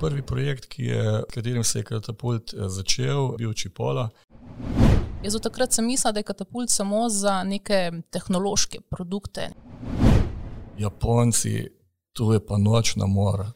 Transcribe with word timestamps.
prvi 0.00 0.22
projekt, 0.22 0.66
ki 0.66 0.84
je, 0.84 1.22
katerim 1.34 1.64
se 1.64 1.78
je 1.78 1.84
katapult 1.84 2.54
eh, 2.54 2.68
začel, 2.68 3.36
bil 3.38 3.52
Čipola. 3.52 4.08
Jaz 5.24 5.34
od 5.34 5.42
takrat 5.42 5.72
sem 5.72 5.86
mislila, 5.86 6.12
da 6.12 6.20
je 6.20 6.28
katapult 6.30 6.70
samo 6.70 7.08
za 7.08 7.42
neke 7.44 7.90
tehnološke 8.10 8.80
produkte. 8.90 9.50
Japonci, 10.78 11.68
tu 12.12 12.32
je 12.32 12.46
pa 12.46 12.58
nočna 12.58 13.06
mora. 13.06 13.50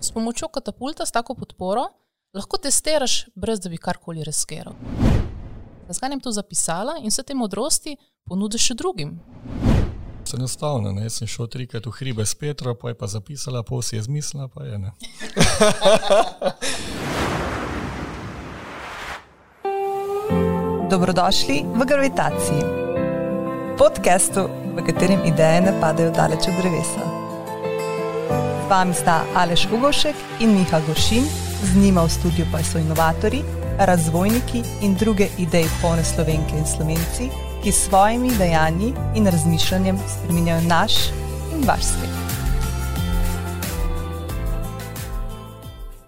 S 0.00 0.10
pomočjo 0.10 0.48
katapulta, 0.48 1.06
s 1.06 1.12
tako 1.12 1.34
podporo, 1.34 1.86
lahko 2.34 2.58
testiraš, 2.58 3.26
brez 3.34 3.60
da 3.60 3.70
bi 3.70 3.78
karkoli 3.78 4.24
riskiral. 4.24 4.74
Zakaj 5.88 6.10
sem 6.10 6.20
to 6.20 6.32
zapisala 6.32 6.98
in 7.02 7.12
vse 7.12 7.22
te 7.22 7.34
modrosti 7.34 7.96
ponudiš 8.28 8.70
še 8.70 8.74
drugim? 8.74 9.18
Se 10.24 10.36
enostavno, 10.36 10.92
ne? 10.92 11.10
Sem 11.10 11.28
šel 11.28 11.46
trikrat 11.52 11.86
v 11.86 11.90
hribe 11.98 12.24
s 12.26 12.34
Petro, 12.34 12.74
pa 12.74 12.88
je 12.88 12.94
pa 12.96 13.06
zapisala, 13.06 13.62
pol 13.62 13.82
si 13.84 13.96
je 13.96 14.02
zmislila, 14.02 14.48
pa 14.48 14.64
je 14.64 14.78
ne. 14.78 14.90
Dobrodošli 20.90 21.64
v 21.76 21.84
Gravitaciji, 21.84 22.62
podkastu, 23.76 24.48
v 24.72 24.80
katerem 24.86 25.20
ideje 25.28 25.60
ne 25.60 25.72
padajo 25.80 26.10
daleč 26.16 26.48
od 26.48 26.56
drevesa. 26.56 27.04
Z 28.64 28.66
vami 28.72 28.94
sta 28.96 29.24
Aleš 29.36 29.68
Ugošek 29.76 30.16
in 30.40 30.56
Miha 30.56 30.80
Goršin, 30.86 31.24
z 31.62 31.76
njima 31.76 32.00
v 32.04 32.10
studiu 32.10 32.46
pa 32.52 32.64
so 32.64 32.78
inovatori, 32.80 33.44
razvojniki 33.78 34.62
in 34.80 34.94
druge 34.96 35.28
ideje 35.38 35.68
polne 35.82 36.04
slovenke 36.04 36.56
in 36.56 36.64
slovenci, 36.64 37.28
ki 37.64 37.72
s 37.72 37.84
svojimi 37.88 38.30
dejanji 38.38 38.92
in 39.14 39.26
razmišljanjem 39.26 39.98
spremenjajo 40.08 40.62
naš 40.68 40.92
in 41.54 41.68
vaš 41.68 41.82
svet. 41.82 42.10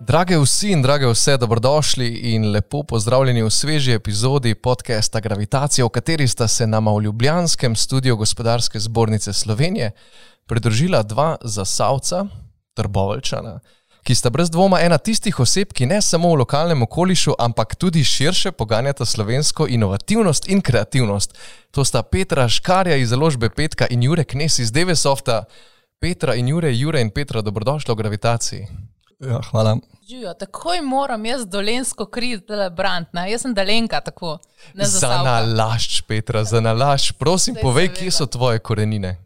Drage 0.00 0.38
vsi 0.38 0.70
in 0.72 0.82
drage 0.82 1.06
vse, 1.06 1.36
dobrodošli 1.36 2.08
in 2.08 2.50
lepo 2.50 2.82
pozdravljeni 2.82 3.42
v 3.42 3.50
sveži 3.50 3.92
epizodi 3.92 4.54
podcasta 4.54 5.20
Gravitacija, 5.20 5.84
v 5.84 5.88
kateri 5.88 6.28
sta 6.28 6.48
se 6.48 6.66
nama 6.66 6.92
v 6.92 7.02
Ljubljanskem 7.02 7.76
studiu 7.76 8.16
Gospodarske 8.16 8.80
zbornice 8.80 9.32
Slovenije 9.32 9.90
pridružila 10.46 11.02
dva 11.02 11.36
zasavca, 11.42 12.26
trbovalčana 12.74 13.60
ki 14.06 14.14
sta 14.14 14.30
brez 14.30 14.50
dvoma 14.50 14.78
ena 14.80 14.98
tistih 15.02 15.34
oseb, 15.42 15.72
ki 15.74 15.86
ne 15.90 15.98
samo 16.02 16.28
v 16.30 16.38
lokalnem 16.44 16.84
okolišu, 16.86 17.34
ampak 17.42 17.74
tudi 17.74 18.04
širše 18.06 18.52
poganjata 18.52 19.04
slovensko 19.04 19.66
inovativnost 19.66 20.46
in 20.48 20.62
kreativnost. 20.62 21.34
To 21.74 21.84
sta 21.84 22.02
Petra 22.02 22.48
Škarja 22.48 22.96
iz 22.96 23.10
založbe 23.10 23.50
Petka 23.50 23.86
in 23.90 24.02
Jure 24.06 24.24
Knes 24.24 24.58
iz 24.62 24.70
Devesofta. 24.72 25.44
Petra 25.98 26.36
in 26.38 26.48
Jure, 26.48 26.70
Jure 26.74 27.00
in 27.00 27.10
Petra, 27.10 27.42
dobrodošli 27.42 27.94
v 27.94 27.96
gravitaciji. 27.96 28.68
Ja, 29.26 29.40
hvala. 29.50 29.76
Živijo, 30.08 30.34
takoj 30.34 30.80
moram 30.86 31.26
jaz 31.26 31.46
dolensko 31.46 32.06
kri, 32.06 32.36
da 32.36 32.62
je 32.62 32.70
brant, 32.70 33.10
ne? 33.12 33.26
jaz 33.30 33.42
sem 33.42 33.54
dalenka 33.54 34.00
tako. 34.00 34.38
Za 34.74 35.22
nalašč, 35.24 36.00
Petra, 36.06 36.44
za 36.44 36.60
nalašč. 36.60 37.16
Prosim, 37.18 37.58
povej, 37.62 37.90
kje 37.96 38.14
so 38.14 38.26
tvoje 38.30 38.62
korenine. 38.62 39.16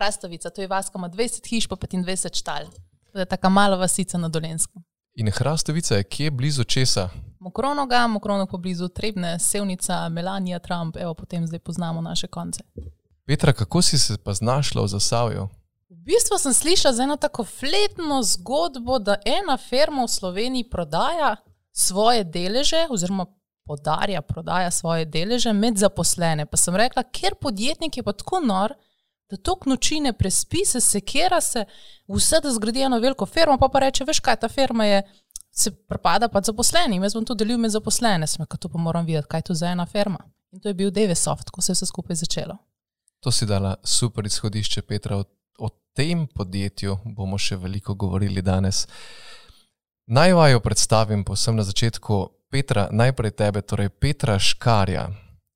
Hrastovica, 0.00 0.50
to 0.50 0.64
je 0.64 0.68
vas, 0.68 0.90
ko 0.90 0.98
ima 0.98 1.08
20 1.08 1.46
hiš, 1.46 1.70
pa 1.70 1.76
25 1.76 2.34
štal. 2.42 2.66
To 3.12 3.18
je 3.18 3.24
tako 3.24 3.50
mala 3.50 3.76
vasica 3.76 4.18
na 4.18 4.28
Dolensku. 4.28 4.82
In 5.14 5.30
Hrastovica 5.30 5.94
je 5.94 6.04
kje 6.04 6.30
blizu 6.30 6.64
česa? 6.64 7.08
Mokronoga, 7.40 8.06
Mokrono 8.06 8.46
pa 8.46 8.56
blizu 8.56 8.88
Trebne, 8.88 9.38
Sevnica, 9.38 10.08
Melanija, 10.08 10.58
Trump, 10.58 10.96
evo 10.96 11.14
potem 11.14 11.46
zdaj 11.46 11.58
poznamo 11.58 12.00
naše 12.00 12.26
konce. 12.26 12.60
Petra, 13.26 13.52
kako 13.52 13.82
si 13.82 13.98
se 13.98 14.18
pa 14.24 14.34
znašla 14.34 14.82
v 14.82 14.88
Zasavju? 14.88 15.48
V 15.90 15.96
bistvu 16.04 16.38
sem 16.38 16.54
slišala 16.54 16.94
za 16.94 17.02
eno 17.02 17.16
tako 17.16 17.44
fletno 17.44 18.22
zgodbo, 18.22 18.98
da 18.98 19.16
ena 19.24 19.56
firma 19.56 20.04
v 20.04 20.08
Sloveniji 20.08 20.70
prodaja 20.70 21.36
svoje 21.72 22.24
deleže 22.24 22.86
oziroma 22.90 23.26
podarja, 23.66 24.22
prodaja 24.22 24.70
svoje 24.70 25.04
deleže 25.04 25.52
med 25.52 25.76
zaposlene. 25.76 26.46
Pa 26.46 26.56
sem 26.56 26.76
rekla, 26.76 27.02
ker 27.02 27.34
podjetnik 27.40 27.96
je 27.96 28.02
pa 28.02 28.12
tako 28.12 28.40
nor, 28.40 28.74
da 29.30 29.36
tok 29.36 29.66
noči 29.66 30.00
ne 30.00 30.12
prespi, 30.12 30.64
se 30.64 30.80
sekira 30.80 31.40
se, 31.40 31.64
vse 32.08 32.40
da 32.42 32.52
zgradi 32.52 32.86
eno 32.86 32.98
veliko 33.00 33.26
firmo, 33.26 33.58
pa 33.60 33.68
pa 33.68 33.84
reče, 33.84 34.04
veš 34.08 34.20
kaj, 34.24 34.40
ta 34.40 34.48
firma 34.48 34.86
je, 34.86 35.02
se 35.52 35.70
propada 35.70 36.28
pa 36.28 36.40
zaposlenim, 36.44 37.02
jaz 37.02 37.14
bom 37.14 37.24
to 37.24 37.34
delil 37.34 37.58
med 37.58 37.74
zaposlene, 37.74 38.26
sem 38.26 38.44
rekel, 38.44 38.58
to 38.58 38.72
pa 38.72 38.78
moram 38.78 39.06
videti, 39.06 39.28
kaj 39.28 39.44
je 39.44 39.48
to 39.50 39.54
za 39.54 39.72
ena 39.74 39.86
firma. 39.86 40.18
In 40.52 40.60
to 40.60 40.68
je 40.68 40.74
bil 40.74 40.90
Devesoft, 40.90 41.50
ko 41.50 41.62
se 41.62 41.72
je 41.72 41.74
vse 41.74 41.86
skupaj 41.86 42.16
začelo. 42.16 42.56
To 43.20 43.30
si 43.30 43.46
dala 43.46 43.74
super 43.84 44.26
izhodišče, 44.26 44.82
Petra. 44.82 45.16
O, 45.16 45.24
o 45.58 45.68
tem 45.92 46.26
podjetju 46.26 46.96
bomo 47.04 47.38
še 47.38 47.56
veliko 47.56 47.94
govorili 47.94 48.42
danes. 48.42 48.86
Naj 50.06 50.32
vajo 50.32 50.60
predstavim 50.60 51.24
posebno 51.24 51.60
na 51.60 51.68
začetku. 51.68 52.28
Petra, 52.48 52.86
najprej 52.92 53.34
tebe, 53.36 53.60
torej 53.60 53.88
Petra 53.88 54.38
Škarja. 54.38 55.08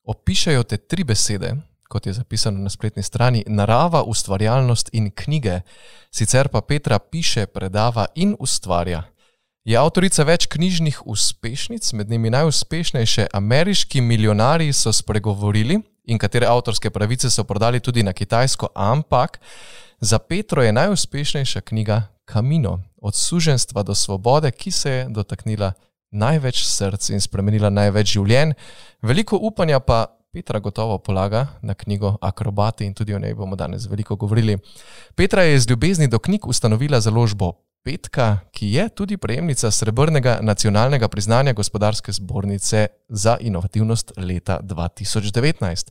Opišajo 0.05 0.67
te 0.69 0.77
tri 0.77 1.07
besede, 1.09 1.55
kot 1.93 2.07
je 2.07 2.13
zapisano 2.17 2.59
na 2.59 2.71
spletni 2.73 3.03
strani, 3.03 3.45
narava, 3.47 4.03
ustvarjalnost 4.03 4.89
in 4.93 5.11
knjige. 5.11 5.61
Sicer 6.11 6.49
pa 6.49 6.61
Petra 6.61 6.99
piše, 6.99 7.47
predava 7.47 8.07
in 8.15 8.33
ustvarja. 8.41 9.03
Je 9.65 9.77
avtorica 9.79 10.25
več 10.25 10.49
knjižnih 10.51 11.03
uspešnic, 11.07 11.93
med 11.93 12.11
njimi 12.11 12.33
najuspešnejše 12.33 13.27
ameriški 13.33 14.01
milijonari 14.01 14.73
so 14.73 14.93
spregovorili 14.93 15.79
in 16.09 16.19
katere 16.19 16.49
avtorske 16.49 16.91
pravice 16.91 17.31
so 17.31 17.45
prodali 17.45 17.81
tudi 17.81 18.03
na 18.03 18.13
Kitajsko, 18.13 18.73
ampak 18.75 19.39
za 20.01 20.19
Petro 20.19 20.65
je 20.65 20.73
najuspešnejša 20.73 21.61
knjiga 21.61 22.03
Kamino, 22.25 22.81
od 22.97 23.15
suženstva 23.15 23.83
do 23.83 23.95
svobode, 23.95 24.51
ki 24.51 24.71
se 24.71 24.91
je 24.91 25.07
dotaknila 25.09 25.73
največ 26.11 26.65
src 26.65 27.11
in 27.11 27.21
spremenila 27.21 27.71
največ 27.71 28.17
življenj. 28.17 28.57
Veliko 29.03 29.37
upanja 29.37 29.81
pa 29.81 30.22
Petra 30.33 30.59
gotovo 30.59 30.99
polaga 30.99 31.47
na 31.63 31.75
knjigo 31.75 32.17
Akrobati 32.21 32.85
in 32.85 32.95
tudi 32.95 33.15
o 33.15 33.19
njej 33.19 33.35
bomo 33.35 33.57
danes 33.57 33.87
veliko 33.87 34.17
govorili. 34.17 34.59
Petra 35.15 35.43
je 35.43 35.59
z 35.61 35.71
ljubezni 35.71 36.09
do 36.09 36.19
knjig 36.19 36.47
ustanovila 36.47 37.01
založbo 37.01 37.53
Petka, 37.85 38.39
ki 38.53 38.73
je 38.73 38.89
tudi 38.89 39.17
prejemnica 39.17 39.71
srebrnega 39.71 40.39
nacionalnega 40.43 41.09
priznanja 41.09 41.53
gospodarske 41.53 42.13
zbornice 42.13 42.87
za 43.09 43.37
inovativnost 43.41 44.13
leta 44.17 44.61
2019. 44.63 45.91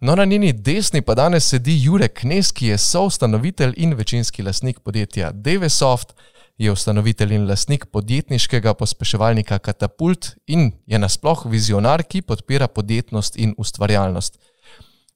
No, 0.00 0.14
na 0.14 0.24
njeni 0.24 0.52
desni 0.52 1.02
pa 1.02 1.14
danes 1.14 1.48
sedi 1.48 1.78
Jurek 1.82 2.20
Knes, 2.20 2.52
ki 2.52 2.66
je 2.66 2.78
soustanovitelj 2.78 3.74
in 3.76 3.94
večinski 3.94 4.42
lasnik 4.42 4.80
podjetja 4.80 5.32
Devesoft 5.32 6.14
je 6.58 6.72
ustanovitelj 6.72 7.34
in 7.34 7.48
lasnik 7.48 7.86
podjetniškega 7.86 8.74
pospeševalnika 8.74 9.58
Katapult 9.58 10.34
in 10.46 10.72
je 10.86 10.98
nasploh 10.98 11.46
vizionar, 11.46 12.02
ki 12.02 12.22
podpira 12.22 12.68
podjetnost 12.68 13.36
in 13.36 13.54
ustvarjalnost. 13.58 14.38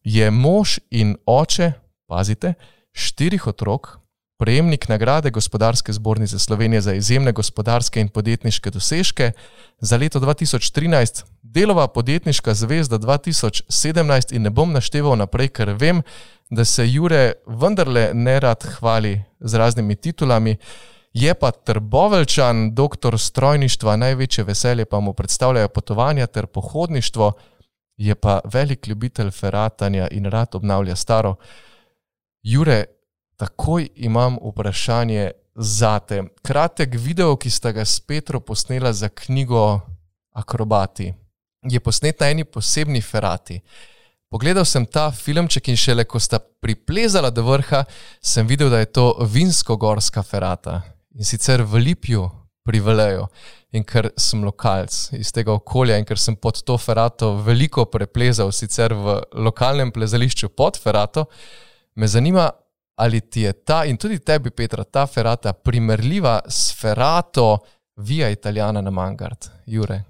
Je 0.02 0.30
mož 0.30 0.78
in 0.90 1.16
oče, 1.26 1.72
pazite, 2.06 2.54
štirih 2.92 3.46
otrok, 3.46 3.98
prejemnik 4.38 4.88
nagrade 4.88 5.30
Gospodarske 5.30 5.92
zbornice 5.92 6.38
Slovenije 6.38 6.80
za 6.80 6.94
izjemne 6.94 7.32
gospodarske 7.32 8.00
in 8.00 8.08
podjetniške 8.08 8.70
dosežke 8.70 9.32
za 9.80 9.96
leto 9.96 10.20
2013, 10.20 11.24
delova 11.42 11.88
podjetniška 11.88 12.54
zvezda 12.54 12.98
2017 12.98 14.34
in 14.34 14.42
ne 14.42 14.50
bom 14.50 14.72
našteval 14.72 15.16
naprej, 15.18 15.48
ker 15.48 15.74
vem, 15.78 16.02
da 16.50 16.64
se 16.64 16.86
Jure 16.88 17.32
vendarle 17.46 18.10
ne 18.14 18.40
rad 18.40 18.62
hvali 18.78 19.22
z 19.40 19.54
raznimi 19.54 19.96
titulami. 19.96 20.56
Je 21.12 21.34
pa 21.34 21.50
trbovelčan, 21.50 22.74
doktor 22.74 23.18
strojništva, 23.18 23.96
največje 23.96 24.44
veselje 24.44 24.84
pa 24.84 25.00
mu 25.00 25.12
predstavljajo 25.12 25.68
potovanja 25.68 26.26
ter 26.26 26.46
pohodništvo, 26.46 27.32
je 27.96 28.14
pa 28.14 28.40
velik 28.44 28.86
ljubitelj 28.86 29.30
feratanja 29.30 30.08
in 30.10 30.24
rad 30.24 30.54
obnavlja 30.54 30.96
staro. 30.96 31.34
Jure, 32.42 32.84
takoj 33.36 33.88
imam 33.94 34.36
vprašanje 34.42 35.30
za 35.54 35.98
te. 35.98 36.22
Kratek 36.42 36.94
video, 36.94 37.36
ki 37.36 37.50
sta 37.50 37.72
ga 37.72 37.84
s 37.84 38.00
Petro 38.00 38.40
posnela 38.40 38.92
za 38.92 39.08
knjigo 39.08 39.80
Akrobati, 40.32 41.14
je 41.62 41.80
posnet 41.80 42.20
na 42.20 42.28
eni 42.30 42.44
posebni 42.44 43.02
ferati. 43.02 43.60
Pogledal 44.30 44.64
sem 44.64 44.86
ta 44.86 45.10
filmček 45.10 45.68
in 45.68 45.76
šele 45.76 46.04
ko 46.04 46.20
sta 46.20 46.38
priplezala 46.38 47.30
do 47.30 47.42
vrha, 47.42 47.84
sem 48.20 48.46
videl, 48.46 48.70
da 48.70 48.78
je 48.78 48.92
to 48.92 49.16
vinsko-gorska 49.20 50.22
ferata 50.22 50.82
in 51.18 51.24
sicer 51.24 51.62
v 51.62 51.82
Lipju 51.82 52.30
pri 52.62 52.80
Veleju. 52.80 53.26
In 53.76 53.84
ker 53.84 54.10
sem 54.16 54.44
lokalc 54.44 54.94
iz 55.18 55.32
tega 55.34 55.52
okolja 55.52 55.98
in 55.98 56.06
ker 56.08 56.20
sem 56.20 56.36
pod 56.40 56.62
to 56.64 56.78
ferato 56.80 57.34
veliko 57.44 57.84
preplezal, 57.92 58.52
sicer 58.52 58.94
v 58.96 59.18
lokalnem 59.44 59.92
plezališču 59.92 60.48
pod 60.56 60.78
ferato, 60.80 61.26
me 62.00 62.08
zanima, 62.08 62.46
ali 62.96 63.20
ti 63.20 63.44
je 63.44 63.52
ta 63.52 63.82
in 63.84 63.98
tudi 64.00 64.18
tebi, 64.24 64.50
Petra, 64.50 64.84
ta 64.84 65.06
ferata 65.06 65.52
primerljiva 65.52 66.40
s 66.48 66.72
ferato 66.78 67.58
Via 67.98 68.28
Italijana 68.30 68.78
na 68.80 68.92
Mangard, 68.94 69.48
Jure. 69.66 70.04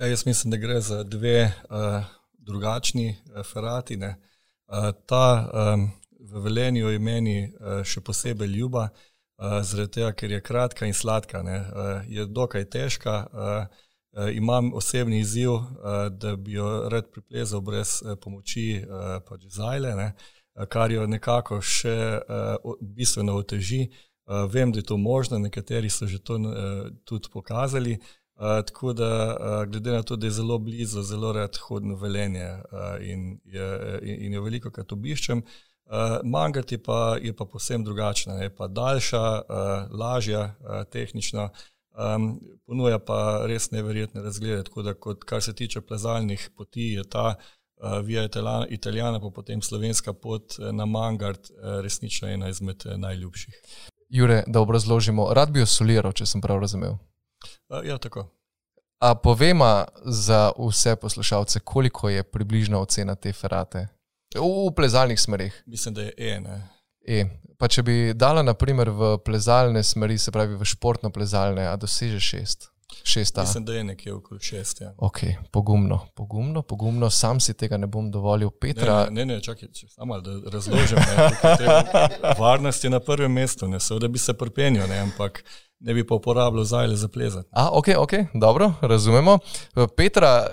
Ja, 0.00 0.08
jaz 0.10 0.24
mislim, 0.26 0.50
da 0.50 0.56
gre 0.58 0.80
za 0.80 1.04
dve 1.06 1.44
uh, 1.46 2.02
drugačni 2.32 3.12
uh, 3.14 3.44
ferati. 3.46 3.96
Uh, 3.96 4.90
ta 5.06 5.26
um, 5.46 5.84
v 6.20 6.42
Velenju 6.42 6.90
je 6.90 6.98
meni 6.98 7.36
uh, 7.46 7.84
še 7.86 8.02
posebej 8.02 8.50
ljuba. 8.50 8.88
Uh, 8.90 9.09
zaradi 9.40 9.90
tega, 9.92 10.12
ker 10.12 10.30
je 10.30 10.40
kratka 10.40 10.86
in 10.86 10.94
sladka. 10.94 11.42
Ne. 11.42 11.64
Je 12.08 12.26
dokaj 12.26 12.64
težka. 12.70 13.24
Imam 14.34 14.72
osebni 14.74 15.20
izziv, 15.20 15.50
da 16.10 16.36
bi 16.36 16.52
jo 16.52 16.88
rad 16.90 17.10
priplezal 17.12 17.60
brez 17.60 18.00
pomoči 18.20 18.82
pač 19.28 19.46
zajle, 19.54 19.94
ne, 19.96 20.08
kar 20.68 20.90
jo 20.90 21.06
nekako 21.06 21.60
še 21.62 22.18
bistveno 22.80 23.38
oteži. 23.38 23.86
Vem, 24.50 24.72
da 24.72 24.82
je 24.82 24.86
to 24.86 24.96
možno, 24.96 25.38
nekateri 25.38 25.90
so 25.90 26.06
že 26.06 26.18
to 26.18 26.38
tudi 27.04 27.30
pokazali. 27.32 27.98
Tako 28.40 28.92
da, 28.96 29.08
glede 29.68 29.92
na 29.92 30.02
to, 30.02 30.16
da 30.16 30.26
je 30.26 30.32
zelo 30.32 30.58
blizu, 30.58 31.02
zelo 31.02 31.32
rad 31.32 31.56
hodim 31.60 31.94
v 31.94 32.02
velenje 32.02 32.48
in 33.00 33.38
je, 33.44 33.66
in 34.02 34.32
je 34.32 34.40
veliko 34.40 34.70
krat 34.70 34.92
obiščem. 34.92 35.38
Uh, 35.38 35.69
Mangati 36.24 36.78
pa 36.78 37.16
je 37.22 37.36
pa 37.36 37.44
posebno 37.44 37.84
drugačna, 37.84 38.34
je 38.34 38.56
pa 38.56 38.68
daljša, 38.68 39.20
uh, 39.20 39.98
lažja, 40.00 40.40
uh, 40.60 40.84
tehnično, 40.90 41.48
um, 42.14 42.40
ponuja 42.66 42.98
pa 42.98 43.42
res 43.46 43.70
neverjetne 43.70 44.22
razglede. 44.22 44.62
Tako 44.64 44.82
da, 44.82 44.94
kot, 44.94 45.24
kar 45.24 45.42
se 45.42 45.54
tiče 45.54 45.80
plezalnih 45.80 46.50
poti, 46.56 46.92
je 46.94 47.08
ta 47.08 47.34
uh, 47.34 47.98
Via 48.04 48.28
Italijana, 48.68 49.20
pa 49.20 49.30
potem 49.34 49.62
slovenska 49.62 50.12
pot 50.12 50.54
na 50.72 50.86
Mangard, 50.86 51.50
uh, 51.50 51.80
resnično 51.82 52.28
ena 52.28 52.48
izmed 52.48 52.86
najljubših. 52.96 53.54
Jure, 54.08 54.44
da 54.46 54.60
obrazložimo, 54.60 55.32
rad 55.34 55.50
bi 55.50 55.60
jo 55.60 55.66
soliral, 55.66 56.12
če 56.12 56.26
sem 56.26 56.40
prav 56.40 56.60
razumel. 56.60 56.98
Uh, 57.68 57.82
ja, 57.86 57.98
tako. 57.98 58.28
A 59.02 59.14
povema 59.14 59.84
za 60.04 60.52
vse 60.58 60.96
poslušalce, 60.96 61.60
koliko 61.60 62.08
je 62.08 62.22
približna 62.22 62.78
ocena 62.78 63.14
te 63.14 63.32
ferate? 63.32 63.88
V 64.34 64.74
plezalnih 64.76 65.20
smerih. 65.20 65.62
Mislim, 65.66 65.94
da 65.94 66.02
je 66.02 66.12
E. 66.16 66.40
Ne? 66.40 66.68
E. 67.08 67.24
Pa 67.58 67.68
če 67.68 67.82
bi 67.82 67.94
dala, 68.14 68.42
naprimer, 68.42 68.88
v 68.90 69.16
plezalne 69.24 69.82
smeri, 69.82 70.18
se 70.18 70.32
pravi 70.32 70.54
v 70.56 70.64
športno 70.64 71.10
plezalne, 71.10 71.66
a 71.68 71.76
doseže 71.76 72.20
šest. 72.20 72.70
Šesta. 73.04 73.42
Mislim, 73.42 73.64
da 73.64 73.74
je 73.74 73.84
nekje 73.84 74.12
okoli 74.14 74.40
šest. 74.40 74.80
Ja. 74.80 74.94
Ok, 74.98 75.18
pogumno, 75.50 76.00
pogumno, 76.14 76.62
pogumno, 76.62 77.10
sam 77.10 77.40
si 77.40 77.54
tega 77.54 77.76
ne 77.76 77.86
bom 77.86 78.10
dovolil. 78.10 78.50
Petra... 78.50 79.04
Ne, 79.10 79.24
ne, 79.24 79.34
ne 79.34 79.42
čakaj, 79.42 79.68
če 79.74 79.88
samo 79.88 80.20
da 80.20 80.34
razložim. 80.50 80.98
Ne, 80.98 82.34
varnost 82.38 82.84
je 82.84 82.90
na 82.90 83.00
prvem 83.00 83.32
mestu, 83.32 83.68
ne 83.68 83.80
so, 83.80 83.98
da 83.98 84.08
bi 84.08 84.18
se 84.18 84.34
prpenil, 84.34 84.88
ne, 84.88 84.98
ampak 85.04 85.44
ne 85.80 85.94
bi 85.94 86.06
pa 86.06 86.14
uporabljal 86.14 86.64
zajle 86.64 86.96
za 86.96 87.08
plezati. 87.08 87.48
A, 87.52 87.68
ok, 87.72 87.92
ok, 87.98 88.12
dobro, 88.34 88.72
razumemo. 88.80 89.38
Petra, 89.96 90.46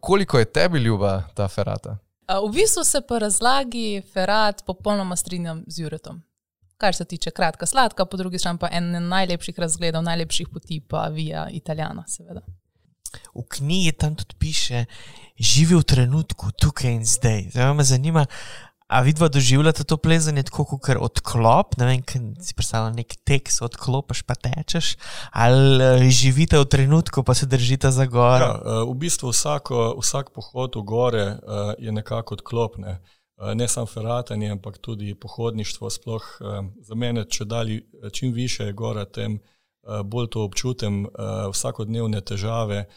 koliko 0.00 0.38
je 0.38 0.44
tebi 0.44 0.78
ljuba 0.78 1.22
ta 1.34 1.48
ferata? 1.48 1.98
V 2.28 2.52
bistvu 2.52 2.84
se 2.84 3.00
po 3.00 3.18
razlagi 3.18 4.02
Ferrari 4.12 4.56
popolnoma 4.66 5.16
strinjam 5.16 5.64
z 5.66 5.78
Juretom. 5.78 6.22
Kar 6.76 6.94
se 6.94 7.04
tiče 7.04 7.30
kratka, 7.30 7.66
sladka, 7.66 8.04
po 8.04 8.16
drugi 8.16 8.38
strani 8.38 8.58
pa 8.58 8.68
en 8.72 9.08
najlepših 9.08 9.58
razgledov, 9.58 10.02
najlepših 10.02 10.48
poti 10.52 10.80
pa 10.80 11.08
Via 11.08 11.48
Italijana, 11.50 12.04
seveda. 12.06 12.40
V 13.34 13.42
knjigi 13.48 13.92
tam 13.92 14.14
tudi 14.16 14.34
piše, 14.38 14.84
živi 15.38 15.74
v 15.74 15.82
trenutku, 15.82 16.52
tukaj 16.52 16.92
in 16.92 17.04
zdaj. 17.04 17.48
Zdaj 17.50 17.74
me 17.74 17.84
zanima, 17.84 18.26
A 18.88 19.02
vidva 19.04 19.28
doživljate 19.28 19.84
to 19.84 19.96
plezanje 19.96 20.42
tako 20.42 20.64
kot 20.64 20.88
odklop, 21.00 21.74
ne 21.76 21.86
vem, 21.86 22.02
kaj 22.02 22.22
si 22.40 22.54
predstavljal, 22.56 22.94
nek 22.96 23.18
tekst 23.28 23.60
odklopiš, 23.62 24.22
pa 24.24 24.32
tečeš, 24.34 24.94
ali 25.32 25.84
eh, 25.84 26.06
živite 26.08 26.56
v 26.58 26.64
trenutku, 26.64 27.22
pa 27.22 27.34
se 27.34 27.46
držite 27.46 27.90
za 27.92 28.06
gore? 28.08 28.44
Ja, 28.44 28.54
eh, 28.56 28.80
v 28.88 28.94
bistvu 28.96 29.28
vsako, 29.28 29.92
vsak 30.00 30.32
pohod 30.32 30.80
v 30.80 30.84
gore 30.88 31.26
eh, 31.26 31.74
je 31.78 31.92
nekako 31.92 32.40
odklopne. 32.40 32.98
Ne 33.54 33.68
samo 33.68 33.86
feratanje, 33.86 34.50
ampak 34.50 34.78
tudi 34.82 35.14
pohodništvo. 35.14 35.90
Sploh 35.90 36.24
za 36.82 36.94
mene, 36.94 37.22
če 37.24 37.44
dali 37.44 37.76
čim 38.12 38.32
više 38.32 38.64
je 38.64 38.72
gora, 38.72 39.04
tem 39.04 39.38
bolj 40.04 40.26
to 40.34 40.42
občutim. 40.42 41.06
Vsakodnevne 41.52 42.20
težave 42.20 42.88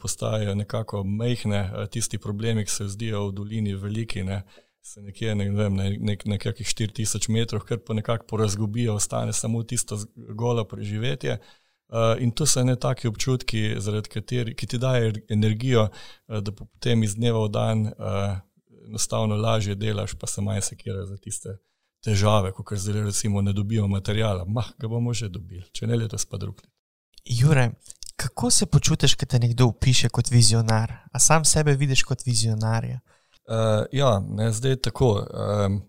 postajajo 0.00 0.54
nekako 0.54 1.00
mehne, 1.04 1.88
tisti 1.90 2.18
problemi, 2.18 2.64
ki 2.64 2.70
se 2.70 2.88
zdijo 2.88 3.24
v 3.30 3.32
dolini 3.32 3.72
veliki. 3.74 4.24
Ne 4.24 4.42
se 4.86 5.02
nekje 5.02 5.34
ne 5.34 5.50
vem, 5.50 5.76
na 5.76 5.88
nek, 5.90 6.24
nekakšnih 6.30 6.68
4000 6.94 7.30
metrov, 7.34 7.64
ker 7.66 7.80
pa 7.82 7.94
nekako 7.94 8.26
porazgubijo, 8.30 8.94
ostane 8.94 9.32
samo 9.32 9.62
tisto 9.62 9.98
golo 10.14 10.64
preživetje. 10.64 11.38
Uh, 11.86 12.18
in 12.22 12.30
to 12.30 12.46
so 12.46 12.64
ne 12.64 12.74
taki 12.76 13.08
občutki, 13.08 13.76
kateri, 14.10 14.54
ki 14.54 14.66
ti 14.66 14.78
dajo 14.78 15.12
energijo, 15.30 15.88
uh, 15.88 16.38
da 16.38 16.52
potem 16.52 17.02
iz 17.02 17.14
dneva 17.14 17.44
v 17.44 17.50
dan 17.54 17.84
uh, 17.86 18.38
enostavno 18.86 19.36
lažje 19.36 19.74
delaš, 19.74 20.14
pa 20.18 20.26
se 20.26 20.42
manj 20.42 20.62
sekira 20.66 21.04
za 21.06 21.18
tiste 21.18 21.58
težave, 22.02 22.52
kot 22.52 22.74
zdaj 22.78 23.06
recimo 23.06 23.42
ne 23.42 23.52
dobijo 23.52 23.86
materijala. 23.86 24.44
Mah, 24.44 24.70
ga 24.78 24.90
bomo 24.90 25.14
že 25.14 25.28
dobili, 25.28 25.64
če 25.72 25.86
ne 25.86 25.98
letos 25.98 26.26
pa 26.26 26.38
drugi. 26.42 26.66
Jure, 27.24 27.70
kako 28.16 28.50
se 28.50 28.66
počutiš, 28.66 29.14
ko 29.14 29.26
te 29.26 29.38
nekdo 29.38 29.66
upiše 29.66 30.08
kot 30.08 30.30
vizionar, 30.30 30.94
a 31.12 31.18
sam 31.18 31.44
sebe 31.44 31.74
vidiš 31.74 32.02
kot 32.02 32.26
vizionarja? 32.26 32.98
Uh, 33.02 33.15
ja, 33.92 34.22
ne, 34.28 34.52
zdaj 34.52 34.70
je 34.70 34.80
tako. 34.88 35.10
Um, 35.66 35.82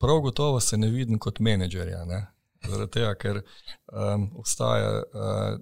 prav 0.00 0.20
gotovo 0.20 0.60
se 0.60 0.76
ne 0.76 0.88
vidim 0.88 1.18
kot 1.18 1.40
menedžerja, 1.40 2.04
ne? 2.04 2.26
zaradi 2.68 2.90
tega, 2.90 3.14
ker 3.20 3.40
um, 3.92 4.28
obstaja 4.40 5.02
uh, 5.02 5.58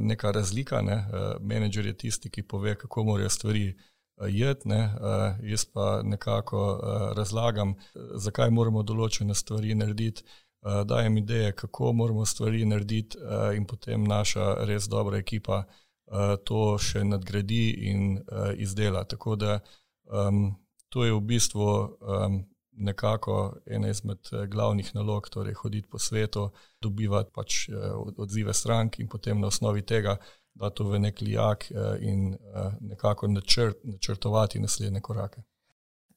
neka 0.00 0.30
razlika. 0.30 0.82
Ne? 0.82 0.98
Uh, 1.12 1.32
menedžer 1.40 1.86
je 1.90 1.96
tisti, 2.04 2.30
ki 2.30 2.42
pove, 2.42 2.74
kako 2.78 3.04
morajo 3.04 3.30
stvari 3.30 3.66
uh, 3.70 4.28
jeti, 4.28 4.68
uh, 4.68 5.40
jaz 5.42 5.64
pa 5.64 6.00
nekako 6.02 6.62
uh, 6.74 7.10
razlagam, 7.16 7.74
zakaj 8.14 8.50
moramo 8.50 8.82
določene 8.82 9.34
stvari 9.34 9.74
narediti. 9.74 10.24
Uh, 10.60 10.82
dajem 10.84 11.16
ideje, 11.16 11.52
kako 11.56 11.92
moramo 11.92 12.26
stvari 12.26 12.64
narediti, 12.68 13.18
uh, 13.18 13.50
in 13.56 13.66
potem 13.66 14.04
naša 14.04 14.54
res 14.68 14.88
dobra 14.92 15.18
ekipa 15.18 15.64
uh, 15.64 16.36
to 16.44 16.76
še 16.78 17.04
nadgradi 17.04 17.70
in 17.90 18.18
uh, 18.18 18.50
izdela. 18.56 19.04
Tako 19.08 19.36
da 19.40 19.60
um, 20.10 20.56
to 20.88 21.04
je 21.04 21.12
v 21.14 21.20
bistvu 21.20 21.66
um, 21.66 22.44
nekako 22.72 23.56
ena 23.66 23.90
izmed 23.90 24.18
eh, 24.32 24.46
glavnih 24.46 24.94
nalog, 24.94 25.28
torej 25.28 25.54
hoditi 25.54 25.88
po 25.88 25.98
svetu, 25.98 26.50
dobivati 26.80 27.30
pač 27.34 27.68
uh, 27.68 27.74
odzive 28.16 28.54
strank 28.54 28.98
in 28.98 29.08
potem 29.08 29.40
na 29.40 29.46
osnovi 29.46 29.82
tega 29.82 30.16
dati 30.54 30.82
v 30.82 30.98
nek 30.98 31.20
lijak 31.20 31.66
uh, 31.70 31.94
in 32.00 32.36
nekako 32.80 33.28
načrt, 33.28 33.76
načrtovati 33.84 34.60
naslednje 34.60 35.00
korake. 35.00 35.42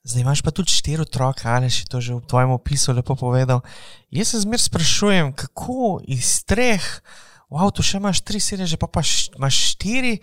Zdaj 0.04 0.22
imaš 0.22 0.42
pa 0.42 0.52
tudi 0.52 0.72
štiri 0.72 1.02
otroke, 1.02 1.48
ali 1.48 1.70
si 1.72 1.86
to 1.88 2.02
že 2.04 2.16
v 2.16 2.28
tvojem 2.28 2.52
opisu 2.52 2.92
lepo 2.92 3.16
povedal. 3.16 3.64
Jaz 4.12 4.36
se 4.36 4.40
zmer 4.44 4.60
sprašujem, 4.60 5.32
kako 5.32 6.02
iz 6.04 6.44
treh, 6.44 6.84
v 7.48 7.56
avtu 7.56 7.86
še 7.86 8.02
imaš 8.04 8.20
tri 8.20 8.42
sedeže, 8.44 8.76
pa, 8.76 8.92
pa 8.92 9.00
imaš 9.38 9.56
štiri, 9.72 10.20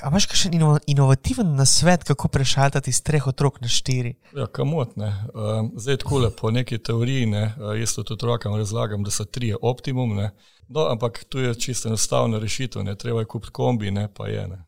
A 0.00 0.08
imaš 0.08 0.26
kakšen 0.26 0.54
inovativen 0.86 1.54
nasvet, 1.56 2.04
kako 2.04 2.28
prešaltati 2.28 2.90
iz 2.90 3.02
treh 3.02 3.26
otrok 3.26 3.60
na 3.60 3.68
štiri? 3.68 4.14
Ja, 4.36 4.46
kamot 4.46 4.96
ne. 4.96 5.10
Uh, 5.34 5.68
zdaj 5.76 5.96
tako 5.96 6.18
le 6.18 6.30
po 6.36 6.50
neki 6.50 6.78
teoriji, 6.78 7.26
ne, 7.26 7.42
jaz 7.80 7.94
tudi 7.94 8.16
otrokom 8.16 8.56
razlagam, 8.56 9.04
da 9.04 9.10
so 9.10 9.24
tri 9.24 9.52
optimum, 9.60 10.16
ne. 10.16 10.30
No, 10.68 10.86
ampak 10.88 11.24
tu 11.28 11.38
je 11.38 11.54
čisto 11.54 11.88
enostavna 11.88 12.38
rešitev, 12.38 12.84
ne. 12.84 12.96
treba 12.96 13.20
je 13.20 13.28
kupiti 13.28 13.52
kombi, 13.52 13.90
ne, 13.90 14.08
pa 14.14 14.28
je 14.28 14.48
ne. 14.48 14.64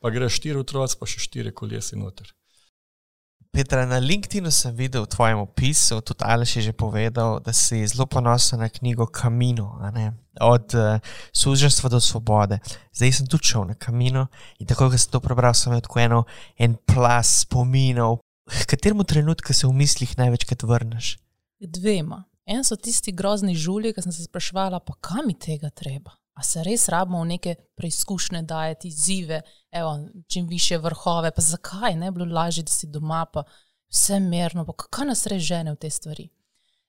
Pa 0.00 0.10
gre 0.10 0.28
štiri 0.28 0.58
otroci, 0.58 0.96
pa 0.98 1.06
še 1.06 1.20
štiri 1.20 1.52
kolesi 1.52 1.98
noter. 2.00 2.32
Petra, 3.52 3.84
na 3.84 3.98
LinkedIn 4.00 4.48
sem 4.48 4.72
videl 4.72 5.04
v 5.04 5.12
tvojem 5.12 5.36
opisu, 5.44 6.00
tudi 6.00 6.24
Aleš 6.24 6.56
je 6.56 6.62
že 6.62 6.72
povedal, 6.72 7.36
da 7.36 7.52
si 7.52 7.84
zelo 7.84 8.08
ponosen 8.08 8.64
na 8.64 8.72
knjigo 8.72 9.04
Kamino, 9.04 9.76
od 10.40 10.72
uh, 10.72 10.96
suženstva 11.36 11.92
do 11.92 12.00
svobode. 12.00 12.64
Zdaj 12.96 13.12
sem 13.12 13.26
tudi 13.28 13.52
šel 13.52 13.68
na 13.68 13.76
Kamino 13.76 14.32
in 14.56 14.64
tako, 14.64 14.88
ko 14.88 14.96
sem 14.96 15.12
to 15.12 15.20
prebral, 15.20 15.52
sem 15.52 15.68
imel 15.68 15.84
tako 15.84 16.00
eno, 16.00 16.20
en 16.56 16.80
plas 16.80 17.44
spominov. 17.44 18.24
V 18.48 18.64
katerem 18.64 19.04
trenutku 19.04 19.52
se 19.52 19.68
v 19.68 19.76
mislih 19.76 20.16
največkrat 20.16 20.64
vrneš? 20.64 21.20
Dvema. 21.60 22.24
En 22.48 22.64
so 22.64 22.80
tisti 22.80 23.12
grozni 23.12 23.52
žulji, 23.52 23.92
ki 23.92 24.00
sem 24.00 24.16
se 24.16 24.24
sprašvala, 24.24 24.80
pa 24.80 24.96
kam 24.96 25.28
mi 25.28 25.36
tega 25.36 25.68
treba. 25.68 26.16
A 26.32 26.42
se 26.42 26.62
res 26.64 26.88
rabimo 26.88 27.20
v 27.20 27.26
neke 27.34 27.54
preizkušnje 27.76 28.42
dajati, 28.42 28.88
izzive, 28.88 29.42
evo, 29.70 29.98
čim 30.28 30.46
više 30.48 30.78
vrhove, 30.78 31.30
pa 31.30 31.42
zakaj 31.42 31.96
ne 31.96 32.10
bi 32.10 32.18
bilo 32.18 32.34
lažje, 32.34 32.62
da 32.62 32.72
si 32.72 32.86
doma, 32.86 33.24
pa 33.32 33.44
vse 33.92 34.20
merno, 34.20 34.64
pa 34.64 34.72
kaj 34.72 35.06
nas 35.06 35.26
res 35.26 35.42
žene 35.42 35.74
v 35.74 35.76
te 35.76 35.90
stvari. 35.90 36.28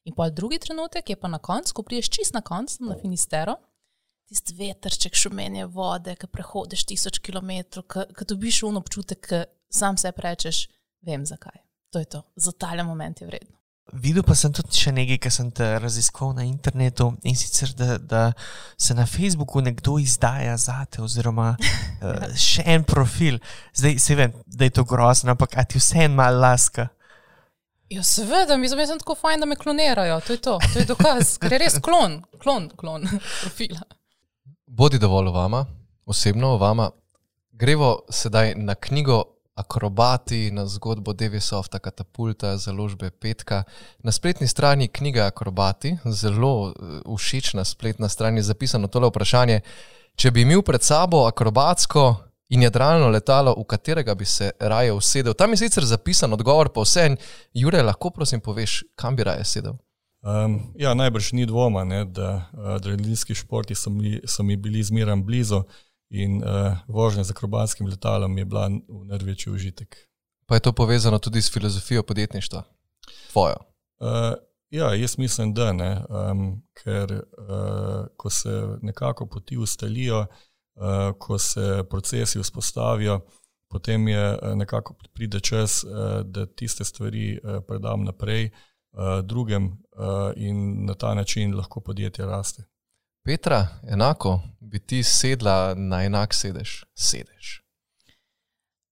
In 0.03 0.15
pa 0.15 0.29
drugi 0.29 0.59
trenutek 0.59 1.09
je 1.09 1.19
pa 1.19 1.27
na 1.27 1.39
koncu, 1.39 1.73
ko 1.73 1.83
priješ 1.83 2.09
čist 2.09 2.33
na 2.33 2.41
koncu, 2.41 2.83
na 2.83 2.95
Finistero, 3.01 3.55
tisti 4.27 4.55
veterček 4.57 5.15
šumenje 5.15 5.65
vode, 5.65 6.15
ki 6.15 6.27
prehodiš 6.27 6.85
tisoč 6.89 7.19
kilometrov, 7.19 7.85
ki 7.88 8.27
dobiš 8.27 8.63
un 8.67 8.79
občutek, 8.79 9.27
ki 9.27 9.43
sam 9.71 9.97
se 9.97 10.12
rečeš, 10.17 10.67
vem 11.01 11.25
zakaj. 11.25 11.59
To 11.91 12.00
je 12.00 12.05
to, 12.05 12.23
za 12.35 12.51
tale 12.51 12.83
moment 12.83 13.21
je 13.21 13.27
vredno. 13.27 13.62
Videl 13.92 14.24
pa 14.24 14.32
sem 14.36 14.54
tudi 14.56 14.78
še 14.80 14.94
nekaj, 14.96 15.18
kar 15.25 15.34
sem 15.36 15.50
te 15.52 15.66
raziskal 15.84 16.32
na 16.38 16.46
internetu 16.48 17.10
in 17.28 17.36
sicer, 17.36 17.74
da, 17.75 17.98
da 18.00 18.22
se 18.80 18.96
na 18.96 19.04
Facebooku 19.06 19.62
nekdo 19.62 19.98
izdaja 20.00 20.56
za 20.58 20.78
te, 20.90 21.02
oziroma 21.04 21.52
uh, 21.60 22.24
še 22.48 22.63
en 22.66 22.88
profil. 22.88 23.42
Zdaj 23.75 24.00
se 24.00 24.16
vem, 24.16 24.34
da 24.48 24.70
je 24.70 24.75
to 24.80 24.88
grozno, 24.88 25.36
ampak 25.36 25.60
ti 25.68 25.82
vse 25.82 26.08
en 26.08 26.16
mal 26.16 26.40
laska. 26.40 26.88
Ja, 27.92 28.02
seveda, 28.08 28.56
mi 28.58 28.72
sem 28.72 28.80
tako 29.00 29.18
fajn, 29.20 29.44
da 29.44 29.46
me 29.46 29.60
klonirajo. 29.60 30.22
To 30.25 30.34
je 30.34 30.42
to, 30.42 30.58
to 30.72 30.80
je 30.80 30.88
dokaz, 30.90 31.36
ker 31.38 31.52
je 31.52 31.60
res 31.62 31.75
klon, 31.84 32.22
klon, 32.42 32.72
klon 32.80 33.04
profila. 33.44 33.84
Bodi 34.66 34.98
dovolj 34.98 35.28
o 35.30 35.36
vama, 35.36 35.66
osebno 36.06 36.56
o 36.56 36.58
vama. 36.58 36.90
Grevo 37.52 38.08
sedaj 38.10 38.56
na 38.58 38.74
knjigo 38.80 39.33
Akrobati, 39.55 40.51
na 40.51 40.65
zgodbo 40.65 41.13
Devisofta, 41.13 41.79
Katapulta, 41.79 42.57
založbe 42.57 43.12
Petka. 43.12 43.63
Na 44.03 44.12
spletni 44.12 44.48
strani 44.48 44.88
knjige 44.88 45.22
Akrobati, 45.22 45.98
zelo 46.05 46.69
eh, 46.69 47.15
všečna 47.17 47.63
spletna 47.63 48.10
stran, 48.10 48.38
je 48.38 48.43
zapisano 48.43 48.88
tole 48.88 49.07
vprašanje: 49.07 49.62
Če 50.15 50.31
bi 50.31 50.41
imel 50.41 50.62
pred 50.62 50.81
sabo 50.83 51.25
akrobatsko 51.27 52.15
in 52.50 52.62
jadralno 52.62 53.10
letalo, 53.10 53.53
v 53.57 53.63
katerega 53.69 54.15
bi 54.15 54.25
se 54.25 54.51
raje 54.60 54.93
usedel, 54.93 55.33
tam 55.33 55.53
je 55.53 55.57
sicer 55.57 55.86
zapisan 55.86 56.33
odgovor, 56.33 56.69
pa 56.69 56.81
vse 56.81 57.05
en, 57.12 57.17
Jure, 57.53 57.81
lahko 57.81 58.10
prosim 58.10 58.41
poveš, 58.41 58.83
kam 58.95 59.15
bi 59.15 59.24
raje 59.24 59.45
sedel. 59.45 59.77
Um, 60.24 60.60
ja, 60.79 60.93
najbrž 60.93 61.33
ni 61.33 61.45
dvoma, 61.45 61.83
ne, 61.83 62.05
da 62.05 62.45
adrenalinski 62.75 63.36
športi 63.36 63.75
so 63.75 63.89
mi, 63.89 64.19
so 64.27 64.43
mi 64.43 64.55
bili 64.55 64.83
zmeraj 64.83 65.15
blizu 65.25 65.63
in 66.13 66.43
uh, 66.43 66.77
vožnja 66.88 67.24
z 67.24 67.32
akrobatskim 67.32 67.88
letalom 67.88 68.38
je 68.38 68.46
bila 68.46 68.70
največji 69.10 69.53
užitek. 69.53 69.98
Pa 70.46 70.55
je 70.55 70.60
to 70.60 70.74
povezano 70.74 71.20
tudi 71.20 71.41
s 71.41 71.53
filozofijo 71.53 72.03
podjetništva? 72.03 72.63
Tvojo? 73.32 73.55
Uh, 74.00 74.38
ja, 74.70 74.93
jaz 74.93 75.17
mislim, 75.17 75.53
da 75.53 75.74
ne, 75.74 76.01
um, 76.10 76.62
ker 76.84 77.13
uh, 77.13 78.05
ko 78.17 78.29
se 78.29 78.77
nekako 78.82 79.25
poti 79.25 79.58
ustalijo, 79.58 80.20
uh, 80.20 81.17
ko 81.20 81.38
se 81.38 81.84
procesi 81.89 82.39
vzpostavijo, 82.39 83.20
potem 83.70 84.08
je 84.08 84.38
nekako 84.55 84.96
pride 85.13 85.39
čas, 85.39 85.84
uh, 85.84 86.22
da 86.22 86.46
tiste 86.46 86.86
stvari 86.86 87.39
uh, 87.43 87.63
predam 87.67 88.03
naprej 88.03 88.50
uh, 88.50 89.25
drugem 89.25 89.65
uh, 89.65 90.32
in 90.36 90.86
na 90.86 90.93
ta 90.93 91.13
način 91.13 91.55
lahko 91.55 91.82
podjetje 91.82 92.25
raste. 92.25 92.63
Petra, 93.24 93.68
enako 93.88 94.42
bi 94.60 94.80
ti 94.80 95.03
sedla 95.03 95.74
na 95.77 96.03
enak 96.03 96.34
sedež, 96.36 96.84
sedež. 96.94 97.62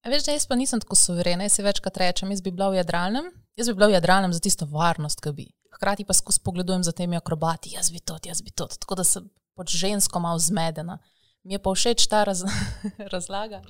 Veš, 0.08 0.24
da 0.24 0.32
jaz 0.32 0.46
pa 0.48 0.56
nisem 0.56 0.80
tako 0.80 0.96
suverena, 0.96 1.44
jaz 1.44 1.58
se 1.60 1.64
večkrat 1.64 1.98
rečem, 1.98 2.32
jaz 2.32 2.42
bi 2.42 2.52
bila 2.52 2.70
v 2.72 2.80
jadralnem, 2.80 3.28
jaz 3.60 3.68
bi 3.68 3.76
bila 3.76 3.90
v 3.92 3.98
jadralnem 3.98 4.34
za 4.34 4.40
tisto 4.40 4.66
varnost, 4.66 5.20
ki 5.20 5.34
bi. 5.36 5.50
Hkrati 5.76 6.08
pa 6.08 6.16
skozi 6.16 6.40
pogledujem 6.46 6.84
za 6.84 6.96
temi 6.96 7.20
akrobati, 7.20 7.76
jaz 7.76 7.92
bi 7.92 8.00
to, 8.00 8.16
jaz 8.24 8.42
bi 8.42 8.56
to, 8.56 8.70
tako 8.80 8.96
da 8.96 9.04
sem 9.04 9.28
pod 9.56 9.68
žensko 9.68 10.20
malo 10.20 10.40
zmedena. 10.40 10.98
Mi 11.44 11.54
je 11.54 11.60
pa 11.60 11.76
všeč 11.76 12.08
ta 12.08 12.24
raz, 12.24 12.46
razlaga. 13.14 13.62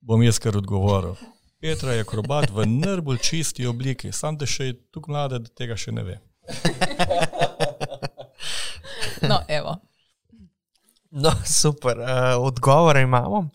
Bom 0.00 0.22
jaz 0.26 0.42
kar 0.42 0.58
odgovoril. 0.58 1.14
Petra 1.62 1.94
je 1.94 2.02
akrobat 2.02 2.50
v 2.50 2.66
najbolj 2.66 3.22
čisti 3.22 3.66
obliki, 3.66 4.10
sam 4.12 4.34
da 4.38 4.46
še 4.46 4.72
je 4.72 4.80
tukaj 4.90 5.12
mlada, 5.14 5.38
da 5.38 5.54
tega 5.54 5.78
še 5.78 5.94
ne 5.94 6.02
ve. 6.02 6.18
No, 9.22 9.40
evo. 9.48 9.76
No, 11.10 11.32
super, 11.44 11.98
uh, 11.98 12.06
odgovore 12.44 13.02
imamo. 13.02 13.48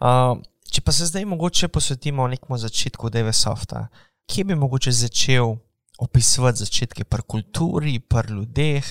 Uh, 0.00 0.38
če 0.70 0.80
pa 0.80 0.92
se 0.92 1.06
zdaj 1.06 1.24
mogoče 1.24 1.68
posvetimo 1.68 2.28
nekemu 2.28 2.58
začetku 2.58 3.10
DVSofta, 3.10 3.88
kje 4.26 4.44
bi 4.44 4.54
mogoče 4.54 4.92
začel 4.92 5.56
opisovati 5.98 6.58
začetke 6.58 7.04
pri 7.04 7.22
kulturi, 7.22 7.98
pri 8.00 8.34
ljudeh? 8.34 8.88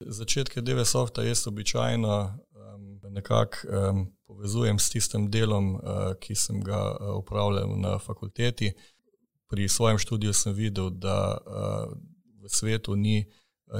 Začetke 0.00 0.60
DVSofta 0.60 1.22
jaz 1.22 1.46
običajno 1.46 2.14
um, 2.24 3.00
nekako 3.14 3.56
um, 3.68 4.06
povezujem 4.26 4.78
s 4.78 4.90
tistim 4.90 5.30
delom, 5.30 5.74
uh, 5.74 6.14
ki 6.20 6.34
sem 6.34 6.60
ga 6.62 6.80
uh, 6.92 7.16
upravljal 7.18 7.74
na 7.80 7.98
fakulteti. 7.98 8.72
Pri 9.48 9.68
svojem 9.68 9.98
študiju 9.98 10.32
sem 10.32 10.52
videl, 10.52 10.90
da 10.90 11.38
uh, 11.38 11.92
v 12.42 12.48
svetu 12.48 12.96
ni 12.96 13.24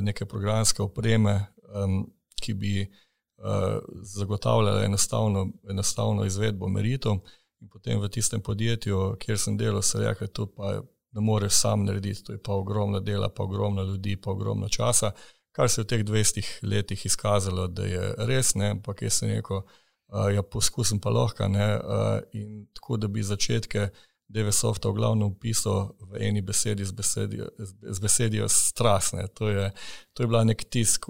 neke 0.01 0.27
programske 0.27 0.83
opreme, 0.83 1.47
um, 1.75 2.03
ki 2.41 2.55
bi 2.55 2.75
uh, 2.83 3.79
zagotavljala 4.03 4.85
enostavno, 4.85 5.49
enostavno 5.71 6.25
izvedbo 6.25 6.69
meritev. 6.69 7.19
In 7.61 7.69
potem 7.69 8.01
v 8.01 8.09
tistem 8.09 8.41
podjetju, 8.41 9.17
kjer 9.19 9.39
sem 9.39 9.57
delal, 9.59 9.83
se 9.83 9.99
reče, 9.99 10.27
to 10.27 10.47
pa 10.47 10.81
ne 11.13 11.21
moreš 11.21 11.61
sam 11.61 11.85
narediti, 11.85 12.23
to 12.25 12.33
je 12.33 12.43
pa 12.43 12.53
ogromno 12.53 13.01
dela, 13.01 13.29
pa 13.29 13.43
ogromno 13.43 13.83
ljudi, 13.83 14.17
pa 14.17 14.31
ogromno 14.31 14.69
časa, 14.69 15.11
kar 15.53 15.69
se 15.69 15.81
je 15.81 15.85
v 15.85 15.89
teh 15.89 16.05
20 16.05 16.51
letih 16.63 17.07
izkazalo, 17.07 17.67
da 17.67 17.85
je 17.85 18.15
res, 18.19 18.55
ne, 18.55 18.71
ampak 18.77 19.03
jaz 19.03 19.19
sem 19.19 19.33
rekel, 19.33 19.57
uh, 19.57 20.29
ja, 20.35 20.43
poskusim 20.43 21.01
pa 21.01 21.11
lahko, 21.11 21.49
ne, 21.49 21.67
uh, 21.77 22.21
in 22.33 22.67
tako 22.75 22.97
da 22.97 23.09
bi 23.09 23.23
začetke 23.23 23.89
DVSofta 24.29 24.89
v 24.89 24.95
glavnem 25.01 25.33
opisal 25.33 25.95
v 26.11 26.21
eni 26.29 26.43
besedi 26.45 26.85
z 26.85 26.93
besedijo, 26.93 27.49
z 27.83 27.99
besedijo 28.01 28.49
strasne. 28.49 29.27
To 29.35 29.49
je, 29.49 29.71
to 30.13 30.23
je 30.23 30.27
bila 30.27 30.45
nek 30.45 30.65
tisk, 30.69 31.09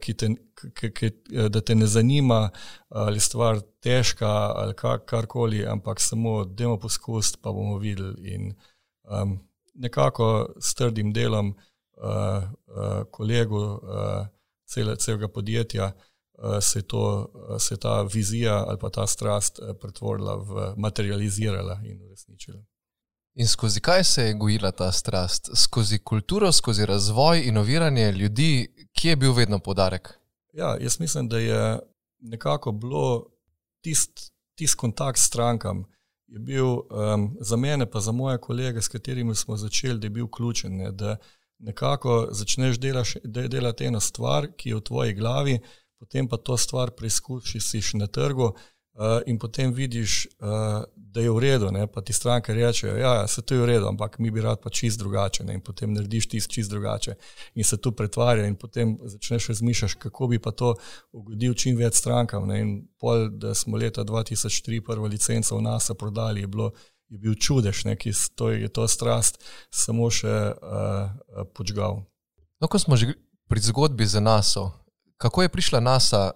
ki 0.00 0.14
te, 0.14 0.30
ki, 0.78 0.90
ki, 0.94 1.10
da 1.50 1.60
te 1.60 1.74
ne 1.74 1.86
zanima, 1.86 2.50
ali 2.88 3.18
je 3.18 3.26
stvar 3.26 3.60
težka 3.82 4.30
ali 4.56 4.74
kar, 4.78 5.02
karkoli, 5.04 5.66
ampak 5.66 6.00
samo 6.00 6.44
demo 6.44 6.78
poskus, 6.78 7.34
pa 7.36 7.52
bomo 7.52 7.78
videli. 7.82 8.34
In, 8.34 8.54
um, 9.10 9.38
nekako 9.74 10.54
s 10.60 10.74
trdim 10.74 11.12
delom 11.12 11.52
uh, 11.52 12.06
uh, 12.06 13.02
kolegu 13.10 13.58
uh, 13.58 14.26
cele, 14.64 14.96
celega 14.96 15.28
podjetja 15.28 15.92
uh, 16.38 16.58
se, 16.60 16.82
to, 16.82 17.30
uh, 17.34 17.56
se 17.58 17.76
ta 17.76 18.02
vizija 18.02 18.64
ali 18.68 18.78
pa 18.78 18.90
ta 18.90 19.06
strast 19.06 19.58
uh, 19.58 19.76
pretvorila 19.80 20.36
v 20.36 20.74
materializirala 20.76 21.80
in 21.84 22.02
uresničila. 22.02 22.62
In 23.34 23.48
skozi 23.48 23.80
kaj 23.80 24.04
se 24.04 24.22
je 24.22 24.34
gojila 24.34 24.70
ta 24.72 24.92
strast? 24.92 25.50
Skozi 25.54 25.98
kulturo, 25.98 26.52
skozi 26.52 26.86
razvoj, 26.86 27.42
inoviranje 27.44 28.12
ljudi, 28.12 28.68
kje 28.92 29.10
je 29.10 29.16
bil 29.16 29.32
vedno 29.32 29.58
podarek? 29.58 30.14
Ja, 30.52 30.76
jaz 30.80 31.00
mislim, 31.00 31.28
da 31.28 31.38
je 31.38 31.78
nekako 32.20 32.72
bilo 32.72 33.26
tisti 33.80 34.36
tist 34.56 34.74
kontakt 34.74 35.18
s 35.18 35.26
strankam, 35.26 35.84
je 36.26 36.38
bil 36.38 36.66
um, 36.66 37.36
za 37.40 37.56
mene, 37.56 37.90
pa 37.90 38.00
za 38.00 38.12
moje 38.12 38.38
kolege, 38.38 38.82
s 38.82 38.88
katerimi 38.88 39.34
smo 39.34 39.56
začeli, 39.56 39.98
da 39.98 40.06
je 40.06 40.10
bil 40.10 40.28
ključen. 40.28 40.76
Ne, 40.76 40.92
da 40.92 41.16
nekako 41.58 42.28
začneš 42.30 42.78
delaš, 42.78 43.14
delati 43.24 43.84
eno 43.84 44.00
stvar, 44.00 44.48
ki 44.56 44.68
je 44.68 44.76
v 44.76 44.80
tvoji 44.80 45.14
glavi, 45.14 45.58
potem 45.98 46.28
pa 46.28 46.36
to 46.36 46.56
stvar 46.56 46.90
preizkušiš 46.90 47.94
na 47.94 48.06
trgu. 48.06 48.52
Uh, 48.96 49.20
in 49.26 49.38
potem 49.38 49.72
vidiš, 49.72 50.26
uh, 50.40 50.84
da 50.96 51.20
je 51.20 51.30
v 51.30 51.38
redu, 51.38 51.68
ne? 51.70 51.86
pa 51.86 52.00
ti 52.00 52.12
stranke 52.12 52.54
rečejo, 52.54 52.94
da 52.94 52.98
ja, 52.98 53.26
se 53.28 53.42
to 53.42 53.54
je 53.54 53.60
v 53.60 53.66
redu, 53.66 53.88
ampak 53.88 54.18
mi 54.18 54.30
bi 54.30 54.40
rad 54.40 54.60
pa 54.62 54.70
čist 54.70 54.98
drugače. 54.98 55.44
Ne? 55.44 55.54
In 55.54 55.60
potem 55.60 55.92
narediš 55.92 56.28
tisto 56.32 56.54
čist 56.54 56.70
drugače 56.70 57.14
in 57.54 57.64
se 57.64 57.76
tu 57.76 57.92
pretvarja, 57.92 58.46
in 58.46 58.56
potem 58.56 58.96
začneš 59.04 59.48
razmišljati, 59.48 59.98
kako 60.00 60.26
bi 60.26 60.38
pa 60.38 60.50
to 60.50 60.74
ugodil 61.12 61.54
čim 61.54 61.76
več 61.76 62.00
strankam. 62.00 62.48
Ne? 62.48 62.60
In 62.60 62.72
pol, 62.96 63.28
da 63.28 63.52
smo 63.54 63.76
leta 63.76 64.04
2003 64.04 64.80
prvo 64.80 65.12
licenco 65.12 65.56
v 65.56 65.66
nas 65.68 65.90
prodali, 65.98 66.40
je, 66.40 66.46
bilo, 66.46 66.72
je 67.12 67.18
bil 67.18 67.34
čudež, 67.34 67.84
ki 68.00 68.12
to 68.34 68.50
je 68.50 68.72
to 68.72 68.88
strast 68.88 69.44
samo 69.70 70.08
še 70.08 70.56
uh, 70.56 71.44
počgal. 71.52 72.00
No, 72.64 72.68
ko 72.68 72.80
smo 72.80 72.96
že 72.96 73.12
pri 73.44 73.60
zgodbi 73.60 74.08
za 74.08 74.24
nas, 74.24 74.56
kako 75.16 75.42
je 75.42 75.48
prišla 75.48 75.80
NASA? 75.80 76.32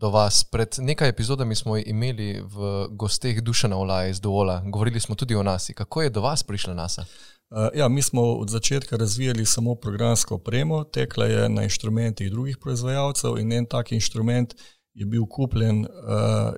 do 0.00 0.10
vas. 0.10 0.44
Pred 0.44 0.68
nekaj 0.78 1.08
epizodami 1.08 1.54
smo 1.54 1.76
imeli 1.76 2.40
v 2.40 2.86
gosteh 2.90 3.40
Dušana 3.40 3.76
Olaja 3.76 4.08
iz 4.08 4.20
Dovola, 4.20 4.62
govorili 4.66 5.00
smo 5.00 5.14
tudi 5.14 5.34
o 5.34 5.42
nas. 5.42 5.70
Kako 5.74 6.02
je 6.02 6.10
do 6.10 6.20
vas 6.20 6.42
prišla 6.42 6.74
NASA? 6.74 7.04
Uh, 7.50 7.68
ja, 7.74 7.88
mi 7.88 8.02
smo 8.02 8.22
od 8.22 8.48
začetka 8.48 8.96
razvijali 8.96 9.46
samo 9.46 9.74
programsko 9.74 10.34
opremo, 10.34 10.84
tekla 10.84 11.26
je 11.26 11.48
na 11.48 11.62
inštrumentih 11.62 12.30
drugih 12.30 12.58
proizvajalcev 12.58 13.38
in 13.38 13.52
en 13.52 13.66
tak 13.66 13.92
inštrument 13.92 14.54
je 14.94 15.06
bil 15.06 15.26
kupljen 15.26 15.80
uh, 15.80 15.88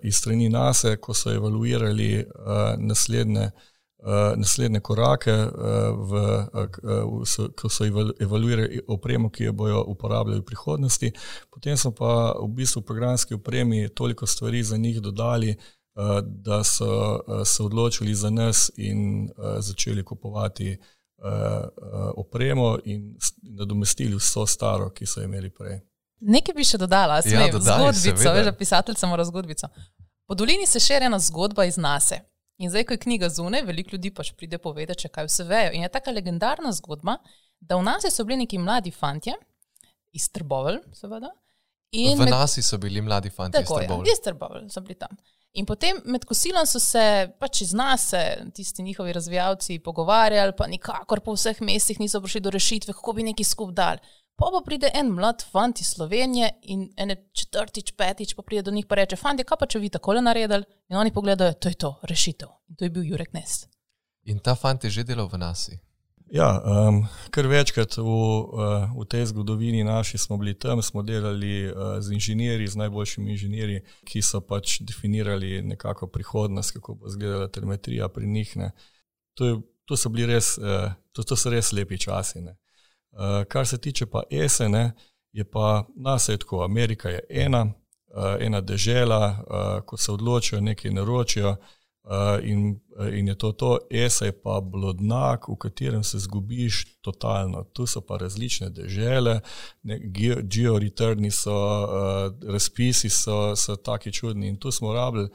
iz 0.02 0.16
strani 0.16 0.48
NASA, 0.48 0.96
ko 0.96 1.14
so 1.14 1.32
evaluirali 1.34 2.18
uh, 2.18 2.24
naslednje 2.78 3.40
uh, 3.40 3.50
naslednje 4.36 4.80
korake, 4.80 5.32
uh, 5.32 5.50
v, 6.10 6.22
uh, 6.52 7.26
so, 7.26 7.48
ko 7.56 7.68
so 7.68 7.84
evaluirali 8.20 8.80
opremo, 8.88 9.30
ki 9.30 9.44
jo 9.44 9.52
bodo 9.52 9.84
uporabljali 9.88 10.40
v 10.40 10.44
prihodnosti. 10.44 11.12
Potem 11.50 11.76
smo 11.76 11.92
pa 11.94 12.32
v 12.42 12.48
bistvu 12.48 12.80
v 12.82 12.84
programski 12.84 13.34
opremi 13.34 13.88
toliko 13.88 14.26
stvari 14.26 14.62
za 14.62 14.76
njih 14.76 15.00
dodali, 15.00 15.56
da 16.22 16.64
so 16.64 17.20
se 17.44 17.62
odločili 17.62 18.14
za 18.14 18.30
nas 18.30 18.70
in 18.76 19.28
začeli 19.58 20.04
kupovati 20.04 20.78
opremo 22.16 22.78
in 22.84 23.18
nadomestili 23.42 24.16
vso 24.16 24.46
staro, 24.46 24.90
ki 24.90 25.06
so 25.06 25.22
imeli 25.22 25.50
prej. 25.50 25.80
Nekaj 26.20 26.54
bi 26.54 26.64
še 26.64 26.78
dodala, 26.78 27.20
ja, 27.26 27.46
zgodbico, 27.52 28.32
veš, 28.32 28.50
pisatelj 28.58 28.94
samo 28.94 29.16
razgodbico. 29.16 29.68
Po 30.26 30.34
dolini 30.34 30.66
se 30.66 30.80
še 30.80 31.00
ena 31.02 31.18
zgodba 31.18 31.64
iz 31.64 31.76
nase. 31.76 32.22
In 32.62 32.70
zdaj, 32.70 32.84
ko 32.86 32.94
je 32.94 33.02
knjiga 33.02 33.28
zunaj, 33.28 33.64
veliko 33.66 33.96
ljudi 33.96 34.12
pač 34.14 34.32
pride 34.38 34.58
povedati, 34.62 35.08
kaj 35.10 35.26
vse 35.26 35.46
vejo. 35.48 35.72
In 35.74 35.82
je 35.82 35.90
taka 35.90 36.14
legendarna 36.14 36.70
zgodba, 36.76 37.16
da 37.58 37.78
v 37.78 37.86
nas 37.88 38.06
so 38.06 38.24
bili 38.24 38.44
neki 38.44 38.60
mladi 38.62 38.92
fantje, 38.94 39.34
iz 40.14 40.28
Trbovel, 40.30 40.78
seveda. 40.94 41.32
In 41.98 42.16
v 42.20 42.28
nas 42.30 42.54
so 42.62 42.78
bili 42.78 43.02
mladi 43.02 43.32
fantje, 43.34 43.64
tako, 43.64 43.80
iz 43.80 43.86
Trbovel. 43.86 44.06
Ja, 44.06 44.14
iz 44.14 44.22
Trbovel 44.24 44.68
so 44.70 44.82
bili 44.84 44.98
tam. 45.00 45.18
In 45.58 45.66
potem 45.68 45.98
med 46.08 46.22
kosilom 46.24 46.64
so 46.64 46.80
se 46.80 47.02
pač 47.42 47.64
iz 47.66 47.74
nas, 47.76 48.06
tisti 48.56 48.84
njihovi 48.86 49.12
razvijalci, 49.12 49.82
pogovarjali, 49.84 50.54
pa 50.56 50.70
nikakor 50.70 51.20
po 51.20 51.34
vseh 51.36 51.60
mestih 51.60 52.00
niso 52.00 52.22
prišli 52.22 52.40
do 52.46 52.52
rešitve, 52.54 52.94
kako 52.96 53.18
bi 53.18 53.26
neki 53.26 53.44
skup 53.44 53.74
dal. 53.76 54.00
Pa 54.36 54.48
pa 54.52 54.62
pride 54.64 54.90
en 54.94 55.12
mlad 55.12 55.44
fant 55.52 55.80
iz 55.80 55.92
Slovenije 55.94 56.50
in 56.62 56.88
ene 56.96 57.16
četrtič, 57.32 57.92
petič 57.96 58.34
pa 58.34 58.42
pride 58.42 58.62
do 58.62 58.70
njih 58.70 58.86
in 58.90 58.96
reče: 58.96 59.16
Fant, 59.16 59.44
kaj 59.44 59.58
pa 59.58 59.66
če 59.66 59.78
vi 59.78 59.88
tako 59.88 60.14
naredili? 60.20 60.64
In 60.88 60.96
oni 60.96 61.12
pogledajo, 61.12 61.52
to 61.52 61.68
je 61.68 61.74
to, 61.74 61.94
rešitev. 62.02 62.48
In 62.68 62.76
to 62.76 62.84
je 62.84 62.90
bil 62.90 63.04
Jurek 63.04 63.32
Nest. 63.32 63.68
In 64.24 64.38
ta 64.38 64.54
fant 64.54 64.84
je 64.84 64.90
že 64.90 65.04
delal 65.04 65.28
v 65.28 65.38
nasi. 65.38 65.78
Ja, 66.32 66.48
um, 66.64 67.02
kar 67.30 67.44
večkrat 67.44 67.98
v, 68.00 68.08
uh, 68.08 68.88
v 68.96 69.04
tej 69.04 69.26
zgodovini 69.28 69.84
naši 69.84 70.18
smo 70.18 70.38
bili 70.40 70.54
tam, 70.54 70.80
smo 70.82 71.02
delali 71.02 71.68
uh, 71.68 72.00
z 72.00 72.14
inženirji, 72.16 72.70
z 72.72 72.76
najboljšimi 72.80 73.30
inženirji, 73.34 73.82
ki 74.08 74.22
so 74.24 74.40
pač 74.40 74.78
definirali 74.80 75.60
nekako 75.62 76.08
prihodnost, 76.08 76.72
kako 76.78 76.94
bo 76.94 77.12
izgledala 77.12 77.50
telemetrija 77.52 78.08
pri 78.08 78.26
njih. 78.26 78.56
To, 79.36 79.44
je, 79.44 79.60
to, 79.84 79.96
so 79.96 80.08
res, 80.08 80.56
uh, 80.56 80.96
to, 81.12 81.22
to 81.22 81.36
so 81.36 81.52
res 81.52 81.72
lepi 81.76 82.00
časi. 82.00 82.40
Uh, 82.40 82.56
kar 83.48 83.66
se 83.66 83.78
tiče 83.78 84.06
pa 84.06 84.22
ESE, 84.30 84.68
je 85.32 85.50
pa 85.50 85.84
nas 85.96 86.28
je 86.28 86.36
tako, 86.36 86.62
Amerika 86.64 87.08
je 87.08 87.20
ena, 87.28 87.62
uh, 87.64 88.36
ena 88.40 88.60
dežela, 88.60 89.38
uh, 89.38 89.84
ko 89.86 89.96
se 89.96 90.12
odločijo, 90.12 90.60
nekaj 90.60 90.90
naročijo. 90.90 91.56
In, 92.42 92.80
in 93.12 93.28
je 93.28 93.38
to 93.38 93.52
to, 93.52 93.78
ESA 93.90 94.24
je 94.24 94.32
pa 94.42 94.60
blodnak, 94.60 95.48
v 95.48 95.54
katerem 95.56 96.02
se 96.02 96.18
zgubiš 96.18 96.98
totalno. 97.00 97.62
Tu 97.64 97.86
so 97.86 98.00
pa 98.00 98.16
različne 98.18 98.70
dežele, 98.70 99.40
georeturni 100.42 101.30
so, 101.30 101.54
razpisi 102.42 103.10
so, 103.10 103.54
so 103.56 103.76
taki 103.76 104.12
čudni. 104.12 104.48
In 104.48 104.56
tu 104.56 104.72
smo 104.72 104.92
rabili 104.92 105.28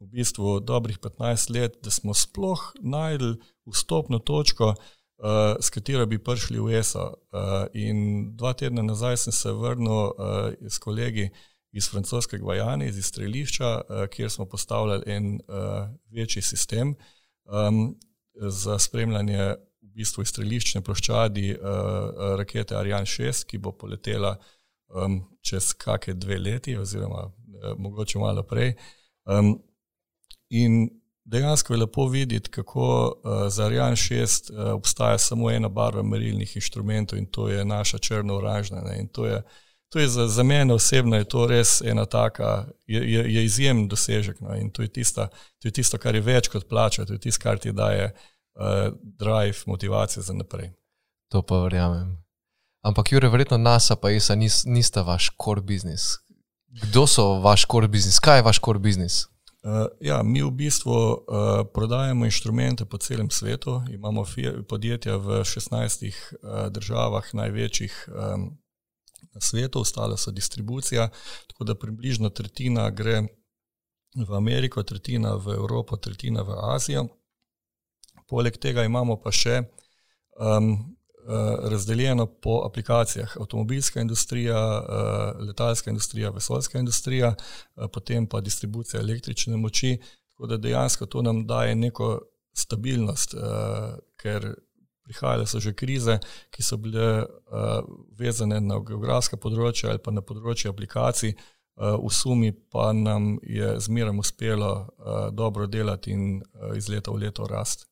v 0.00 0.06
bistvu 0.12 0.60
dobrih 0.60 0.98
15 0.98 1.54
let, 1.54 1.78
da 1.82 1.90
smo 1.90 2.14
sploh 2.14 2.72
najdli 2.80 3.36
vstopno 3.66 4.18
točko, 4.18 4.74
uh, 5.20 5.56
s 5.60 5.70
katero 5.70 6.06
bi 6.06 6.18
prišli 6.18 6.60
v 6.60 6.78
ESA. 6.80 7.06
Uh, 7.06 7.66
in 7.74 8.30
dva 8.36 8.52
tedna 8.52 8.82
nazaj 8.82 9.16
sem 9.16 9.32
se 9.32 9.52
vrnil 9.52 9.92
uh, 9.92 10.12
s 10.60 10.78
kolegi 10.78 11.30
iz 11.72 11.88
francoskega 11.90 12.44
Vajana, 12.44 12.84
iz 12.84 12.98
strelišča, 13.06 13.70
uh, 13.80 14.06
kjer 14.10 14.30
smo 14.30 14.46
postavljali 14.46 15.02
en 15.06 15.40
uh, 15.48 15.88
večji 16.10 16.42
sistem 16.42 16.94
um, 17.44 17.98
za 18.34 18.78
spremljanje 18.78 19.54
v 19.82 19.92
bistvu 19.94 20.24
streliščne 20.24 20.82
ploščadi 20.86 21.52
uh, 21.54 22.36
rakete 22.38 22.76
Ariane 22.76 23.06
6, 23.06 23.46
ki 23.46 23.58
bo 23.58 23.72
poletela 23.72 24.36
um, 24.88 25.20
čez 25.42 25.72
kakšne 25.74 26.14
dve 26.14 26.38
leti, 26.38 26.76
oziroma 26.76 27.26
uh, 27.26 27.74
mogoče 27.78 28.18
malo 28.18 28.42
prej. 28.42 28.74
Um, 29.24 29.58
in 30.50 30.99
dejansko 31.30 31.74
je 31.74 31.80
lepo 31.80 32.06
videti, 32.06 32.50
kako 32.50 33.14
uh, 33.24 33.48
za 33.48 33.64
Ariane 33.64 33.96
6 33.96 34.52
uh, 34.52 34.72
obstaja 34.74 35.18
samo 35.18 35.50
ena 35.50 35.68
barva 35.68 36.02
merilnih 36.02 36.56
inštrumentov 36.56 37.18
in 37.18 37.26
to 37.26 37.48
je 37.48 37.64
naša 37.64 37.98
črno-oranžna. 37.98 38.82
In 38.98 39.08
to 39.08 39.26
je 39.26 39.42
to 39.90 39.98
je 39.98 40.08
za, 40.08 40.28
za 40.28 40.42
mene 40.42 40.74
osebno 40.74 41.16
je 41.16 41.24
to 41.24 41.46
res 41.46 41.80
ena 41.80 42.04
taka, 42.06 42.66
je, 42.86 43.12
je, 43.12 43.34
je 43.34 43.44
izjemen 43.44 43.88
dosežek. 43.88 44.40
No? 44.40 44.54
In 44.54 44.70
to 44.70 44.82
je, 44.82 44.88
tista, 44.88 45.28
to 45.58 45.68
je 45.68 45.72
tisto, 45.72 45.98
kar 45.98 46.14
je 46.14 46.22
več 46.22 46.48
kot 46.48 46.68
plača, 46.68 47.04
to 47.04 47.12
je 47.12 47.18
tisto, 47.18 47.42
kar 47.42 47.58
ti 47.58 47.72
daje 47.72 48.12
uh, 48.12 48.94
drive, 49.02 49.66
motivacijo 49.66 50.22
za 50.22 50.34
naprej. 50.34 50.70
To 51.34 51.42
pa 51.42 51.58
verjamem. 51.64 52.20
Ampak, 52.86 53.12
Jure, 53.12 53.28
verjetno 53.28 53.58
NASA 53.58 53.96
pa 53.96 54.10
ISA 54.14 54.34
nis, 54.38 54.62
nista 54.64 55.02
vaš 55.02 55.32
core 55.44 55.60
business. 55.60 56.20
Kdo 56.82 57.06
so 57.06 57.26
vaš 57.42 57.66
core 57.66 57.88
business? 57.88 58.22
Kaj 58.22 58.38
je 58.38 58.46
vaš 58.46 58.62
core 58.62 58.78
business? 58.78 59.26
Uh, 59.62 59.86
ja, 60.00 60.22
mi 60.22 60.40
v 60.42 60.50
bistvu 60.50 60.92
uh, 60.92 61.20
prodajemo 61.74 62.24
inštrumente 62.24 62.84
po 62.84 62.98
celem 62.98 63.30
svetu. 63.30 63.82
Imamo 63.92 64.24
podjetja 64.68 65.16
v 65.16 65.44
16 65.44 66.08
uh, 66.08 66.68
državah, 66.72 67.34
največjih 67.34 68.08
um, 68.08 68.56
na 69.34 69.40
svetu, 69.40 69.80
ostale 69.80 70.16
so 70.16 70.30
distribucija, 70.30 71.10
tako 71.46 71.64
da 71.64 71.74
približno 71.74 72.30
tretjina 72.30 72.90
gre 72.90 73.22
v 74.16 74.34
Ameriko, 74.34 74.82
tretjina 74.82 75.34
v 75.34 75.52
Evropo, 75.54 75.96
tretjina 75.96 76.42
v 76.42 76.56
Azijo. 76.74 77.06
Poleg 78.28 78.56
tega 78.56 78.84
imamo 78.84 79.20
pa 79.20 79.28
še 79.28 79.60
um, 80.40 80.96
razdeljeno 81.62 82.26
po 82.26 82.62
aplikacijah: 82.66 83.36
avtomobilska 83.36 84.00
industrija, 84.00 84.80
uh, 84.80 85.46
letalska 85.46 85.90
industrija, 85.90 86.30
vesoljska 86.30 86.78
industrija, 86.78 87.34
uh, 87.34 87.86
potem 87.92 88.26
pa 88.26 88.40
distribucija 88.40 89.00
električne 89.00 89.56
moči. 89.56 89.98
Tako 90.30 90.46
da 90.46 90.56
dejansko 90.56 91.06
to 91.06 91.22
nam 91.22 91.46
daje 91.46 91.74
neko 91.74 92.20
stabilnost, 92.52 93.34
ker 94.16 94.54
prihajale 95.04 95.46
so 95.46 95.60
že 95.60 95.72
krize, 95.72 96.18
ki 96.50 96.62
so 96.62 96.76
bile 96.76 97.26
vezane 98.18 98.60
na 98.60 98.78
geografska 98.80 99.36
področja 99.36 99.90
ali 99.90 99.98
pa 99.98 100.10
na 100.10 100.22
področje 100.22 100.70
aplikacij, 100.70 101.34
v 101.76 102.10
sumi 102.12 102.52
pa 102.52 102.92
nam 102.92 103.38
je 103.42 103.76
zmeraj 103.80 104.18
uspelo 104.18 104.72
dobro 105.32 105.66
delati 105.66 106.12
in 106.16 106.42
iz 106.76 106.88
leta 106.88 107.12
v 107.12 107.26
leto 107.26 107.44
rasti. 107.44 107.89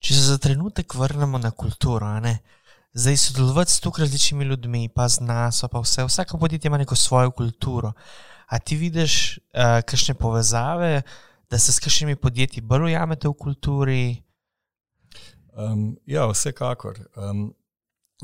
Če 0.00 0.14
se 0.14 0.22
za 0.32 0.38
trenutek 0.38 0.94
vrnemo 0.94 1.38
na 1.38 1.50
kulturo, 1.50 2.08
ne? 2.20 2.38
zdaj 2.92 3.16
sodelovati 3.16 3.72
s 3.72 3.80
tukaj 3.80 4.02
različnimi 4.02 4.44
ljudmi, 4.44 4.88
pa 4.88 5.08
z 5.08 5.20
nas, 5.20 5.64
pa 5.70 5.80
vse, 5.80 6.04
vsako 6.04 6.38
podjetje 6.38 6.68
ima 6.68 6.78
neko 6.78 6.96
svojo 6.96 7.30
kulturo. 7.30 7.92
A 8.46 8.58
ti 8.58 8.76
vidiš 8.76 9.38
uh, 9.38 9.78
kakšne 9.86 10.14
povezave, 10.14 11.02
da 11.50 11.58
se 11.58 11.72
s 11.72 11.78
kakšnimi 11.78 12.16
podjetji 12.16 12.62
bolj 12.62 12.84
ujamete 12.84 13.28
v 13.28 13.34
kulturi? 13.34 14.22
Um, 15.52 15.96
ja, 16.06 16.26
vsekakor. 16.26 16.98
Um, 17.16 17.54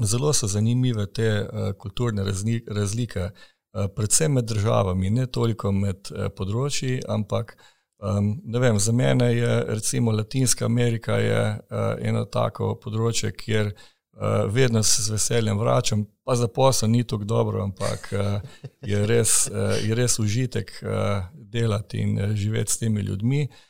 zelo 0.03 0.33
so 0.33 0.47
zanimive 0.47 1.07
te 1.13 1.29
uh, 1.43 1.73
kulturne 1.79 2.25
razlike, 2.67 3.31
uh, 3.31 3.87
predvsem 3.97 4.33
med 4.33 4.45
državami, 4.45 5.11
ne 5.11 5.27
toliko 5.27 5.73
med 5.73 6.11
uh, 6.11 6.27
področji, 6.35 7.01
ampak 7.09 7.57
um, 7.99 8.33
vem, 8.61 8.79
za 8.79 8.93
mene 8.93 9.33
je 9.37 9.65
recimo 9.69 10.13
Latinska 10.13 10.65
Amerika 10.65 11.19
je, 11.19 11.43
uh, 11.59 11.95
eno 12.01 12.25
tako 12.25 12.75
področje, 12.83 13.33
kjer 13.33 13.73
uh, 13.73 14.45
vedno 14.53 14.83
se 14.83 15.03
z 15.03 15.15
veseljem 15.17 15.59
vračam, 15.59 16.07
pa 16.25 16.35
za 16.37 16.49
posel 16.49 16.91
ni 16.91 17.05
tako 17.05 17.25
dobro, 17.25 17.63
ampak 17.63 18.11
uh, 18.13 18.41
je, 18.83 19.07
res, 19.07 19.47
uh, 19.53 19.77
je 19.83 19.95
res 19.95 20.19
užitek 20.19 20.73
uh, 20.83 21.31
delati 21.35 22.03
in 22.03 22.19
uh, 22.19 22.35
živeti 22.35 22.73
s 22.73 22.83
temi 22.83 23.07
ljudmi. 23.07 23.47
Uh, 23.47 23.63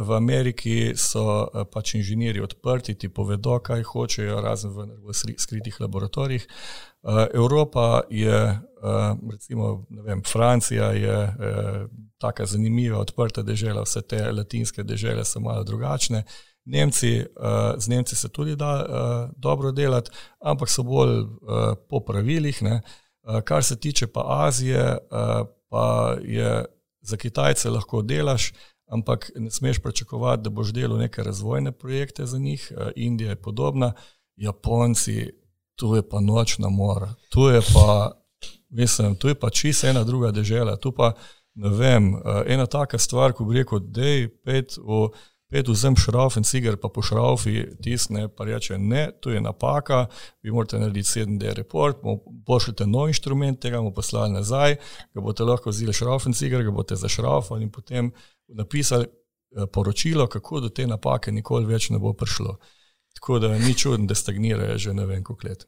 V 0.00 0.12
Ameriki 0.12 0.92
so 0.96 1.48
eh, 1.48 1.64
pač 1.64 1.94
inženirji 1.96 2.42
odprti, 2.44 2.94
ti 2.94 3.08
povedo, 3.08 3.56
kaj 3.64 3.86
hočejo, 3.88 4.40
razen 4.44 4.74
v 4.76 5.14
skritih 5.16 5.80
laboratorijih. 5.80 6.44
Eh, 6.44 7.26
Evropa 7.34 8.02
je, 8.10 8.40
eh, 8.52 9.14
recimo, 9.32 9.86
vem, 10.04 10.20
Francija 10.22 10.90
je 10.92 11.16
tako 12.18 12.46
zanimiva, 12.46 12.98
odprta 13.00 13.42
država, 13.42 13.82
vse 13.82 14.02
te 14.02 14.20
latinske 14.32 14.82
države 14.82 15.24
so 15.24 15.40
malo 15.40 15.64
drugačne. 15.64 16.24
Nemci, 16.64 17.24
z 17.76 17.88
Nemci 17.88 18.16
se 18.16 18.28
tudi 18.28 18.54
da 18.56 19.30
dobro 19.36 19.72
delati, 19.72 20.10
ampak 20.38 20.70
so 20.70 20.82
bolj 20.82 21.24
po 21.88 22.00
pravilih. 22.00 22.62
Ne. 22.62 22.80
Kar 23.44 23.64
se 23.64 23.76
tiče 23.80 24.06
pa 24.06 24.22
Azije, 24.46 24.98
pa 25.68 26.16
je 26.22 26.64
za 27.00 27.16
Kitajce 27.16 27.70
lahko 27.70 28.02
delaš 28.02 28.52
ampak 28.92 29.30
ne 29.36 29.50
smeš 29.50 29.78
pričakovati, 29.78 30.42
da 30.42 30.50
boš 30.50 30.72
delal 30.72 30.98
neke 30.98 31.22
razvojne 31.22 31.72
projekte 31.72 32.26
za 32.26 32.38
njih. 32.38 32.72
Eh, 32.76 32.90
Indija 32.96 33.30
je 33.30 33.36
podobna, 33.36 33.92
Japonci, 34.36 35.30
tu 35.76 35.94
je 35.96 36.08
pa 36.08 36.20
nočna 36.20 36.68
mora, 36.68 37.14
tu 37.30 37.48
je 37.48 37.60
pa, 37.74 38.12
mislim, 38.70 39.16
tu 39.16 39.28
je 39.28 39.34
pa 39.34 39.50
čisto 39.50 39.86
ena 39.86 40.04
druga 40.04 40.30
država. 40.30 40.76
Tu 40.76 40.92
pa 40.92 41.12
ne 41.54 41.68
vem, 41.68 42.14
eh, 42.14 42.42
ena 42.46 42.66
taka 42.66 42.98
stvar, 42.98 43.32
ko 43.32 43.44
bi 43.44 43.58
rekel, 43.58 43.78
da 43.78 44.02
je 44.02 44.28
pet 44.44 44.76
v. 44.76 45.08
Pet 45.52 45.68
vzem 45.68 45.92
šrauf 45.96 46.38
in 46.40 46.46
cigar, 46.48 46.78
pa 46.80 46.88
po 46.88 47.02
šraufi 47.04 47.66
tisne, 47.84 48.28
pa 48.28 48.44
reče, 48.44 48.78
ne, 48.78 49.10
tu 49.20 49.30
je 49.30 49.40
napaka, 49.40 50.06
vi 50.42 50.50
morate 50.50 50.78
narediti 50.78 51.08
7D 51.08 51.52
report, 51.54 51.98
pošljete 52.46 52.86
nov 52.86 53.10
inštrument, 53.12 53.60
tega 53.60 53.76
bomo 53.76 53.92
poslali 53.92 54.32
nazaj, 54.32 54.78
ga 55.12 55.20
boste 55.20 55.44
lahko 55.44 55.68
vzeli 55.68 55.92
šrauf 55.92 56.24
in 56.26 56.32
cigar, 56.32 56.64
ga 56.64 56.72
boste 56.72 56.96
zašraufali 56.96 57.68
in 57.68 57.70
potem 57.70 58.08
napisali 58.48 59.04
eh, 59.04 59.66
poročilo, 59.72 60.26
kako 60.26 60.60
do 60.60 60.68
te 60.68 60.86
napake 60.86 61.32
nikoli 61.32 61.66
več 61.66 61.90
ne 61.90 61.98
bo 61.98 62.12
prišlo. 62.12 62.58
Tako 63.14 63.38
da 63.38 63.58
ni 63.58 63.74
čudno, 63.74 64.06
da 64.06 64.14
stagnirajo 64.14 64.78
že 64.78 64.94
ne 64.94 65.06
vem 65.06 65.24
koliko 65.24 65.48
let. 65.48 65.66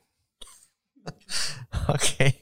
Okay. 1.88 2.32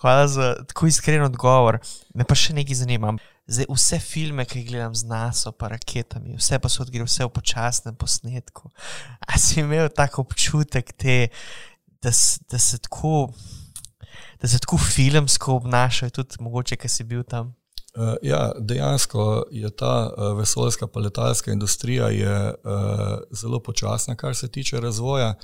Hvala 0.00 0.28
za 0.28 0.54
tako 0.68 0.86
iskren 0.86 1.22
odgovor. 1.22 1.78
Me 2.14 2.24
pa 2.24 2.34
še 2.34 2.54
nekaj 2.56 2.78
zanima. 2.78 3.12
Zdaj, 3.50 3.66
vse 3.68 3.98
filme, 4.00 4.46
ki 4.48 4.60
jih 4.60 4.68
gledam 4.70 4.94
z 4.96 5.08
naso, 5.10 5.52
pa 5.52 5.68
raketami, 5.72 6.36
vse 6.38 6.56
pa 6.62 6.70
so 6.72 6.84
odgrili, 6.84 7.04
vse 7.04 7.26
v 7.26 7.32
počasnem 7.34 7.96
posnetku. 7.98 8.70
A 9.26 9.38
si 9.42 9.60
imel 9.60 9.90
tako 9.92 10.24
občutek, 10.24 10.94
te, 10.96 11.16
da, 12.00 12.12
da, 12.48 12.58
se 12.62 12.78
tako, 12.78 13.28
da 14.40 14.48
se 14.48 14.62
tako 14.62 14.78
filmsko 14.80 15.58
obnašajo, 15.60 16.14
tudi 16.14 16.40
mogoče, 16.46 16.78
ki 16.80 16.88
si 16.88 17.04
bil 17.04 17.26
tam? 17.26 17.52
Uh, 17.94 18.14
ja, 18.22 18.52
dejansko 18.58 19.44
je 19.50 19.70
ta 19.70 20.10
uh, 20.10 20.38
vesoljska 20.38 20.86
pa 20.86 21.00
letalska 21.00 21.52
industrija 21.52 22.08
je, 22.08 22.54
uh, 22.64 23.18
zelo 23.30 23.60
počasna, 23.62 24.14
kar 24.14 24.36
se 24.36 24.48
tiče 24.48 24.80
razvoja. 24.80 25.34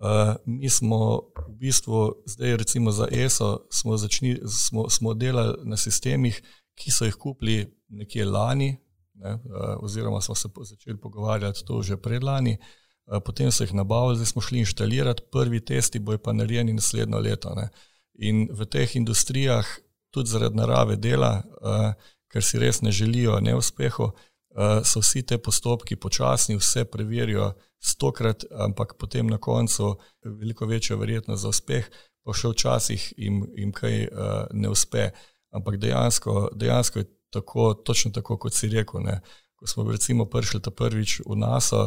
Uh, 0.00 0.34
mi 0.44 0.68
smo 0.70 1.16
v 1.48 1.54
bistvu 1.56 2.14
zdaj, 2.26 2.56
recimo 2.56 2.90
za 2.90 3.08
ESO, 3.10 3.66
smo, 3.72 3.96
začni, 3.96 4.38
smo, 4.48 4.88
smo 4.90 5.14
delali 5.14 5.56
na 5.64 5.76
sistemih, 5.76 6.42
ki 6.74 6.90
so 6.90 7.04
jih 7.04 7.14
kupili 7.14 7.72
nekje 7.88 8.24
lani, 8.24 8.76
ne, 9.14 9.32
uh, 9.34 9.40
oziroma 9.80 10.20
smo 10.20 10.34
se 10.34 10.48
začeli 10.60 11.00
pogovarjati 11.00 11.64
to 11.64 11.82
že 11.82 11.96
predlani, 11.96 12.58
uh, 13.06 13.22
potem 13.24 13.52
so 13.52 13.64
jih 13.64 13.74
nabavili, 13.74 14.16
zdaj 14.16 14.26
smo 14.26 14.42
šli 14.42 14.58
inštalirati, 14.58 15.22
prvi 15.32 15.64
testi 15.64 15.98
bojo 15.98 16.18
pa 16.18 16.32
narejeni 16.32 16.72
naslednjo 16.72 17.18
leto. 17.18 17.54
Ne. 17.54 17.68
In 18.14 18.48
v 18.52 18.66
teh 18.66 18.96
industrijah 18.96 19.66
tudi 20.14 20.30
zaradi 20.30 20.58
narave 20.58 20.96
dela, 20.96 21.32
uh, 21.42 21.90
ker 22.30 22.42
si 22.42 22.58
res 22.62 22.80
ne 22.82 22.92
želijo 22.94 23.40
neuspehu, 23.42 24.10
uh, 24.10 24.80
so 24.86 25.02
vsi 25.02 25.24
te 25.26 25.38
postopki 25.38 25.98
počasni, 26.00 26.58
vse 26.58 26.86
preverijo 26.90 27.52
stokrat, 27.82 28.46
ampak 28.64 28.96
potem 28.98 29.28
na 29.28 29.38
koncu 29.38 29.96
veliko 30.24 30.66
večja 30.66 30.96
verjetnost 30.96 31.42
za 31.42 31.52
uspeh, 31.52 31.90
pa 32.24 32.32
še 32.32 32.54
včasih 32.54 33.12
jim, 33.18 33.42
jim 33.58 33.74
kaj 33.74 34.06
uh, 34.06 34.32
ne 34.52 34.70
uspe. 34.72 35.10
Ampak 35.54 35.76
dejansko, 35.78 36.48
dejansko 36.58 37.02
je 37.02 37.10
tako, 37.34 37.74
točno 37.74 38.10
tako, 38.14 38.38
kot 38.38 38.54
si 38.54 38.70
rekel. 38.72 39.04
Ne. 39.04 39.20
Ko 39.54 39.66
smo 39.70 39.84
recimo 39.90 40.26
prišli 40.26 40.62
ta 40.62 40.70
prvič 40.74 41.20
v 41.26 41.36
NASA, 41.38 41.82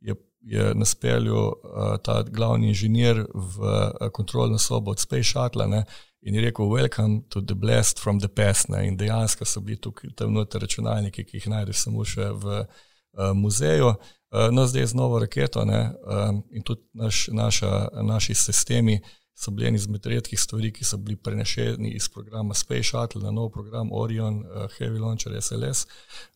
je, 0.00 0.14
je 0.40 0.74
naspeljal 0.74 1.36
uh, 1.36 1.96
ta 2.04 2.22
glavni 2.22 2.68
inženir 2.72 3.26
v 3.34 3.56
uh, 3.60 4.08
kontrolno 4.12 4.58
sobo 4.58 4.90
od 4.90 5.00
Space 5.00 5.28
Shuttle. 5.32 5.66
Ne, 5.68 5.84
in 6.20 6.34
je 6.34 6.40
rekel, 6.40 6.68
welcome 6.68 7.22
to 7.28 7.40
the 7.40 7.54
blast 7.54 8.00
from 8.00 8.18
the 8.18 8.28
past. 8.28 8.68
Ne? 8.68 8.86
In 8.86 8.96
dejansko 8.96 9.44
so 9.44 9.60
bili 9.60 9.80
tukaj 9.80 10.10
tam 10.16 10.32
noter 10.32 10.60
računalniki, 10.60 11.24
ki 11.24 11.36
jih 11.36 11.46
najdeš 11.52 11.84
samo 11.84 12.04
še 12.04 12.30
v 12.32 12.58
uh, 12.58 13.30
muzeju. 13.34 13.94
Uh, 14.28 14.48
no, 14.52 14.66
zdaj 14.66 14.82
je 14.82 14.90
z 14.92 14.98
novo 14.98 15.18
raketo 15.18 15.62
uh, 15.62 16.34
in 16.50 16.62
tudi 16.62 16.82
naš, 16.92 17.28
naša, 17.32 17.88
naši 18.02 18.34
sistemi 18.34 18.98
so 19.38 19.50
bili 19.54 19.68
eni 19.68 19.78
izmed 19.78 20.06
redkih 20.06 20.40
stvari, 20.40 20.72
ki 20.74 20.84
so 20.84 20.98
bili 20.98 21.16
prenešeni 21.16 21.92
iz 21.94 22.08
programa 22.10 22.54
Space 22.54 22.90
Shuttle 22.90 23.22
na 23.22 23.30
nov 23.30 23.52
program 23.54 23.92
Orion, 23.92 24.42
uh, 24.42 24.66
Heavy 24.78 24.98
Launcher 24.98 25.32
SLS. 25.42 25.86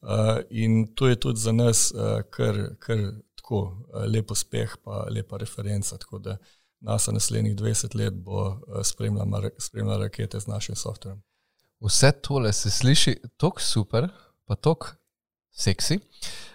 Uh, 0.01 0.39
in 0.51 0.87
to 0.95 1.09
je 1.09 1.21
tudi 1.21 1.41
za 1.41 1.53
nas 1.53 1.91
uh, 1.93 2.23
kar, 2.31 2.77
kar 2.79 3.03
tako 3.35 3.63
uh, 3.65 4.07
lep 4.07 4.31
uspeh, 4.31 4.77
pa 4.85 5.07
lepa 5.11 5.37
referenca. 5.43 5.99
Tako 5.99 6.19
da 6.19 6.39
uh, 6.39 6.62
NASA 6.83 7.13
naslednjih 7.13 7.57
20 7.57 7.97
let 7.97 8.15
bo 8.15 8.49
eh, 8.51 8.85
spremljala, 8.85 9.51
spremljala 9.59 9.99
rakete 10.05 10.41
z 10.41 10.47
našim 10.47 10.77
softverjem. 10.77 11.23
Vse 11.81 12.13
tole 12.13 12.53
se 12.53 12.71
sliši 12.71 13.17
tako 13.37 13.61
super, 13.61 14.09
pa 14.45 14.55
tako 14.55 14.89
seksi. 15.51 15.99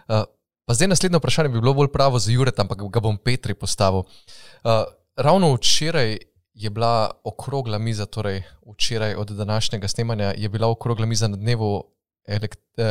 Uh, 0.08 0.24
pa 0.66 0.74
zdaj 0.74 0.88
naslednje 0.88 1.18
vprašanje 1.18 1.50
bi 1.50 1.60
bilo 1.62 1.74
bolj 1.74 1.92
pravo 1.94 2.20
za 2.20 2.32
Jurek, 2.32 2.60
ampak 2.60 2.80
ga 2.92 3.00
bom 3.00 3.18
Petri 3.18 3.54
postavil. 3.54 4.00
Uh, 4.00 4.84
ravno 5.16 5.54
včeraj 5.54 6.18
je 6.54 6.70
bila 6.70 7.12
okrogla 7.24 7.78
miza, 7.78 8.06
torej 8.06 8.44
včeraj 8.74 9.16
od 9.16 9.30
današnjega 9.30 9.88
snemanja 9.88 10.34
je 10.38 10.50
bila 10.50 10.68
okrogla 10.68 11.06
miza 11.06 11.28
na 11.28 11.38
dnevu 11.38 11.84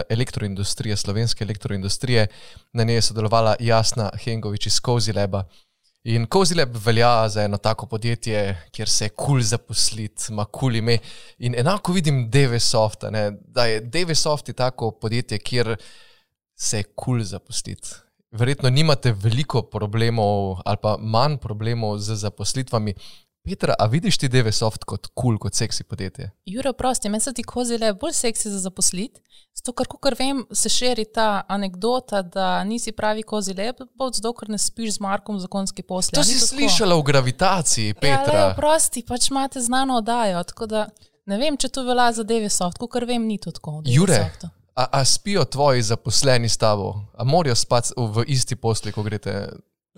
elektroindustrije, 0.08 0.96
slovenske 0.96 1.44
elektroindustrije. 1.44 2.26
Na 2.72 2.84
njej 2.84 2.94
je 2.94 3.02
sodelovala 3.02 3.56
Jasna 3.60 4.10
Hengovič 4.24 4.66
iz 4.66 4.80
Kozi 4.80 5.12
Leba. 5.12 5.44
In 6.06 6.28
Kozileb 6.30 6.76
velja 6.84 7.28
za 7.28 7.42
eno 7.42 7.58
tako 7.58 7.86
podjetje, 7.86 8.42
kjer 8.70 8.88
se 8.88 9.04
je 9.04 9.08
kul 9.08 9.26
cool 9.26 9.40
zaposliti, 9.42 10.28
ima 10.30 10.44
kul 10.44 10.60
cool 10.60 10.76
ime. 10.76 10.98
In 11.38 11.54
enako 11.58 11.92
vidim 11.92 12.28
DVSoft, 12.30 13.04
da 13.40 13.64
je 13.64 13.80
DVSoft 13.80 14.52
tako 14.56 14.90
podjetje, 14.90 15.38
kjer 15.38 15.76
se 16.54 16.78
je 16.78 16.82
kul 16.84 17.04
cool 17.04 17.24
zaposliti. 17.24 17.88
Verjetno 18.30 18.70
nimate 18.70 19.12
veliko 19.12 19.62
problemov 19.62 20.60
ali 20.64 20.76
pa 20.82 20.96
manj 21.00 21.36
problemov 21.42 21.98
z 21.98 22.14
zaposlitvami. 22.14 22.94
Petra, 23.46 23.74
a 23.78 23.86
vidiš 23.86 24.18
ti 24.18 24.28
DVSoft 24.28 24.84
kot 24.84 25.06
kul, 25.06 25.14
cool, 25.22 25.38
kot 25.38 25.54
seksi 25.54 25.84
podjetje? 25.86 26.30
Juro, 26.50 26.72
prosti, 26.74 27.08
meni 27.08 27.22
so 27.22 27.30
ti 27.32 27.44
kozile 27.46 27.92
bolj 27.94 28.16
seksi 28.18 28.50
za 28.50 28.58
zaposliti. 28.58 29.20
Zato, 29.54 29.70
ker, 29.78 29.86
kar 30.02 30.16
vem, 30.18 30.40
se 30.50 30.68
širi 30.68 31.04
ta 31.14 31.44
anekdota, 31.48 32.24
da 32.26 32.64
nisi 32.66 32.90
pravi 32.92 33.22
kozi 33.22 33.54
lep, 33.54 33.84
zato 34.18 34.32
ker 34.34 34.50
ne 34.50 34.58
spiš 34.58 34.96
z 34.96 35.04
Markom 35.06 35.38
za 35.40 35.46
konski 35.46 35.86
posel. 35.86 36.18
To 36.18 36.26
si 36.26 36.40
tako? 36.40 36.48
slišala 36.50 36.98
v 36.98 37.06
gravitaciji, 37.12 37.94
ja, 37.94 38.00
Petra. 38.00 38.40
Ja, 38.40 38.50
prosti, 38.58 39.04
pač 39.06 39.30
imate 39.30 39.62
znano 39.62 40.02
oddajo. 40.02 40.42
Ne 41.26 41.38
vem, 41.38 41.54
če 41.56 41.70
to 41.70 41.86
velja 41.86 42.10
za 42.18 42.26
DVSoft, 42.26 42.82
kar 42.90 43.06
vem, 43.06 43.30
ni 43.30 43.38
to 43.38 43.54
tako. 43.54 43.78
Jure, 43.86 44.20
a, 44.74 44.90
a 44.90 45.04
spijo 45.06 45.46
tvoji 45.46 45.86
zaposleni 45.86 46.50
s 46.50 46.58
tabo? 46.58 46.96
A 47.14 47.24
morajo 47.24 47.54
spati 47.54 47.94
v 47.96 48.26
isti 48.26 48.58
posli, 48.58 48.92
ko 48.92 49.06
greste? 49.06 49.38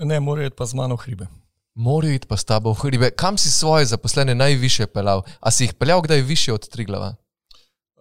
Ne, 0.04 0.20
morajo 0.20 0.52
pa 0.52 0.68
z 0.68 0.76
mano 0.76 1.00
hribe. 1.00 1.26
Morajo 1.79 2.14
iti 2.14 2.27
pa 2.27 2.37
s 2.37 2.45
tabo 2.45 2.73
v 2.75 2.81
hribe. 2.83 3.11
Kam 3.11 3.38
si 3.38 3.51
svoje 3.51 3.87
zaposlene 3.87 4.35
najviše 4.35 4.87
pelal? 4.87 5.23
A 5.41 5.51
si 5.51 5.64
jih 5.64 5.75
peljal 5.75 6.03
kdaj 6.03 6.21
više 6.21 6.53
od 6.53 6.69
Triglava? 6.69 7.14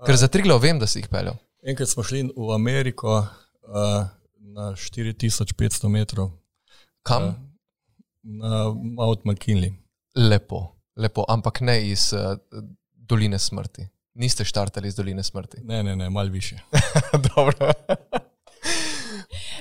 Ker 0.06 0.16
za 0.18 0.28
Triglav 0.28 0.62
vem, 0.62 0.80
da 0.80 0.88
si 0.88 1.00
jih 1.00 1.08
peljal. 1.10 1.38
Enkrat 1.62 1.90
smo 1.90 2.04
šli 2.04 2.24
v 2.38 2.54
Ameriko 2.56 3.18
uh, 3.18 3.28
na 4.40 4.72
4500 4.74 5.88
metrov. 5.88 6.32
Kam? 7.04 7.24
Uh, 7.24 7.34
na 8.24 8.74
Mount 8.74 9.24
McKinley. 9.26 9.74
Lepo, 10.16 10.74
lepo, 10.96 11.26
ampak 11.30 11.62
ne 11.62 11.78
iz 11.90 12.13
uh, 12.13 12.38
doline 12.90 13.40
smrti. 13.40 13.88
Niste 14.13 14.46
štartali 14.46 14.88
iz 14.88 14.96
doline 14.96 15.24
smrti. 15.24 15.62
Ne, 15.63 15.84
ne, 15.84 15.96
ne, 15.96 16.10
malo 16.10 16.30
više. 16.30 16.58
Dobro. 17.36 17.72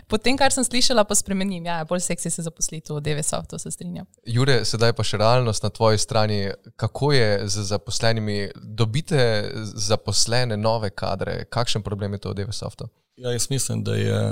Po 0.06 0.18
tem, 0.22 0.36
kar 0.38 0.54
sem 0.54 0.62
slišala, 0.62 1.02
pa 1.04 1.14
spremenim. 1.18 1.64
Ja, 1.66 1.80
bolj 1.84 2.04
seksi 2.04 2.30
se 2.30 2.42
zaposliti 2.46 2.92
v 2.94 3.00
DVS, 3.02 3.32
to 3.50 3.58
se 3.58 3.70
strinjam. 3.74 4.06
Jure, 4.22 4.60
sedaj 4.64 4.92
pa 4.94 5.02
še 5.02 5.18
realnost 5.18 5.66
na 5.66 5.70
tvoji 5.74 5.98
strani. 5.98 6.38
Kako 6.78 7.10
je 7.12 7.48
z 7.50 7.64
zaposlenimi? 7.72 8.36
Dobite 8.54 9.50
zaposlene 9.74 10.56
nove 10.56 10.92
kadre? 10.94 11.44
Kakšen 11.50 11.82
problem 11.82 12.14
je 12.14 12.22
to 12.22 12.30
v 12.30 12.44
DVS? 12.44 12.62
Ja, 13.16 13.32
jaz 13.32 13.50
mislim, 13.50 13.82
da 13.82 13.96
je 13.96 14.22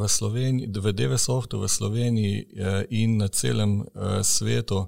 v, 0.00 0.08
Sloveniji, 0.08 0.72
v 0.72 0.92
DVS-u 0.96 1.40
v 1.52 1.68
Sloveniji 1.68 2.44
in 2.88 3.18
na 3.20 3.28
celem 3.28 3.84
svetu 4.22 4.86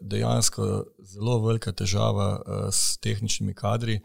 dejansko 0.00 0.84
zelo 1.02 1.38
velika 1.46 1.72
težava 1.72 2.38
s 2.70 2.98
tehničnimi 3.02 3.54
kadri. 3.58 3.98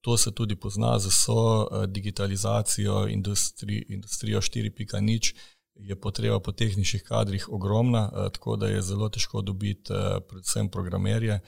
To 0.00 0.16
se 0.16 0.30
tudi 0.30 0.56
pozna 0.56 0.98
z 0.98 1.06
vso 1.06 1.68
eh, 1.70 1.86
digitalizacijo, 1.86 3.08
industri, 3.08 3.86
industrijo 3.88 4.40
4.0, 4.40 5.34
je 5.74 6.00
potreba 6.00 6.40
po 6.40 6.52
tehničnih 6.52 7.02
kadrih 7.02 7.48
ogromna, 7.48 8.10
eh, 8.12 8.30
tako 8.32 8.56
da 8.56 8.66
je 8.66 8.82
zelo 8.82 9.08
težko 9.08 9.42
dobiti 9.42 9.92
eh, 9.92 10.20
predvsem 10.28 10.70
programerje. 10.70 11.40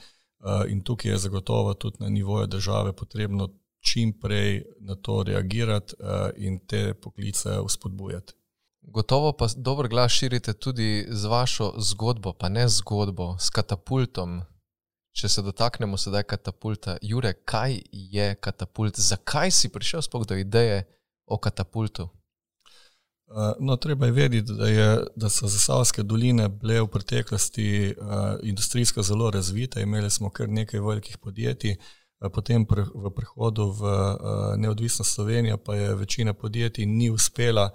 In 0.67 0.79
tukaj 0.81 1.11
je 1.11 1.17
zagotovo 1.17 1.73
tudi 1.73 1.97
na 1.99 2.09
nivoju 2.09 2.47
države 2.47 2.93
potrebno 2.93 3.49
čim 3.79 4.13
prej 4.19 4.63
na 4.79 4.95
to 4.95 5.23
reagirati 5.23 5.93
in 6.37 6.59
te 6.67 6.93
poklice 6.93 7.59
uspodbujati. 7.59 8.33
Gotovo 8.81 9.33
pa 9.33 9.47
dobro 9.55 9.87
glas 9.87 10.11
širite 10.11 10.53
tudi 10.53 11.05
z 11.09 11.25
vašo 11.25 11.73
zgodbo, 11.77 12.33
pa 12.33 12.49
ne 12.49 12.67
zgodbo, 12.67 13.37
s 13.39 13.49
katapultom, 13.49 14.41
Če 15.11 15.27
se 15.27 15.41
dotaknemo 15.43 15.97
sedaj 15.99 16.23
katapulta, 16.23 16.95
Jure, 17.03 17.33
kaj 17.33 17.81
je 17.91 18.31
katapult, 18.39 18.99
zakaj 18.99 19.51
si 19.51 19.69
prišel 19.69 20.05
sploh 20.05 20.23
do 20.27 20.37
ideje 20.39 20.85
o 21.27 21.37
katapultu? 21.37 22.07
Uh, 23.31 23.51
no, 23.59 23.75
treba 23.79 24.05
je 24.05 24.11
vedeti, 24.11 24.53
da, 24.55 24.67
je, 24.67 24.87
da 25.15 25.29
so 25.29 25.47
zasavske 25.47 26.03
doline 26.03 26.49
bile 26.49 26.81
v 26.81 26.87
preteklosti 26.91 27.67
uh, 27.91 28.15
industrijsko 28.43 29.03
zelo 29.03 29.29
razvite. 29.31 29.83
Imeli 29.83 30.09
smo 30.11 30.29
kar 30.29 30.49
nekaj 30.49 30.79
velikih 30.79 31.17
podjetij, 31.17 31.75
uh, 31.77 32.31
potem 32.31 32.65
pre, 32.67 32.83
v 32.83 33.11
prehodu 33.15 33.67
v 33.71 33.91
uh, 33.91 34.15
neodvisnost 34.59 35.15
Slovenije 35.15 35.57
pa 35.57 35.75
je 35.75 35.95
večina 35.95 36.33
podjetij 36.33 36.85
ni 36.85 37.09
uspela, 37.09 37.69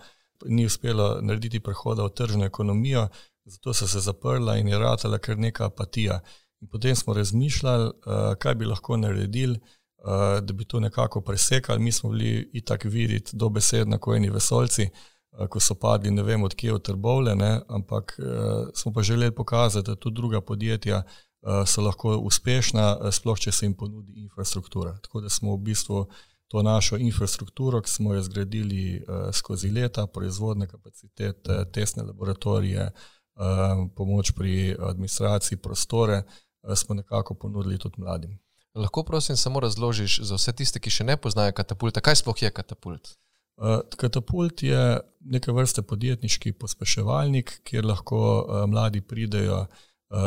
ni 0.45 0.67
uspela 0.67 1.21
narediti 1.23 1.61
prehoda 1.61 2.05
v 2.05 2.13
tržno 2.17 2.45
ekonomijo, 2.45 3.09
zato 3.45 3.75
so 3.75 3.89
se 3.89 4.01
zaprla 4.01 4.57
in 4.57 4.69
je 4.69 4.79
ratala 4.79 5.19
kar 5.19 5.39
neka 5.39 5.65
apatija. 5.73 6.21
Uh, 6.21 6.46
In 6.61 6.69
potem 6.69 6.97
smo 6.97 7.15
razmišljali, 7.15 7.85
uh, 7.85 8.35
kaj 8.39 8.55
bi 8.55 8.65
lahko 8.65 8.97
naredili, 8.97 9.59
uh, 9.59 10.41
da 10.43 10.53
bi 10.53 10.65
to 10.65 10.81
nekako 10.81 11.21
presekali. 11.21 11.83
Mi 11.83 11.93
smo 11.93 12.11
bili 12.11 12.51
itak 12.53 12.85
videti 12.85 13.37
dobesedno, 13.37 13.99
ko 13.99 14.15
eni 14.15 14.31
vesolci, 14.31 14.89
uh, 15.33 15.47
ko 15.49 15.61
so 15.61 15.75
padli, 15.75 16.11
ne 16.11 16.23
vem 16.23 16.43
odkje 16.43 16.73
v 16.73 16.79
trbovle, 16.79 17.35
ne? 17.37 17.61
ampak 17.69 18.17
uh, 18.19 18.69
smo 18.75 18.93
pa 18.93 19.03
želeli 19.03 19.35
pokazati, 19.35 19.91
da 19.91 19.97
tudi 19.97 20.15
druga 20.15 20.41
podjetja 20.41 21.03
uh, 21.03 21.67
so 21.67 21.83
lahko 21.83 22.17
uspešna, 22.17 22.97
uh, 22.97 23.11
sploh 23.13 23.39
če 23.39 23.53
se 23.53 23.67
jim 23.67 23.75
ponudi 23.75 24.13
infrastruktura. 24.23 24.97
Tako 25.03 25.21
da 25.21 25.29
smo 25.29 25.57
v 25.57 25.61
bistvu 25.69 26.07
to 26.49 26.63
našo 26.63 26.97
infrastrukturo, 26.97 27.83
ki 27.83 27.91
smo 27.91 28.15
jo 28.15 28.23
zgradili 28.23 29.03
uh, 29.03 29.29
skozi 29.33 29.71
leta, 29.71 30.07
proizvodne 30.07 30.67
kapacitete, 30.67 31.65
tesne 31.73 32.03
laboratorije, 32.03 32.87
uh, 32.87 33.87
pomoč 33.97 34.33
pri 34.33 34.77
administraciji, 34.79 35.59
prostore, 35.59 36.23
uh, 36.23 36.46
smo 36.75 36.95
nekako 36.95 37.35
ponudili 37.35 37.79
tudi 37.79 38.01
mladim. 38.01 38.39
Lahko 38.75 39.03
prosim 39.03 39.37
samo 39.37 39.61
razložiš 39.61 40.21
za 40.23 40.37
vse 40.37 40.53
tiste, 40.53 40.81
ki 40.81 40.91
še 40.91 41.05
ne 41.05 41.17
poznajo 41.17 41.53
katapulta, 41.57 42.01
kaj 42.01 42.21
sploh 42.21 42.43
je 42.43 42.51
katapult? 42.51 43.15
Uh, 43.57 43.81
katapult 43.97 44.63
je 44.63 45.01
neke 45.21 45.53
vrste 45.53 45.83
podjetniški 45.83 46.53
pospeševalnik, 46.53 47.61
kjer 47.65 47.87
lahko 47.89 48.19
uh, 48.19 48.65
mladi 48.69 49.01
pridejo 49.01 49.67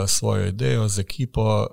svojo 0.08 0.47
idejo 0.47 0.88
z 0.88 0.99
ekipo 0.99 1.67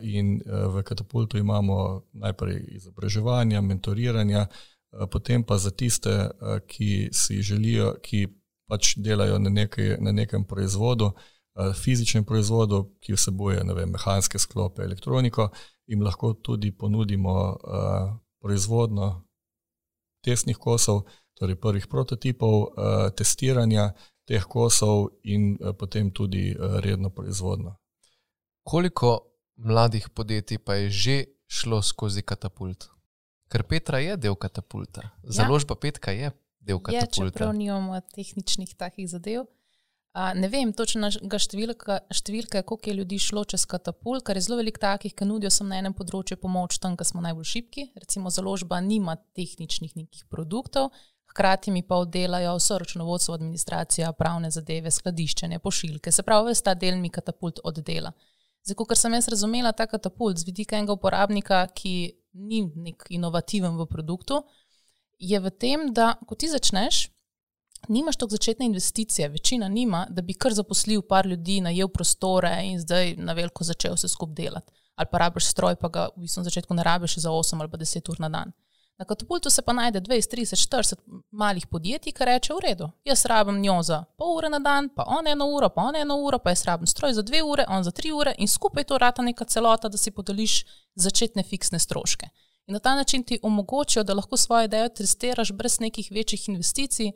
in 0.00 0.40
v 0.44 0.82
katapultu 0.82 1.38
imamo 1.38 2.02
najprej 2.12 2.64
izobraževanja, 2.68 3.60
mentoriranja, 3.60 4.46
potem 5.10 5.44
pa 5.44 5.58
za 5.58 5.70
tiste, 5.70 6.30
ki 6.66 7.08
si 7.12 7.42
želijo, 7.42 7.94
ki 8.02 8.26
pač 8.68 8.96
delajo 8.96 9.38
na, 9.38 9.50
nekaj, 9.50 9.96
na 10.00 10.12
nekem 10.12 10.44
proizvodu, 10.44 11.12
fizičnem 11.84 12.24
proizvodu, 12.24 12.84
ki 13.00 13.12
vsebuje 13.12 13.64
vem, 13.74 13.90
mehanske 13.90 14.38
sklope, 14.38 14.82
elektroniko, 14.82 15.50
jim 15.86 16.02
lahko 16.02 16.32
tudi 16.34 16.72
ponudimo 16.72 17.34
uh, 17.52 18.16
proizvodno 18.40 19.24
tesnih 20.24 20.56
kosov, 20.56 21.04
torej 21.34 21.56
prvih 21.60 21.86
prototipov, 21.86 22.54
uh, 22.62 23.10
testiranja 23.16 23.92
teh 24.24 24.44
kosov 24.44 25.08
in 25.24 25.58
potem 25.78 26.10
tudi 26.10 26.54
redno 26.58 27.10
proizvodno. 27.10 27.76
Koliko 28.62 29.18
mladih 29.56 30.08
podjetij 30.14 30.58
pa 30.58 30.74
je 30.74 30.90
že 30.90 31.24
šlo 31.46 31.82
skozi 31.82 32.22
katapult? 32.22 32.88
Ker 33.50 33.62
Petra 33.62 33.98
je 33.98 34.16
del 34.16 34.34
katapulta, 34.34 35.10
založba 35.22 35.74
ja. 35.74 35.80
Petka 35.80 36.10
je 36.10 36.30
del 36.60 36.78
katapulta. 36.78 37.24
Ja, 37.24 37.30
čeprav 37.30 37.52
nimamo 37.52 38.00
tehničnih 38.14 38.74
takih 38.78 39.10
zadev. 39.10 39.44
Uh, 40.12 40.34
ne 40.36 40.48
vem 40.52 40.74
točno 40.76 41.08
številka, 41.08 42.02
številke, 42.12 42.60
koliko 42.68 42.90
je 42.90 42.94
ljudi 42.98 43.16
šlo 43.16 43.46
čez 43.48 43.62
katapult, 43.64 44.20
ker 44.26 44.36
je 44.36 44.42
zelo 44.44 44.58
veliko 44.58 44.82
takih, 44.82 45.14
ki 45.16 45.24
nudijo 45.24 45.48
samo 45.48 45.72
na 45.72 45.78
enem 45.80 45.94
področju 45.96 46.36
pomoč, 46.36 46.76
tam, 46.82 46.98
kjer 47.00 47.08
smo 47.08 47.22
najbolj 47.24 47.46
šipki. 47.48 47.86
Recimo, 47.96 48.28
založba 48.28 48.82
nima 48.84 49.14
tehničnih 49.32 49.94
nekih 49.96 50.26
produktov, 50.28 50.90
hkrati 51.32 51.72
mi 51.72 51.80
pa 51.80 51.96
oddelajo 52.04 52.58
vse 52.58 52.76
računovodstvo, 52.82 53.38
administracija, 53.40 54.12
pravne 54.12 54.50
zadeve, 54.52 54.92
skladiščenje, 54.92 55.62
pošiljke. 55.64 56.12
Se 56.12 56.26
pravi, 56.28 56.52
ves 56.52 56.60
ta 56.60 56.76
del 56.76 57.00
mi 57.00 57.08
katapult 57.08 57.62
oddela. 57.64 58.12
Zato, 58.68 58.84
ker 58.84 59.00
sem 59.00 59.16
jaz 59.16 59.30
razumela 59.32 59.72
ta 59.72 59.88
katapult 59.88 60.36
z 60.36 60.44
vidika 60.46 60.76
enega 60.76 60.92
uporabnika, 60.92 61.64
ki 61.72 61.94
ni 62.36 62.66
nek 62.84 63.08
inovativen 63.08 63.80
v 63.80 63.88
produktu, 63.88 64.42
je 65.16 65.40
v 65.40 65.56
tem, 65.56 65.88
da 65.96 66.12
ko 66.28 66.36
ti 66.36 66.52
začneš 66.52 67.06
nimaš 67.88 68.16
tako 68.16 68.30
začetne 68.30 68.66
investicije, 68.66 69.28
večina 69.28 69.68
nima, 69.68 70.06
da 70.10 70.22
bi 70.22 70.34
kar 70.34 70.54
zaposlil 70.54 71.02
par 71.02 71.26
ljudi, 71.26 71.60
najel 71.60 71.88
prostore 71.88 72.60
in 72.64 72.80
zdaj 72.80 73.14
na 73.16 73.32
veliko 73.32 73.64
začel 73.64 73.94
vse 73.94 74.08
skupaj 74.08 74.34
delati. 74.34 74.72
Ali 74.94 75.08
pa 75.12 75.18
rabiš 75.18 75.46
stroj, 75.46 75.76
pa 75.76 75.88
ga 75.88 76.08
v 76.16 76.20
bistvu 76.20 76.40
na 76.40 76.44
začetku 76.44 76.74
ne 76.74 76.82
rabiš 76.82 77.16
za 77.18 77.30
8 77.30 77.60
ali 77.60 77.68
10 77.68 78.10
ur 78.10 78.20
na 78.20 78.28
dan. 78.28 78.52
Na 78.98 79.04
katapultu 79.04 79.50
se 79.50 79.62
pa 79.62 79.72
najde 79.72 80.00
20, 80.00 80.34
30, 80.34 80.68
40 80.68 80.94
malih 81.30 81.66
podjetij, 81.66 82.12
ki 82.12 82.24
reče: 82.24 82.52
V 82.54 82.60
redu, 82.62 82.90
jaz 83.04 83.24
rabim 83.26 83.60
njo 83.60 83.82
za 83.82 84.04
pol 84.18 84.36
ure 84.36 84.48
na 84.48 84.58
dan, 84.58 84.88
pa 84.94 85.04
on 85.06 85.26
eno 85.26 85.46
uro, 85.46 85.68
pa 85.68 85.82
on 85.82 85.96
eno 85.96 86.16
uro, 86.16 86.38
pa 86.38 86.50
jaz 86.50 86.64
rabim 86.64 86.86
stroj 86.86 87.12
za 87.12 87.22
dve 87.22 87.42
ure, 87.42 87.64
on 87.68 87.82
za 87.84 87.90
tri 87.90 88.12
ure 88.12 88.34
in 88.38 88.48
skupaj 88.48 88.84
to 88.84 88.98
rata 88.98 89.22
neka 89.22 89.44
celota, 89.44 89.88
da 89.88 89.98
si 89.98 90.10
podeliš 90.10 90.64
začetne 90.94 91.42
fiksne 91.42 91.78
stroške. 91.78 92.28
In 92.66 92.72
na 92.72 92.78
ta 92.78 92.94
način 92.94 93.24
ti 93.24 93.38
omogočijo, 93.42 94.04
da 94.04 94.14
lahko 94.14 94.36
svoje 94.36 94.64
ideje 94.64 94.94
testiraš 94.94 95.52
brez 95.52 95.80
nekih 95.80 96.08
večjih 96.10 96.48
investicij. 96.48 97.12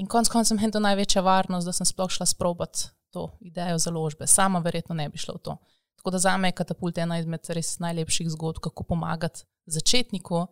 In 0.00 0.06
konec 0.06 0.28
koncev 0.32 0.62
je 0.62 0.70
to 0.72 0.80
največja 0.80 1.20
varnost, 1.22 1.66
da 1.68 1.72
sem 1.76 1.86
sploh 1.86 2.08
šla 2.10 2.26
sprobati 2.26 2.88
to 3.12 3.28
idejo 3.40 3.78
založbe. 3.78 4.26
Sama 4.26 4.58
verjetno 4.58 4.94
ne 4.94 5.08
bi 5.08 5.18
šla 5.18 5.34
v 5.34 5.42
to. 5.44 5.56
Tako 5.96 6.10
da 6.10 6.18
za 6.18 6.36
me 6.36 6.48
je 6.48 6.56
katapult 6.56 6.98
ena 6.98 7.18
izmed 7.18 7.48
res 7.48 7.78
najlepših 7.78 8.30
zgodb, 8.30 8.62
kako 8.64 8.84
pomagati 8.84 9.44
začetniku, 9.66 10.46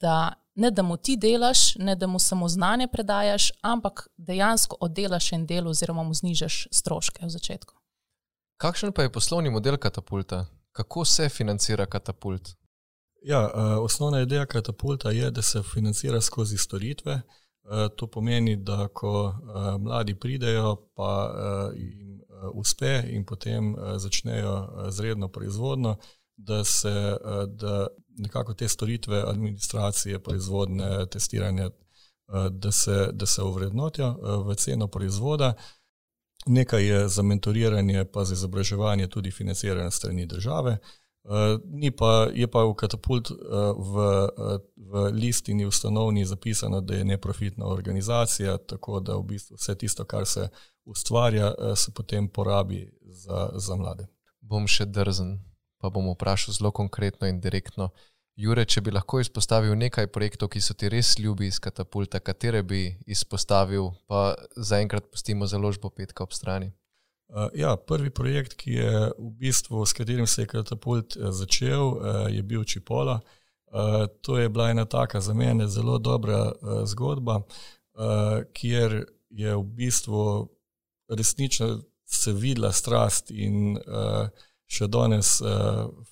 da 0.00 0.32
ne 0.54 0.70
da 0.70 0.82
mu 0.82 0.96
ti 0.96 1.16
delaš, 1.16 1.76
ne 1.76 1.94
da 1.96 2.06
mu 2.06 2.18
samo 2.18 2.48
znanje 2.48 2.88
predajaš, 2.88 3.52
ampak 3.62 4.08
dejansko 4.16 4.76
oddelaš 4.80 5.32
en 5.32 5.46
del 5.46 5.68
oziroma 5.68 6.02
mu 6.02 6.14
znižaš 6.14 6.66
stroške 6.72 7.22
v 7.26 7.30
začetku. 7.30 7.74
Kakšen 8.58 8.92
pa 8.92 9.02
je 9.02 9.12
poslovni 9.12 9.50
model 9.50 9.76
katapulta? 9.76 10.46
Kako 10.72 11.04
se 11.04 11.28
financira 11.28 11.86
katapult? 11.86 12.50
Ja, 13.22 13.44
uh, 13.46 13.84
osnovna 13.84 14.20
ideja 14.20 14.46
katapulta 14.46 15.10
je, 15.10 15.30
da 15.30 15.42
se 15.42 15.62
financira 15.62 16.20
skozi 16.20 16.58
storitve. 16.58 17.20
Eh, 17.70 17.88
to 17.96 18.06
pomeni, 18.06 18.56
da 18.56 18.88
ko 18.88 19.28
eh, 19.28 19.78
mladi 19.78 20.14
pridejo, 20.14 20.76
pa 20.94 21.34
eh, 21.34 21.78
jim 21.78 22.20
uspe 22.54 23.02
in 23.08 23.24
potem 23.24 23.76
začnejo 23.96 24.88
z 24.90 25.00
redno 25.00 25.28
proizvodno, 25.28 25.96
da 26.36 26.64
se 26.64 27.16
da 27.48 27.86
nekako 28.18 28.54
te 28.54 28.68
storitve 28.68 29.22
administracije, 29.26 30.18
proizvodne, 30.18 31.06
testiranja, 31.06 31.70
da 32.50 32.72
se, 32.72 33.08
da 33.12 33.26
se 33.26 33.42
uvrednotijo 33.42 34.42
v 34.46 34.54
ceno 34.54 34.88
proizvoda. 34.88 35.54
Nekaj 36.46 36.86
je 36.86 37.08
za 37.08 37.22
mentoriranje, 37.22 38.04
pa 38.04 38.24
za 38.24 38.34
izobraževanje 38.34 39.06
tudi 39.06 39.30
financiranje 39.30 39.90
strani 39.90 40.26
države. 40.26 40.70
Uh, 40.72 41.01
pa, 41.96 42.28
je 42.34 42.46
pa 42.46 42.64
v 42.64 42.74
katapult 42.74 43.30
uh, 43.30 43.36
v, 43.78 43.94
uh, 43.96 44.58
v 44.76 45.10
listini 45.12 45.66
ustanovni 45.66 46.24
zapisano, 46.24 46.80
da 46.80 46.94
je 46.94 47.04
neprofitna 47.04 47.66
organizacija, 47.66 48.58
tako 48.58 49.00
da 49.00 49.16
v 49.16 49.22
bistvu 49.34 49.56
vse 49.56 49.74
tisto, 49.78 50.04
kar 50.04 50.26
se 50.26 50.48
ustvarja, 50.84 51.54
se 51.76 51.92
potem 51.94 52.28
porabi 52.28 52.90
za, 53.02 53.50
za 53.54 53.76
mlade. 53.76 54.06
Bom 54.40 54.66
še 54.66 54.84
drzen, 54.86 55.38
pa 55.78 55.90
bom 55.90 56.10
vprašal 56.10 56.54
zelo 56.54 56.70
konkretno 56.70 57.28
in 57.30 57.40
direktno. 57.40 57.92
Jure, 58.34 58.64
če 58.64 58.80
bi 58.80 58.90
lahko 58.90 59.20
izpostavil 59.20 59.74
nekaj 59.76 60.08
projektov, 60.08 60.48
ki 60.54 60.60
so 60.64 60.74
ti 60.74 60.88
res 60.88 61.18
ljubi 61.20 61.46
iz 61.46 61.58
katapulta, 61.60 62.18
katere 62.18 62.62
bi 62.64 62.96
izpostavil, 63.06 63.90
pa 64.08 64.32
zaenkrat 64.56 65.10
pustimo 65.12 65.46
založbo 65.46 65.90
petka 65.92 66.24
ob 66.24 66.32
strani. 66.32 66.72
Uh, 67.28 67.48
ja, 67.54 67.76
prvi 67.76 68.10
projekt, 68.10 68.54
ki 68.54 68.72
je 68.72 68.90
v 69.18 69.30
bistvu, 69.40 69.86
s 69.86 69.92
katerim 69.92 70.26
se 70.26 70.42
je 70.42 70.46
katapult 70.46 71.16
uh, 71.16 71.30
začel, 71.30 71.82
uh, 71.82 72.26
je 72.28 72.42
bil 72.42 72.64
Čipola. 72.64 73.20
To 74.20 74.38
je 74.38 74.48
bila 74.48 74.70
ena 74.70 74.84
taka 74.84 75.20
za 75.20 75.34
mene 75.34 75.64
zelo 75.68 75.98
dobra 75.98 76.52
zgodba, 76.84 77.38
kjer 78.52 79.04
je 79.30 79.54
v 79.56 79.62
bistvu 79.64 80.48
resnično 81.08 81.80
se 82.04 82.32
videla 82.32 82.72
strast 82.72 83.30
in 83.30 83.78
še 84.68 84.90
danes 84.92 85.38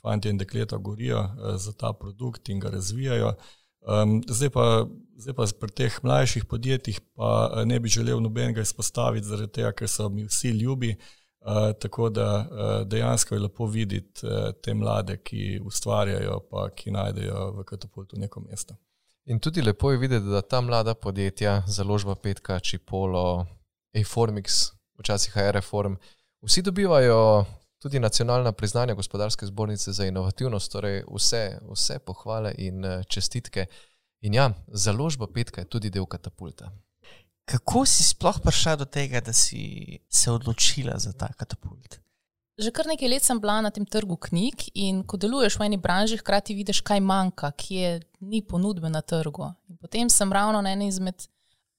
fanti 0.00 0.32
in 0.32 0.40
dekleta 0.40 0.76
gorijo 0.80 1.20
za 1.56 1.72
ta 1.72 1.92
produkt 1.92 2.48
in 2.48 2.64
ga 2.64 2.72
razvijajo. 2.72 3.34
Um, 3.80 4.20
zdaj, 4.28 4.50
pa, 4.50 4.86
zdaj 5.16 5.34
pa 5.34 5.46
pri 5.60 5.72
teh 5.72 5.94
mlajših 6.04 6.44
podjetjih 6.44 7.00
pa 7.16 7.30
eh, 7.48 7.64
ne 7.64 7.80
bi 7.80 7.88
želel 7.88 8.20
nobenega 8.20 8.60
izpostaviti, 8.60 9.26
zaradi 9.26 9.52
tega, 9.52 9.72
ker 9.72 9.88
so 9.88 10.08
mi 10.08 10.26
vsi 10.28 10.52
ljubi. 10.60 10.96
Uh, 11.40 11.72
tako 11.80 12.10
da 12.12 12.26
uh, 12.38 12.88
dejansko 12.88 13.34
je 13.34 13.40
lepo 13.40 13.66
videti 13.66 14.26
uh, 14.26 14.50
te 14.62 14.74
mlade, 14.74 15.16
ki 15.24 15.60
ustvarjajo, 15.64 16.34
pa 16.50 16.66
ki 16.76 16.92
najdejo 16.92 17.46
v 17.56 17.64
katapultu 17.64 18.18
neko 18.20 18.42
mesto. 18.44 18.76
In 19.24 19.40
tudi 19.40 19.62
lepo 19.62 19.90
je 19.90 19.98
videti, 19.98 20.26
da 20.26 20.42
ta 20.42 20.60
mlada 20.60 20.94
podjetja, 20.94 21.62
založba 21.66 22.14
Petka, 22.14 22.58
Čipolo, 22.60 23.46
Eformix, 23.96 24.74
včasih 25.00 25.38
ARForm, 25.38 25.96
vsi 26.44 26.62
dobivajo 26.62 27.46
tudi 27.80 27.98
nacionalna 27.98 28.52
priznanja 28.52 28.94
gospodarske 28.94 29.46
zbornice 29.46 29.92
za 29.92 30.06
inovativnost, 30.06 30.72
torej 30.72 31.02
vse, 31.14 31.58
vse 31.72 31.98
pohvale 31.98 32.54
in 32.58 32.84
eh, 32.84 33.04
čestitke. 33.08 33.66
In 34.20 34.34
ja, 34.34 34.50
založba 34.68 35.26
Petka 35.34 35.60
je 35.60 35.68
tudi 35.68 35.90
del 35.90 36.06
katapulta. 36.06 36.70
Kako 37.44 37.86
si 37.86 38.04
sploh 38.04 38.36
prišla 38.44 38.76
do 38.76 38.84
tega, 38.84 39.20
da 39.20 39.32
si 39.32 39.98
se 40.08 40.30
odločila 40.30 40.98
za 40.98 41.12
ta 41.12 41.32
katapult? 41.32 41.98
Že 42.60 42.70
kar 42.76 42.86
nekaj 42.86 43.08
let 43.08 43.24
sem 43.24 43.40
bila 43.40 43.60
na 43.64 43.70
tem 43.72 43.86
trgu 43.88 44.16
knjig 44.28 44.68
in 44.74 45.00
ko 45.08 45.16
deluješ 45.16 45.56
v 45.56 45.70
eni 45.70 45.78
branži, 45.80 46.20
hkrati 46.20 46.54
vidiš, 46.54 46.82
kaj 46.84 47.00
manjka, 47.00 47.50
kje 47.56 48.02
ni 48.20 48.42
ponudbe 48.44 48.92
na 48.92 49.00
trgu. 49.00 49.48
In 49.72 49.80
potem 49.80 50.10
sem 50.12 50.32
ravno 50.32 50.60
na 50.60 50.76
eni 50.76 50.90
izmed 50.92 51.24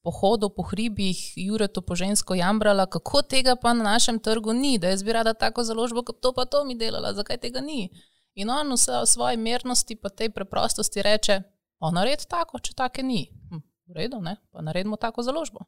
pohodov 0.04 0.56
po 0.56 0.64
hribih, 0.64 1.34
Jure 1.38 1.68
to 1.68 1.82
po 1.82 1.96
žensko 1.96 2.36
jambrala, 2.36 2.86
kako 2.86 3.22
tega 3.22 3.56
pa 3.56 3.74
na 3.74 3.84
našem 3.84 4.20
trgu 4.20 4.54
ni, 4.54 4.78
da 4.78 4.90
jaz 4.90 5.04
bi 5.04 5.14
rada 5.14 5.34
tako 5.34 5.64
založbo, 5.64 6.04
kot 6.04 6.22
to 6.22 6.34
pa 6.34 6.46
to 6.46 6.64
mi 6.66 6.76
delala, 6.76 7.14
zakaj 7.14 7.38
tega 7.38 7.62
ni. 7.62 7.90
In 8.36 8.50
on 8.50 8.74
vse 8.74 8.98
o 8.98 9.06
svoji 9.06 9.38
mernosti, 9.38 9.96
pa 9.96 10.10
tej 10.10 10.30
preprostosti 10.30 11.02
reče: 11.02 11.42
O, 11.80 11.92
nared 11.92 12.26
tako, 12.30 12.60
če 12.60 12.74
take 12.78 13.04
ni. 13.04 13.26
Hm, 13.50 13.62
v 13.88 13.98
redu, 13.98 14.22
ne? 14.22 14.38
pa 14.52 14.62
naredimo 14.62 14.96
tako 14.96 15.24
založbo. 15.24 15.66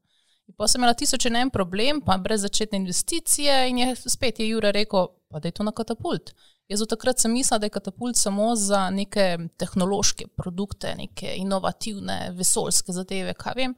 In 0.48 0.56
pa 0.58 0.68
sem 0.68 0.82
imela 0.82 0.94
tisoč 0.94 1.26
en 1.26 1.50
problem, 1.50 2.02
pa 2.02 2.18
brez 2.18 2.42
začetne 2.44 2.78
investicije, 2.78 3.70
in 3.70 3.78
je 3.78 3.96
spet 3.96 4.40
je 4.40 4.50
Jure 4.50 4.72
rekel: 4.72 5.08
Pa 5.30 5.40
da 5.40 5.48
je 5.48 5.58
to 5.60 5.64
na 5.64 5.72
katapult. 5.72 6.34
Jaz 6.70 6.82
od 6.82 6.90
takrat 6.90 7.20
sem 7.20 7.32
mislila, 7.32 7.60
da 7.60 7.66
je 7.66 7.76
katapult 7.76 8.16
samo 8.16 8.56
za 8.56 8.90
neke 8.90 9.38
tehnološke 9.58 10.28
produkte, 10.38 10.96
neke 10.96 11.36
inovativne, 11.36 12.32
vesoljske 12.38 12.94
zadeve, 12.94 13.34
kaj 13.34 13.54
vem. 13.56 13.76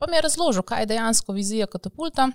Pa 0.00 0.06
mi 0.08 0.16
je 0.16 0.22
razložil, 0.22 0.62
kaj 0.62 0.82
je 0.82 0.86
dejansko 0.86 1.32
vizija 1.32 1.66
katapulta. 1.66 2.30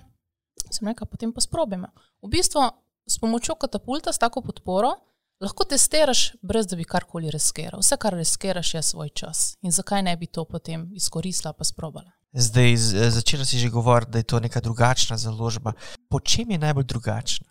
Sem 0.70 0.88
rekel, 0.88 1.06
potem 1.06 1.32
pa 1.32 1.40
sprobajmo. 1.40 1.88
V 2.22 2.30
bistvu 2.30 2.62
s 3.06 3.18
pomočjo 3.18 3.54
katapulta, 3.54 4.12
s 4.12 4.18
tako 4.18 4.40
podporo, 4.40 4.92
lahko 5.40 5.64
testiraš, 5.64 6.32
brez 6.42 6.66
da 6.66 6.76
bi 6.76 6.84
karkoli 6.84 7.30
riskiral. 7.30 7.82
Vse, 7.82 7.96
kar 7.96 8.14
riskiraš, 8.14 8.74
je 8.74 8.82
svoj 8.82 9.10
čas. 9.10 9.56
In 9.62 9.70
zakaj 9.70 10.02
ne 10.02 10.14
bi 10.16 10.26
to 10.26 10.44
potem 10.44 10.86
izkoristila, 10.94 11.52
pa 11.52 11.64
sprobala? 11.64 12.10
Zdaj, 12.32 12.76
z- 12.76 13.10
začela 13.10 13.44
si 13.44 13.58
že 13.58 13.68
govoriti, 13.68 14.10
da 14.10 14.18
je 14.18 14.24
to 14.24 14.40
neka 14.40 14.60
drugačna 14.60 15.16
založba. 15.16 15.72
Po 16.08 16.20
čem 16.20 16.50
je 16.50 16.58
najbolj 16.58 16.84
drugačna? 16.84 17.46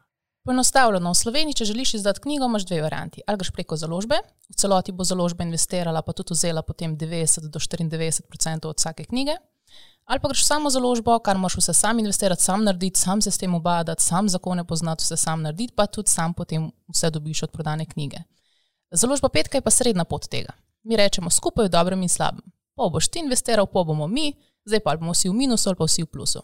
Poenostavljeno, 0.45 1.11
v 1.11 1.15
Sloveniji, 1.15 1.53
če 1.53 1.65
želiš 1.65 1.93
izdati 1.93 2.21
knjigo, 2.21 2.45
imaš 2.45 2.65
dve 2.65 2.81
varianti. 2.81 3.21
Ali 3.27 3.37
greš 3.37 3.49
preko 3.51 3.75
založbe, 3.75 4.15
v 4.49 4.55
celoti 4.55 4.91
bo 4.91 5.03
založba 5.03 5.43
investirala, 5.43 6.01
pa 6.01 6.13
tudi 6.13 6.33
vzela 6.33 6.61
potem 6.61 6.97
90 6.97 7.49
do 7.49 7.59
94 7.59 8.21
odstotkov 8.29 8.69
od 8.69 8.77
vsake 8.77 9.05
knjige. 9.05 9.35
Ali 10.05 10.21
pa 10.21 10.29
greš 10.29 10.43
v 10.43 10.45
samo 10.45 10.69
založbo, 10.69 11.17
kar 11.19 11.37
moraš 11.37 11.57
vse 11.57 11.73
sam 11.73 11.99
investirati, 11.99 12.43
sam 12.43 12.63
narediti, 12.63 12.99
sam 12.99 13.21
se 13.21 13.31
s 13.31 13.37
tem 13.37 13.53
obadati, 13.55 14.03
sam 14.03 14.29
zakone 14.29 14.63
poznati, 14.63 15.03
vse 15.03 15.17
sam 15.17 15.41
narediti, 15.41 15.73
pa 15.75 15.85
tudi 15.85 16.09
sam 16.09 16.33
potem 16.33 16.71
vse 16.93 17.09
dobiš 17.09 17.43
od 17.43 17.51
prodane 17.51 17.85
knjige. 17.85 18.17
Založba 18.91 19.29
petka 19.29 19.57
je 19.57 19.61
pa 19.61 19.71
srednja 19.71 20.03
pot 20.05 20.27
tega. 20.29 20.53
Mi 20.83 20.95
rečemo 20.95 21.29
skupaj 21.29 21.65
v 21.65 21.73
dobrem 21.73 22.01
in 22.05 22.09
slabem. 22.09 22.45
Pol 22.75 22.89
boš 22.93 23.07
ti 23.07 23.19
investiral, 23.19 23.65
pol 23.65 23.85
bomo 23.85 24.07
mi, 24.07 24.33
zdaj 24.65 24.83
pa 24.85 24.95
bomo 24.97 25.15
vsi 25.15 25.29
v 25.29 25.33
minusu 25.33 25.69
ali 25.69 25.79
pa 25.79 25.87
vsi 25.89 26.03
v 26.03 26.11
plusu. 26.11 26.41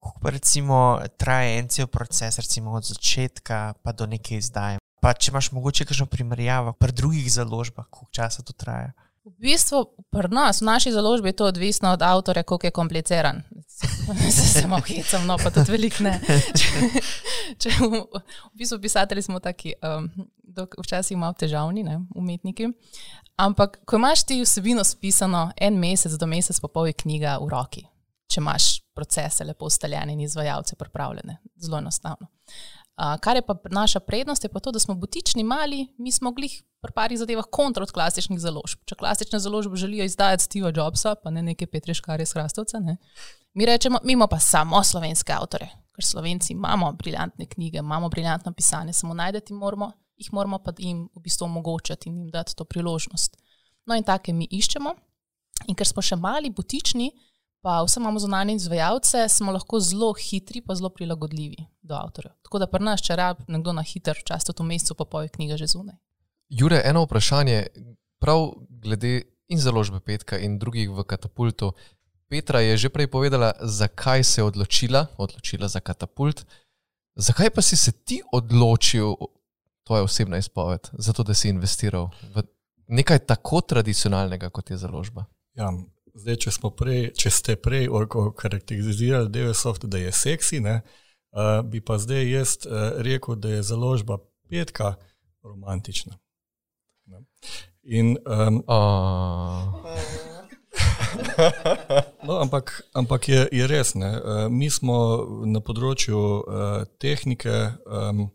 Kako 0.00 0.20
pa 0.22 0.30
recimo 0.30 1.00
traja 1.18 1.58
en 1.58 1.68
cel 1.68 1.86
proces, 1.86 2.38
recimo 2.38 2.72
od 2.72 2.84
začetka 2.84 3.74
pa 3.82 3.92
do 3.92 4.06
neke 4.06 4.38
izdaje? 4.38 4.78
Pa 5.02 5.12
če 5.12 5.30
imaš 5.30 5.50
mogoče 5.52 5.84
kakšno 5.84 6.06
primerjavo 6.06 6.72
pri 6.72 6.92
drugih 6.92 7.28
založbah, 7.32 7.86
koliko 7.90 8.10
časa 8.10 8.42
to 8.42 8.56
traja? 8.56 8.94
V 9.26 9.34
bistvu, 9.42 9.80
pri 10.14 10.30
nas, 10.30 10.62
v 10.62 10.70
naši 10.70 10.92
založbi, 10.94 11.28
je 11.28 11.42
to 11.42 11.46
odvisno 11.50 11.90
od 11.92 12.02
avtorja, 12.02 12.42
koliko 12.42 12.66
je 12.66 12.70
kompliciran. 12.70 13.42
Se 14.30 14.60
samo 14.60 14.78
hecam, 14.80 15.26
no 15.26 15.34
pa 15.38 15.50
tudi 15.50 15.72
veliko 15.72 16.06
ne. 16.06 16.20
Če, 16.30 16.68
če 17.60 17.72
v, 17.80 18.04
v 18.06 18.52
bistvu 18.54 18.78
pisatelji 18.78 19.26
smo 19.26 19.42
taki, 19.42 19.74
um, 19.82 20.06
dok- 20.46 20.78
včasih 20.78 21.18
malo 21.18 21.34
težavni, 21.34 21.82
ne, 21.82 21.98
umetniki. 22.14 22.70
Ampak, 23.42 23.80
ko 23.82 23.98
imaš 23.98 24.22
ti 24.30 24.38
vsebino 24.44 24.86
spisano, 24.86 25.50
en 25.58 25.74
mesec 25.74 26.14
do 26.14 26.30
mesec 26.30 26.62
pa 26.62 26.70
pol 26.70 26.86
je 26.86 26.94
knjiga 27.02 27.40
v 27.42 27.50
roki. 27.50 27.82
Če 28.30 28.40
imaš 28.40 28.70
procese 28.94 29.44
lepo 29.44 29.66
ustaljene 29.66 30.14
in 30.14 30.22
izvajalce 30.22 30.78
pripravljene, 30.78 31.40
zelo 31.58 31.82
enostavno. 31.82 32.30
Uh, 32.96 33.18
kar 33.20 33.36
je 33.36 33.42
pa 33.46 33.54
naša 33.70 34.00
prednost, 34.00 34.44
je 34.44 34.48
pa 34.48 34.60
to, 34.60 34.72
da 34.72 34.78
smo 34.80 34.94
butični, 34.94 35.44
mali, 35.44 35.86
mi 35.98 36.12
smo 36.12 36.32
glih 36.32 36.62
pri 36.80 36.92
parih 36.92 37.18
zadevah 37.18 37.44
kontra 37.50 37.82
od 37.82 37.92
klasičnih 37.92 38.40
založb. 38.40 38.80
Če 38.88 38.96
klasične 38.96 39.38
založbe 39.38 39.76
želijo 39.76 40.04
izdajati 40.04 40.42
Steva 40.42 40.72
Jobsa, 40.76 41.14
pa 41.14 41.30
ne 41.30 41.42
neke 41.42 41.66
Petreškarje 41.66 42.22
iz 42.22 42.32
Hrastovca, 42.32 42.80
ne. 42.80 42.96
mi 43.54 43.66
rečemo, 43.66 43.98
mi 44.04 44.12
imamo 44.12 44.30
pa 44.32 44.38
samo 44.38 44.82
slovenske 44.84 45.32
avtore, 45.32 45.68
ker 45.92 46.04
slovenci 46.04 46.52
imamo 46.52 46.92
briljantne 46.92 47.46
knjige, 47.46 47.78
imamo 47.78 48.08
briljantno 48.08 48.52
pisanje, 48.52 48.92
samo 48.92 49.14
najdeti 49.14 49.52
moramo, 49.52 49.92
jih 50.16 50.32
moramo 50.32 50.58
pa 50.58 50.72
jim 50.78 51.08
v 51.14 51.20
bistvu 51.20 51.44
omogočati 51.44 52.08
in 52.08 52.16
jim 52.16 52.30
dati 52.30 52.56
to 52.56 52.64
priložnost. 52.64 53.36
No 53.86 53.94
in 53.94 54.04
take 54.04 54.32
mi 54.32 54.48
iščemo. 54.50 54.94
In 55.68 55.74
ker 55.74 55.88
smo 55.88 56.02
še 56.02 56.16
mali, 56.16 56.50
butični, 56.50 57.10
pa 57.66 57.82
vse 57.82 58.00
imamo 58.00 58.18
zunanje 58.18 58.54
izvajalce, 58.54 59.28
smo 59.28 59.52
lahko 59.52 59.80
zelo 59.80 60.12
hitri, 60.14 60.60
pa 60.60 60.74
zelo 60.74 60.88
prilagodljivi 60.88 61.64
do 61.82 61.94
avtorjev. 61.94 62.32
Tako 62.42 62.58
da 62.62 62.66
pri 62.70 62.84
nas, 62.86 63.00
če 63.02 63.16
rab 63.18 63.40
nekdo 63.50 63.72
na 63.74 63.82
hiter, 63.82 64.14
včasih 64.20 64.52
tudi 64.52 64.62
v 64.62 64.66
mesecu, 64.68 64.94
pa 64.94 65.04
poje 65.04 65.32
knjiga 65.34 65.56
že 65.58 65.66
zunaj. 65.72 65.96
Jure, 66.48 66.78
eno 66.86 67.02
vprašanje, 67.02 67.64
prav 68.22 68.52
glede 68.84 69.10
in 69.50 69.58
založbe 69.58 69.98
Petka 69.98 70.38
in 70.38 70.60
drugih 70.62 70.92
v 70.94 71.02
katapultu. 71.10 71.72
Petra 72.30 72.60
je 72.62 72.76
že 72.84 72.92
prej 72.94 73.10
povedala, 73.10 73.50
zakaj 73.58 74.22
se 74.22 74.40
je 74.40 74.44
odločila, 74.44 75.06
odločila 75.18 75.66
za 75.66 75.82
katapult. 75.82 76.44
Zakaj 77.18 77.50
pa 77.50 77.66
si 77.66 77.76
se 77.76 77.92
ti 77.92 78.20
odločil, 78.32 79.18
to 79.82 79.96
je 79.96 80.06
osebna 80.06 80.38
izpoved, 80.38 80.86
zato 80.92 81.26
da 81.26 81.34
si 81.34 81.50
investiral 81.50 82.12
v 82.30 82.46
nekaj 82.86 83.26
tako 83.26 83.60
tradicionalnega, 83.60 84.54
kot 84.54 84.70
je 84.70 84.78
založba? 84.78 85.26
Ja, 85.58 85.74
zdaj, 86.16 86.36
če, 86.44 86.54
prej, 86.76 87.02
če 87.18 87.30
ste 87.30 87.56
prej 87.60 87.88
okarakterizirali 87.92 89.30
DVSoft, 89.32 89.86
da 89.90 90.00
je 90.00 90.12
seksi, 90.12 90.60
ne, 90.64 90.80
uh, 91.36 91.60
bi 91.66 91.82
pa 91.84 91.98
zdaj 92.02 92.30
jaz 92.30 92.56
uh, 92.64 92.96
rekel, 93.04 93.36
da 93.36 93.56
je 93.56 93.66
založba 93.66 94.18
petka 94.48 94.94
romantična. 95.44 96.16
Ne. 97.06 97.24
In, 97.82 98.16
um, 98.26 98.62
Uh, 98.66 99.74
no, 102.26 102.40
ampak 102.40 102.82
ampak 102.92 103.28
je, 103.28 103.48
je 103.52 103.66
res. 103.66 103.94
Ne. 103.94 104.20
Uh, 104.20 104.48
mi 104.52 104.70
smo 104.70 104.96
na 105.48 105.62
področju 105.64 106.18
uh, 106.18 106.84
tehnike, 107.00 107.54
um, 107.86 108.26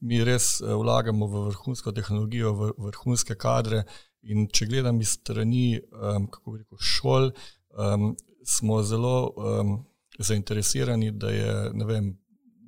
mi 0.00 0.22
res 0.24 0.60
uh, 0.62 0.76
vlagamo 0.80 1.28
v 1.28 1.42
vrhunsko 1.50 1.92
tehnologijo, 1.96 2.54
v 2.56 2.72
vrhunske 2.88 3.36
kadre. 3.40 3.84
In 4.22 4.48
če 4.52 4.66
gledam 4.66 5.00
iz 5.00 5.14
strani 5.16 5.80
um, 5.80 6.26
kako 6.30 6.56
rekel, 6.56 6.78
šol, 6.78 7.30
um, 7.76 8.16
smo 8.44 8.82
zelo 8.82 9.32
um, 9.36 9.78
zainteresirani, 10.18 11.10
da, 11.10 11.30
je, 11.30 11.54
ne 11.74 11.84
vem, 11.84 12.10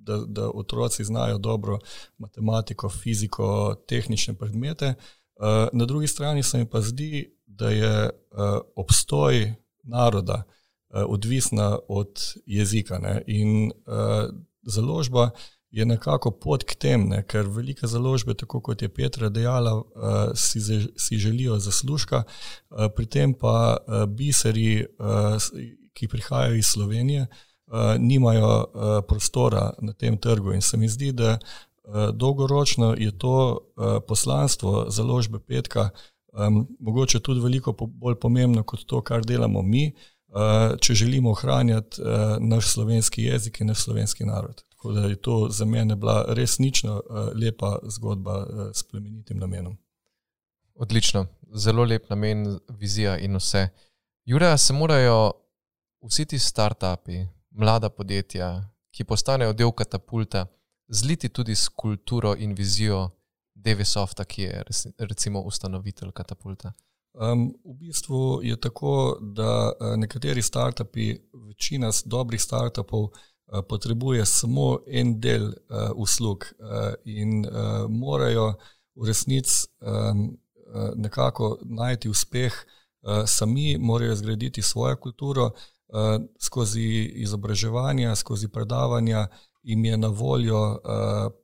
da, 0.03 0.17
da 0.27 0.49
otroci 0.51 1.05
znajo 1.05 1.39
dobro 1.39 1.79
matematiko, 2.19 2.89
fiziko, 2.89 3.75
tehnične 3.89 4.35
predmete. 4.35 4.95
Uh, 5.37 5.69
na 5.73 5.85
drugi 5.85 6.07
strani 6.07 6.43
se 6.43 6.59
mi 6.59 6.71
pa 6.71 6.81
zdi, 6.81 7.37
da 7.47 7.71
je 7.71 8.11
uh, 8.11 8.61
obstoj 8.77 9.55
naroda 9.83 10.43
uh, 10.43 11.03
odvisna 11.09 11.79
od 11.89 12.21
jezika. 12.47 12.99
Ne? 12.99 13.23
In 13.27 13.67
uh, 13.67 14.31
založba 14.63 15.31
je 15.73 15.87
nekako 15.87 16.31
pot 16.31 16.65
k 16.65 16.75
tem, 16.77 17.07
ne? 17.09 17.23
ker 17.25 17.49
velike 17.49 17.89
založbe, 17.89 18.35
tako 18.37 18.61
kot 18.61 18.83
je 18.83 18.91
Petra 18.93 19.29
dejala, 19.33 19.73
uh, 19.81 19.85
si, 20.37 20.61
si 20.97 21.19
želijo 21.19 21.57
zaslužka, 21.59 22.23
uh, 22.25 22.87
pri 22.97 23.07
tem 23.07 23.35
pa 23.35 23.77
uh, 23.77 24.05
biseri, 24.05 24.87
ki 25.93 26.09
prihajajo 26.09 26.55
iz 26.57 26.67
Slovenije, 26.73 27.27
nimajo 27.99 28.65
prostora 29.09 29.71
na 29.81 29.93
tem 29.93 30.17
trgu. 30.19 30.53
In 30.53 30.61
se 30.61 30.77
mi 30.77 30.89
zdi, 30.89 31.13
da 31.13 31.39
dolgoročno 32.13 32.95
je 32.99 33.19
to 33.19 33.59
poslanstvo 34.09 34.87
založbe 34.89 35.39
Petka 35.39 35.91
mogoče 36.81 37.21
tudi 37.21 37.41
veliko 37.41 37.73
bolj 37.73 38.15
pomembno 38.21 38.63
kot 38.63 38.85
to, 38.87 39.01
kar 39.01 39.25
delamo 39.25 39.63
mi, 39.63 39.93
če 40.81 40.95
želimo 40.95 41.31
ohranjati 41.31 42.03
naš 42.41 42.73
slovenski 42.73 43.25
jezik 43.25 43.61
in 43.61 43.67
naš 43.67 43.85
slovenski 43.85 44.25
narod. 44.25 44.65
Tako 44.83 44.93
da 44.93 45.01
je 45.01 45.17
to 45.17 45.49
za 45.51 45.65
mene 45.65 45.97
bila 45.97 46.25
resnično 46.29 46.95
uh, 46.95 47.17
lepa 47.43 47.79
zgodba 47.83 48.39
uh, 48.39 48.71
s 48.75 48.83
plemenitim 48.83 49.39
namenom. 49.39 49.77
Odlično, 50.75 51.27
zelo 51.55 51.85
lep 51.85 52.11
namen, 52.11 52.59
vizija 52.69 53.19
in 53.19 53.37
vse. 53.37 53.69
Jure, 54.25 54.59
se 54.59 54.73
morajo 54.73 55.33
vsi 56.09 56.25
ti 56.25 56.39
startupi, 56.39 57.27
mlada 57.51 57.91
podjetja, 57.91 58.65
ki 58.91 59.05
postanejo 59.05 59.53
del 59.53 59.71
katapulta, 59.73 60.47
zliti 60.89 61.29
tudi 61.29 61.55
s 61.55 61.69
kulturo 61.69 62.35
in 62.39 62.55
vizijo 62.55 63.11
Devisofta, 63.55 64.25
ki 64.25 64.43
je 64.43 64.63
recimo 64.99 65.41
ustanovitelj 65.41 66.11
katapulta. 66.11 66.73
Um, 67.13 67.55
v 67.65 67.75
bistvu 67.79 68.41
je 68.43 68.61
tako, 68.61 69.19
da 69.21 69.73
uh, 69.73 69.97
nekateri 69.97 70.43
startupi, 70.43 71.19
večina 71.49 71.91
dobrih 72.05 72.43
startupov, 72.43 73.03
uh, 73.03 73.32
potrebuje 73.69 74.27
samo 74.27 74.79
en 74.87 75.21
del 75.21 75.45
uh, 75.45 75.91
uslug 75.95 76.45
uh, 76.59 76.95
in 77.05 77.47
uh, 77.47 77.85
morajo 77.89 78.55
v 78.95 79.07
resnici 79.07 79.67
um, 79.81 80.39
nekako 80.97 81.59
najti 81.65 82.09
uspeh 82.09 82.53
uh, 82.53 83.25
sami, 83.27 83.79
morajo 83.79 84.17
zgraditi 84.17 84.63
svojo 84.63 84.97
kulturo 84.97 85.45
uh, 85.45 85.53
skozi 86.39 87.13
izobraževanja, 87.15 88.17
skozi 88.17 88.49
predavanja. 88.49 89.29
Jim 89.63 89.85
je 89.85 89.97
na 89.97 90.09
voljo 90.09 90.63
uh, 90.73 90.79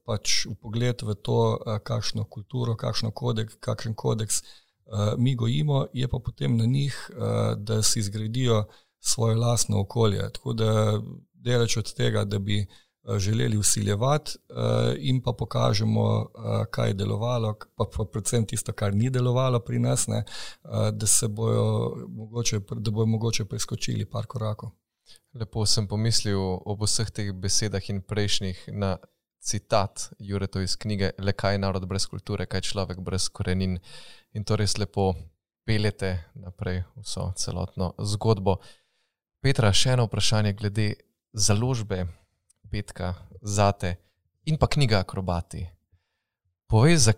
pač 0.05 0.47
upogled 0.47 1.03
v 1.03 1.15
to, 1.15 1.59
uh, 1.67 1.79
kakšno 1.79 2.25
kulturo, 2.25 2.77
kakšno 2.77 3.11
kodek, 3.11 3.61
kakšen 3.61 3.95
kodeks 3.95 4.43
uh, 4.43 5.15
mi 5.19 5.37
gojimo, 5.37 5.87
je 5.93 6.09
pa 6.09 6.19
potem 6.19 6.57
na 6.57 6.65
njih, 6.67 7.11
uh, 7.13 7.55
da 7.57 7.83
si 7.83 8.03
zgradijo 8.03 8.65
svoje 9.01 9.37
lastno 9.37 9.81
okolje. 9.81 10.33
Tako 10.33 10.53
da 10.53 11.01
deleč 11.49 11.77
od 11.81 11.93
tega, 11.97 12.25
da 12.25 12.39
bi 12.39 12.61
uh, 12.63 13.19
želeli 13.19 13.59
usiljevati 13.59 14.37
uh, 14.37 14.57
in 14.99 15.23
pa 15.25 15.33
pokažemo, 15.33 16.05
uh, 16.05 16.65
kaj 16.71 16.91
je 16.91 16.99
delovalo, 17.03 17.55
pa, 17.77 17.89
pa 17.97 18.05
predvsem 18.13 18.47
tisto, 18.47 18.73
kar 18.73 18.95
ni 18.95 19.11
delovalo 19.11 19.61
pri 19.65 19.79
nas, 19.79 20.07
ne, 20.07 20.25
da 20.93 21.07
se 21.07 21.29
bojo 21.29 21.95
mogoče, 22.09 22.61
da 22.77 22.91
bojo 22.91 23.07
mogoče 23.07 23.45
preskočili 23.45 24.05
par 24.05 24.27
korakov. 24.27 24.71
Lepo 25.35 25.67
sem 25.67 25.87
pomislil 25.89 26.41
ob 26.41 26.83
vseh 26.85 27.11
teh 27.11 27.33
besedah 27.33 27.85
in 27.91 28.03
prejšnjih 28.03 28.69
na 28.73 28.97
citat 29.41 30.11
Jureto 30.19 30.61
iz 30.61 30.77
knjige 30.77 31.11
Le 31.19 31.33
kaj 31.33 31.55
je 31.55 31.59
narod 31.59 31.87
brez 31.87 32.07
kulture, 32.07 32.47
kaj 32.47 32.59
je 32.59 32.69
človek 32.73 33.01
brez 33.01 33.29
korenin. 33.29 33.79
In 34.33 34.45
to 34.45 34.57
res 34.57 34.77
lepo 34.79 35.15
peljete 35.65 36.19
naprej 36.35 36.83
vso 36.97 37.33
celotno 37.37 37.93
zgodbo. 37.99 38.59
Petra, 39.41 39.73
še 39.73 39.95
eno 39.95 40.09
vprašanje 40.09 40.53
glede 40.59 40.89
založbe 41.33 42.07
Petka 42.71 43.15
zate 43.43 43.97
in 44.45 44.57
pa 44.57 44.67
knjiga 44.67 44.99
Akrobati. 44.99 45.67
Povej, 46.67 46.97
za, 46.97 47.13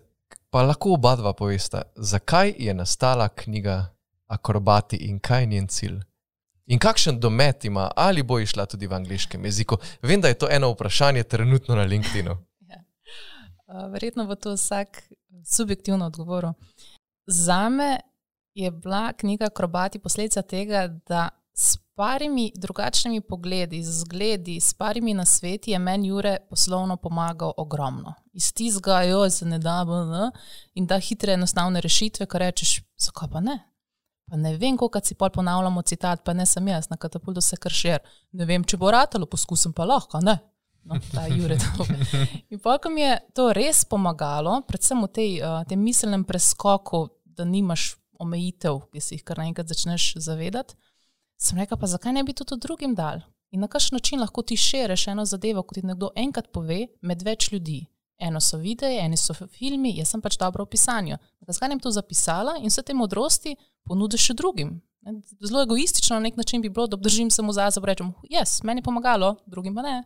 pa 0.50 0.62
lahko 0.62 0.94
oba 0.94 1.16
dva 1.16 1.32
povesta, 1.32 1.82
zakaj 1.96 2.54
je 2.58 2.74
nastala 2.74 3.28
knjiga 3.28 3.94
Akrobati 4.26 4.96
in 4.96 5.18
kaj 5.18 5.42
je 5.42 5.46
njen 5.46 5.68
cilj. 5.68 6.00
In 6.66 6.78
kakšen 6.78 7.18
domet 7.20 7.64
ima, 7.64 7.90
ali 7.96 8.22
bo 8.22 8.38
išla 8.38 8.66
tudi 8.66 8.86
v 8.86 8.94
angliškem 8.94 9.44
jeziku? 9.44 9.76
Vem, 10.02 10.20
da 10.20 10.28
je 10.28 10.38
to 10.38 10.46
eno 10.50 10.70
vprašanje 10.70 11.22
trenutno 11.22 11.74
na 11.74 11.82
LinkedIn-u. 11.82 12.36
Ja. 12.70 13.86
Verjetno 13.86 14.26
bo 14.26 14.34
to 14.34 14.54
vsak 14.54 15.02
subjektivno 15.56 16.06
odgovoril. 16.06 16.52
Za 17.26 17.68
me 17.68 18.00
je 18.54 18.70
bila 18.70 19.12
knjiga 19.12 19.44
Akrobati 19.44 19.98
posledica 19.98 20.42
tega, 20.42 20.86
da 21.08 21.28
s 21.54 21.76
parimi 21.94 22.52
drugačnimi 22.56 23.20
pogledi, 23.20 23.82
z 23.84 24.00
zgledi, 24.00 24.60
s 24.60 24.74
parimi 24.74 25.14
na 25.14 25.24
sveti 25.24 25.70
je 25.70 25.78
meni 25.78 26.08
Jure 26.08 26.36
poslovno 26.50 26.96
pomagal 26.96 27.52
ogromno. 27.56 28.14
Iz 28.32 28.52
tizga, 28.52 29.02
jo 29.02 29.30
se 29.30 29.44
ne 29.44 29.58
da, 29.58 29.84
bl, 29.84 30.30
in 30.74 30.86
da 30.86 30.98
hitre, 30.98 31.32
enostavne 31.32 31.80
rešitve, 31.80 32.26
ko 32.26 32.38
rečeš, 32.38 32.80
zakaj 32.98 33.28
pa 33.32 33.40
ne. 33.40 33.58
Pa 34.30 34.36
ne 34.36 34.56
vem, 34.56 34.76
koliko 34.76 35.00
si 35.04 35.14
pol 35.14 35.30
ponavljamo 35.30 35.82
citat, 35.82 36.24
pa 36.24 36.32
ne 36.32 36.46
sem 36.46 36.68
jaz, 36.68 36.86
na 36.90 36.96
katapultu 36.96 37.40
se 37.40 37.56
kršer. 37.56 37.98
Ne 38.32 38.46
vem, 38.46 38.64
če 38.64 38.78
bo 38.78 38.90
ratalo, 38.90 39.26
poskusim 39.26 39.72
pa 39.72 39.84
lahko, 39.84 40.20
ne. 40.22 40.38
No, 40.84 40.96
ta 41.12 41.26
Jure. 41.28 41.58
In 42.50 42.60
pa, 42.62 42.78
ko 42.78 42.88
mi 42.90 43.02
je 43.02 43.18
to 43.36 43.50
res 43.52 43.84
pomagalo, 43.84 44.62
predvsem 44.68 45.02
v 45.04 45.08
tej, 45.12 45.32
uh, 45.42 45.64
tem 45.68 45.82
miselnem 45.82 46.24
preskoku, 46.24 47.08
da 47.24 47.44
nimaš 47.44 47.96
omejitev, 48.20 48.86
ki 48.92 49.02
si 49.02 49.18
jih 49.18 49.24
kar 49.26 49.40
naenkrat 49.40 49.68
začneš 49.68 50.14
zavedati, 50.22 50.76
sem 51.40 51.58
rekel, 51.58 51.78
pa 51.80 51.88
zakaj 51.88 52.12
ne 52.12 52.24
bi 52.24 52.36
to 52.36 52.44
tudi 52.44 52.66
drugim 52.66 52.94
dal? 52.94 53.22
In 53.50 53.64
na 53.64 53.68
kakšen 53.68 53.96
način 53.96 54.20
lahko 54.20 54.42
ti 54.42 54.56
širiš 54.56 55.08
eno 55.08 55.24
zadevo, 55.24 55.62
kot 55.62 55.80
ti 55.80 55.86
nekdo 55.86 56.12
enkrat 56.16 56.52
pove, 56.52 56.86
med 57.02 57.22
več 57.26 57.50
ljudi. 57.52 57.80
Eno 58.20 58.40
so 58.40 58.58
videi, 58.60 58.98
eni 59.00 59.16
so 59.16 59.34
filmi, 59.34 59.94
jaz 59.96 60.12
sem 60.12 60.20
pač 60.20 60.36
dobro 60.38 60.66
v 60.66 60.70
pisanju. 60.76 61.16
Zakaj 61.48 61.72
ne 61.72 61.78
bi 61.78 61.82
to 61.82 61.90
zapisala 61.90 62.58
in 62.60 62.68
vse 62.68 62.84
te 62.86 62.94
modrosti 62.94 63.56
ponudiš 63.88 64.28
še 64.30 64.36
drugim? 64.38 64.76
Zelo 65.40 65.62
egoistično 65.64 66.18
na 66.18 66.28
nek 66.28 66.36
način 66.36 66.62
bi 66.62 66.68
bilo, 66.68 66.86
da 66.86 66.98
obdržim 67.00 67.30
samo 67.30 67.52
za 67.56 67.70
sebe 67.70 67.88
in 67.88 67.90
rečem, 67.90 68.12
jaz, 68.30 68.60
meni 68.62 68.84
je 68.84 68.84
pomagalo, 68.84 69.36
drugim 69.46 69.74
pa 69.74 69.82
ne. 69.82 69.96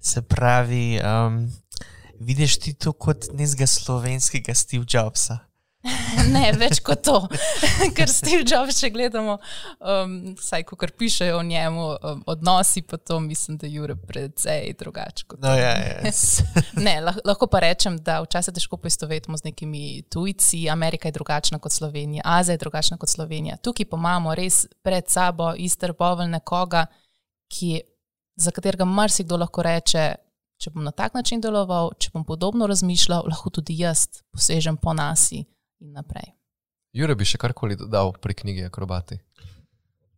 Se 0.00 0.22
pravi, 0.22 0.98
um, 1.04 1.44
vidiš 2.20 2.56
ti 2.58 2.72
to 2.74 2.92
kot 2.92 3.28
nekega 3.32 3.66
slovenskega 3.66 4.54
Steve 4.54 4.88
Jobsa? 4.88 5.38
ne, 6.34 6.42
več 6.60 6.82
kot 6.84 7.00
to. 7.06 7.16
Ker 7.96 8.10
Steve 8.12 8.44
Jobs, 8.44 8.76
če 8.82 8.90
gledamo, 8.92 9.38
um, 9.80 10.16
vsaj 10.36 10.64
ko 10.68 10.76
kar 10.80 10.92
pišejo 10.92 11.38
o 11.38 11.44
njemu, 11.46 11.86
um, 11.96 12.22
odnosi 12.28 12.82
pa 12.84 12.98
to, 13.00 13.16
mislim, 13.24 13.56
da 13.60 13.68
je 13.70 13.96
precej 13.96 14.74
drugače. 14.78 15.24
No, 15.40 15.54
ja, 15.56 15.72
yes. 16.04 16.42
ne, 16.86 16.98
lahko 17.24 17.48
pa 17.48 17.62
rečem, 17.64 17.96
da 18.04 18.18
včasih 18.24 18.54
težko 18.56 18.76
poistovetimo 18.76 19.40
z 19.40 19.48
nekimi 19.48 20.02
tujci. 20.12 20.66
Amerika 20.70 21.08
je 21.08 21.16
drugačna 21.16 21.58
kot 21.58 21.72
Slovenija, 21.72 22.22
Azija 22.24 22.58
je 22.58 22.64
drugačna 22.64 22.98
kot 23.00 23.08
Slovenija. 23.08 23.56
Tukaj 23.56 23.88
pa 23.88 23.96
imamo 23.96 24.34
res 24.36 24.66
pred 24.84 25.08
sabo 25.08 25.54
ister 25.56 25.94
povelj 25.96 26.28
nekoga, 26.34 26.84
ki, 27.48 27.78
za 28.36 28.52
katerega 28.52 28.84
marsikdo 28.84 29.40
lahko 29.40 29.64
reče. 29.64 30.10
Če 30.60 30.74
bom 30.74 30.84
na 30.84 30.90
tak 30.92 31.14
način 31.16 31.40
deloval, 31.40 31.94
če 31.96 32.10
bom 32.12 32.20
podobno 32.28 32.66
razmišljal, 32.68 33.24
lahko 33.32 33.48
tudi 33.48 33.78
jaz 33.80 34.04
posežem 34.28 34.76
po 34.76 34.92
nasi 34.92 35.40
in 35.80 35.92
naprej. 35.96 36.34
Jure 36.92 37.14
bi 37.14 37.24
še 37.24 37.38
karkoli 37.38 37.76
dodal 37.78 38.12
pri 38.18 38.34
knjigi 38.34 38.66
Akrobati. 38.66 39.20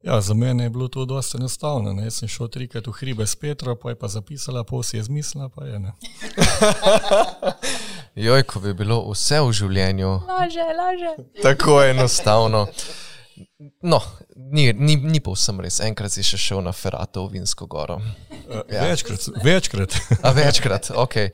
Ja, 0.03 0.21
za 0.21 0.35
mene 0.35 0.65
je 0.65 0.71
bilo 0.71 0.89
to 0.89 1.05
dosta 1.05 1.39
enostavno. 1.39 1.93
Ne? 1.93 2.09
Jaz 2.09 2.15
sem 2.15 2.29
šel 2.29 2.49
trikrat 2.49 2.87
v 2.87 2.95
hribe 2.97 3.27
s 3.27 3.37
Petro, 3.39 3.77
pa 3.77 3.93
je 3.93 3.99
pa 3.99 4.09
zapisala, 4.09 4.65
pa 4.65 4.83
si 4.83 4.97
je 4.97 5.03
zmislila, 5.07 5.49
pa 5.49 5.65
je 5.65 5.79
ne. 5.79 5.93
Joj, 8.27 8.43
ko 8.43 8.61
bi 8.61 8.75
bilo 8.75 8.99
vse 9.13 9.39
v 9.41 9.53
življenju. 9.55 10.11
Laže, 10.27 10.67
laže. 10.75 11.15
Tako 11.43 11.79
enostavno. 11.85 12.67
No, 13.83 14.01
ni, 14.37 14.73
ni, 14.73 14.97
ni 14.97 15.21
povsem 15.23 15.61
res. 15.63 15.79
Enkrat 15.87 16.13
si 16.13 16.27
še 16.27 16.41
šel 16.41 16.65
na 16.67 16.75
Ferato 16.75 17.23
v 17.29 17.39
Vinsko 17.39 17.71
goro. 17.71 18.01
Uh, 18.03 18.67
ja. 18.73 18.89
Večkrat. 18.91 19.29
Večkrat. 19.45 19.97
A, 20.19 20.35
večkrat, 20.35 20.91
ok. 20.99 21.31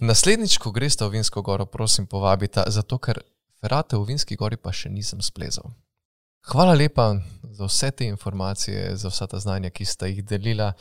Naslednjič, 0.00 0.60
ko 0.62 0.70
greš 0.70 1.00
v 1.02 1.10
Vinsko 1.18 1.42
goro, 1.42 1.66
prosim, 1.66 2.06
povabite, 2.06 2.64
zato 2.70 3.02
ker 3.02 3.18
Ferate 3.62 3.96
v 3.96 4.08
Vinski 4.10 4.34
gori 4.34 4.58
pa 4.58 4.72
še 4.74 4.90
nisem 4.90 5.22
splezal. 5.22 5.70
Hvala 6.50 6.74
lepa 6.74 7.12
za 7.54 7.68
vse 7.68 7.90
te 7.94 8.08
informacije, 8.10 8.96
za 8.96 9.08
vsa 9.08 9.28
ta 9.30 9.38
znanja, 9.38 9.70
ki 9.70 9.84
ste 9.86 10.08
jih 10.10 10.24
delila. 10.26 10.72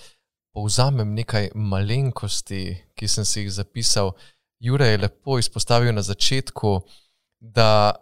Povzamem 0.52 1.14
nekaj 1.14 1.52
malenkosti, 1.54 2.64
ki 2.98 3.08
sem 3.08 3.26
si 3.26 3.44
jih 3.44 3.52
zapisal. 3.54 4.16
Jure 4.60 4.88
je 4.90 4.98
lepo 4.98 5.38
izpostavil 5.38 5.94
na 5.94 6.02
začetku, 6.02 6.80
da 7.40 7.94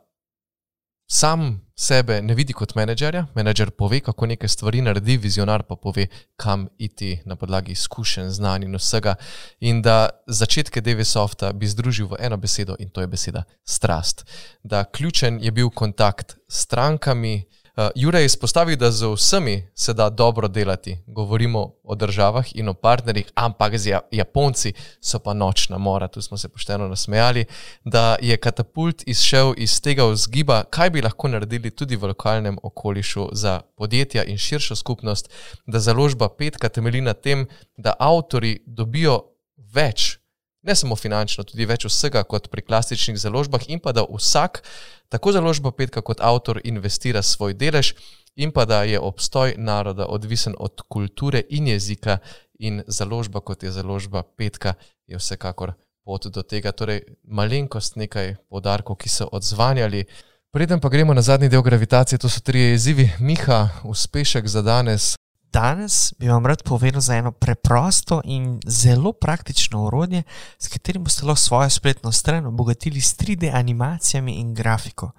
sam 1.11 1.61
sebe 1.75 2.21
ne 2.21 2.35
vidi 2.35 2.53
kot 2.53 2.75
menedžerja, 2.75 3.25
menedžer 3.35 3.71
pove, 3.71 3.99
kako 4.03 4.27
neke 4.29 4.47
stvari 4.47 4.81
naredi, 4.85 5.17
vizionar 5.17 5.63
pa 5.63 5.75
pove, 5.75 6.07
kam 6.37 6.67
iti 6.77 7.21
na 7.25 7.35
podlagi 7.35 7.71
izkušenj, 7.71 8.29
znanj 8.29 8.67
in 8.67 8.75
vsega. 8.75 9.15
In 9.59 9.81
da 9.81 10.09
začetke 10.27 10.81
DVSofta 10.81 11.53
bi 11.53 11.67
združil 11.67 12.11
v 12.11 12.19
eno 12.19 12.37
besedo 12.37 12.75
in 12.79 12.89
to 12.89 13.01
je 13.01 13.07
beseda 13.07 13.43
strast. 13.63 14.25
Da 14.63 14.83
ključen 14.83 15.39
je 15.41 15.51
bil 15.51 15.69
kontakt 15.69 16.37
s 16.47 16.61
strankami, 16.61 17.43
Uh, 17.79 17.85
Jurek 17.95 18.21
je 18.21 18.25
izpostavil, 18.25 18.77
da 18.77 18.91
z 18.91 19.07
vsemi 19.07 19.69
se 19.75 19.93
da 19.93 20.09
dobro 20.09 20.47
delati. 20.47 20.97
Govorimo 21.07 21.73
o 21.83 21.95
državah 21.95 22.45
in 22.55 22.69
o 22.69 22.73
partnerjih, 22.73 23.31
ampak 23.35 23.77
z 23.77 23.89
ja-, 23.89 23.99
Japonci 24.11 24.73
so 25.01 25.19
pa 25.19 25.33
nočna 25.33 25.77
mora. 25.77 26.07
Tu 26.07 26.21
smo 26.21 26.37
se 26.37 26.49
pošteno 26.49 26.87
nasmejali, 26.87 27.45
da 27.85 28.15
je 28.21 28.37
katapult 28.37 29.03
izšel 29.07 29.53
iz 29.57 29.81
tega 29.81 30.03
vzgiba, 30.03 30.63
kaj 30.69 30.89
bi 30.89 31.01
lahko 31.01 31.27
naredili 31.27 31.71
tudi 31.71 31.95
v 31.95 32.11
lokalnem 32.11 32.57
okolišu 32.63 33.29
za 33.31 33.61
podjetja 33.77 34.23
in 34.23 34.37
širšo 34.37 34.75
skupnost, 34.75 35.29
da 35.65 35.79
založba 35.79 36.29
petka 36.29 36.69
temelji 36.69 37.01
na 37.01 37.13
tem, 37.13 37.47
da 37.77 37.93
avtori 37.99 38.59
dobijo 38.65 39.21
več 39.57 40.17
ne 40.61 40.75
samo 40.75 40.95
finančno, 40.95 41.43
tudi 41.43 41.65
več 41.65 41.85
vsega 41.87 42.23
kot 42.23 42.49
pri 42.51 42.61
klasičnih 42.61 43.17
založbah, 43.19 43.67
in 43.67 43.79
pa 43.79 43.91
da 43.91 44.03
vsak, 44.03 44.63
tako 45.09 45.31
založba 45.31 45.71
Petka 45.71 46.01
kot 46.01 46.21
avtor, 46.21 46.61
investira 46.63 47.21
svoj 47.21 47.53
delež, 47.53 47.93
in 48.35 48.51
pa 48.51 48.65
da 48.65 48.83
je 48.83 48.99
obstoj 48.99 49.55
naroda 49.57 50.07
odvisen 50.07 50.55
od 50.59 50.81
kulture 50.87 51.43
in 51.49 51.67
jezika, 51.67 52.19
in 52.59 52.83
založba 52.87 53.39
kot 53.39 53.63
je 53.63 53.71
založba 53.71 54.23
Petka, 54.23 54.73
je 55.07 55.17
vsekakor 55.17 55.73
pot 56.03 56.27
do 56.27 56.43
tega. 56.43 56.71
Torej, 56.71 57.01
malenkost 57.23 57.95
nekaj 57.95 58.35
podarkov, 58.49 58.99
ki 58.99 59.09
so 59.09 59.29
odzvanjali. 59.31 60.05
Preden 60.51 60.79
pa 60.81 60.89
gremo 60.89 61.13
na 61.13 61.21
zadnji 61.21 61.49
del 61.49 61.61
gravitacije, 61.61 62.19
to 62.19 62.29
so 62.29 62.41
tri 62.41 62.73
izzivi. 62.73 63.09
Miha, 63.19 63.69
uspešek 63.83 64.47
za 64.47 64.61
danes, 64.61 65.15
Danes 65.53 66.13
bi 66.19 66.27
vam 66.29 66.45
rad 66.45 66.63
povedal 66.63 67.01
za 67.01 67.15
eno 67.15 67.31
preprosto 67.31 68.21
in 68.23 68.59
zelo 68.67 69.13
praktično 69.13 69.85
orodje, 69.85 70.23
s 70.59 70.67
katerim 70.67 71.03
boste 71.03 71.25
lahko 71.25 71.41
svojo 71.41 71.69
spletno 71.69 72.11
stran 72.11 72.45
obogatili 72.45 73.01
s 73.01 73.17
3D 73.17 73.51
animacijami 73.53 74.33
in 74.33 74.53
grafiko. 74.53 75.11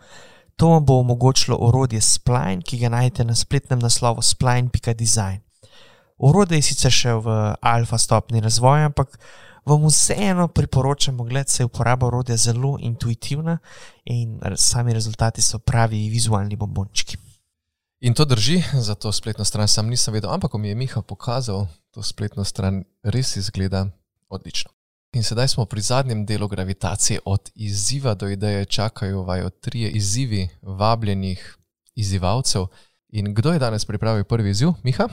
To 0.56 0.68
vam 0.68 0.84
bo 0.84 0.98
omogočilo 1.00 1.56
orodje 1.60 2.00
Spline, 2.00 2.62
ki 2.62 2.78
ga 2.78 2.88
najdete 2.88 3.24
na 3.24 3.34
spletnem 3.34 3.78
naslovu 3.78 4.22
spline.design. 4.22 5.40
Orodje 6.18 6.58
je 6.58 6.62
sicer 6.62 6.92
še 6.92 7.14
v 7.16 7.54
alfa 7.60 7.98
stopni 7.98 8.40
razvoja, 8.40 8.90
ampak 8.90 9.16
vam 9.64 9.86
vseeno 9.88 10.48
priporočamo, 10.48 11.24
da 11.24 11.44
se 11.48 11.64
uporaba 11.64 12.06
orodja 12.06 12.36
zelo 12.36 12.76
intuitivna 12.80 13.58
in 14.04 14.38
sami 14.56 14.92
rezultati 14.92 15.42
so 15.42 15.58
pravi 15.58 16.08
vizualni 16.08 16.56
bombončki. 16.56 17.29
In 18.00 18.14
to 18.14 18.24
drži, 18.24 18.62
za 18.72 18.94
to 18.94 19.12
spletno 19.12 19.44
stran 19.44 19.68
sam 19.68 19.88
nisem 19.88 20.14
vedel, 20.14 20.32
ampak 20.32 20.50
ko 20.50 20.58
mi 20.58 20.68
je 20.68 20.74
Miha 20.74 21.02
pokazal, 21.02 21.66
to 21.90 22.02
spletno 22.02 22.44
stran 22.44 22.84
res 23.02 23.36
izgleda 23.36 23.86
odlično. 24.28 24.70
In 25.12 25.22
sedaj 25.22 25.48
smo 25.48 25.64
pri 25.64 25.80
zadnjem 25.80 26.24
delu 26.26 26.48
gravitacije, 26.48 27.18
od 27.24 27.50
izziva 27.54 28.14
do 28.14 28.28
ideje 28.28 28.64
čakajo 28.64 29.22
vajo 29.22 29.50
trije 29.50 29.90
izzivi 29.90 30.48
vabljenih 30.62 31.56
izzivalcev. 31.94 32.66
In 33.08 33.34
kdo 33.34 33.52
je 33.52 33.58
danes 33.58 33.84
pripravil 33.84 34.24
prvi 34.24 34.50
izziv, 34.50 34.68
Miha? 34.84 35.08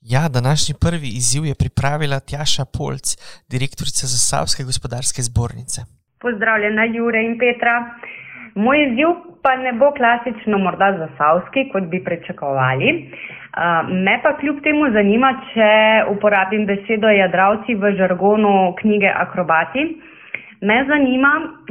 Ja, 0.00 0.28
današnji 0.28 0.74
prvi 0.80 1.08
izziv 1.08 1.44
je 1.46 1.54
pripravila 1.54 2.20
Tjaša 2.20 2.64
Polc, 2.64 3.16
direktorica 3.48 4.06
Zasavske 4.06 4.64
gospodarske 4.64 5.22
zbornice. 5.22 5.80
Pozdravljena, 6.20 6.84
Jure 6.84 7.20
in 7.24 7.38
Petra. 7.38 7.74
Moj 8.54 8.82
izziv 8.84 9.08
pa 9.42 9.56
ne 9.56 9.72
bo 9.72 9.90
klasično 9.96 10.58
morda 10.58 10.92
zasavski, 10.98 11.68
kot 11.72 11.82
bi 11.90 12.04
pričakovali. 12.04 12.92
Me 13.88 14.20
pa 14.22 14.36
kljub 14.36 14.60
temu 14.62 14.90
zanima, 14.92 15.32
če 15.52 15.70
uporabim 16.10 16.66
besedo 16.66 17.08
jadravci 17.08 17.74
v 17.74 17.92
žargonu 17.98 18.74
knjige 18.80 19.12
Akrobati. 19.14 19.86
Me 20.60 20.74
zanima, 20.84 21.30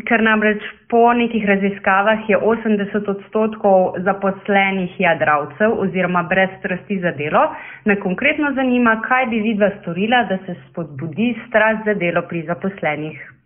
ker 0.09 0.23
namreč 0.25 0.63
po 0.89 1.13
nekih 1.13 1.43
raziskavah 1.45 2.23
je 2.30 2.38
80 2.38 3.09
odstotkov 3.11 3.99
zaposlenih 4.05 4.95
jadravcev 4.99 5.75
oziroma 5.84 6.23
brez 6.32 6.55
strasti 6.59 6.97
za 6.99 7.11
delo. 7.11 7.43
Me 7.86 7.99
konkretno 8.01 8.49
zanima, 8.55 8.97
kaj 9.05 9.27
bi 9.30 9.43
vidva 9.45 9.69
storila, 9.82 10.23
da 10.23 10.39
se 10.45 10.55
spodbudi 10.69 11.36
strast 11.47 11.86
za 11.86 11.93
delo 11.93 12.25
pri 12.30 12.47
zaposlenih. 12.47 13.38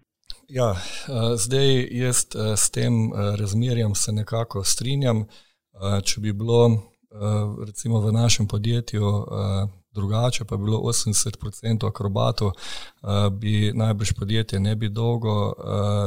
Ja, 0.47 0.71
uh, 0.71 1.37
zdaj 1.37 1.87
jaz 1.91 2.25
uh, 2.35 2.53
s 2.57 2.69
tem 2.69 3.11
uh, 3.11 3.35
razmerjem 3.35 3.95
se 3.95 4.11
nekako 4.11 4.63
strinjam. 4.63 5.25
Če 6.05 6.21
bi 6.21 6.31
bilo 6.33 6.89
recimo 7.65 7.99
v 7.99 8.11
našem 8.13 8.47
podjetju 8.47 9.09
drugače, 9.91 10.45
pa 10.45 10.57
bi 10.57 10.63
bilo 10.63 10.77
80% 10.77 11.87
akrobatov, 11.87 12.51
bi 13.31 13.71
najbrž 13.73 14.13
podjetje 14.19 14.59
ne 14.59 14.75
bi 14.75 14.89
dolgo 14.89 15.53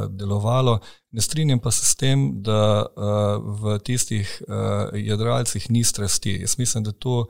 delovalo. 0.08 0.78
Ne 1.10 1.20
strinjam 1.20 1.58
pa 1.58 1.70
se 1.70 1.86
s 1.86 1.96
tem, 1.98 2.42
da 2.42 2.86
v 3.42 3.78
tistih 3.78 4.42
jadralcih 4.94 5.70
ni 5.70 5.84
strasti. 5.84 6.38
Jaz 6.40 6.58
mislim, 6.58 6.84
da 6.84 6.92
to 6.92 7.26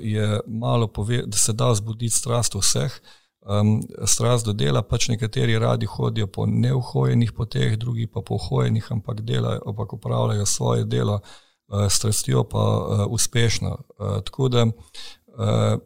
je 0.00 0.40
malo 0.46 0.88
pove, 0.88 1.22
da 1.26 1.36
se 1.36 1.52
da 1.52 1.74
zbuditi 1.74 2.16
strast 2.16 2.54
vseh. 2.54 3.00
Um, 3.40 3.80
strast 4.04 4.44
do 4.44 4.52
dela, 4.52 4.82
pač 4.82 5.08
nekateri 5.08 5.58
radi 5.58 5.86
hodijo 5.88 6.26
po 6.26 6.44
neuhojenih 6.46 7.32
poteh, 7.32 7.78
drugi 7.80 8.04
pa 8.06 8.20
po 8.20 8.34
uhojenih, 8.36 8.92
ampak 8.92 9.22
delajo, 9.24 9.62
ampak 9.66 9.92
upravljajo 9.92 10.46
svoje 10.46 10.84
delo 10.84 11.20
uh, 11.20 11.86
s 11.88 11.96
strastjo, 11.96 12.44
pa 12.44 12.58
uh, 12.58 13.06
uspešno. 13.08 13.70
Uh, 13.98 14.20
tako 14.24 14.48
da 14.48 14.66
uh, 14.66 14.72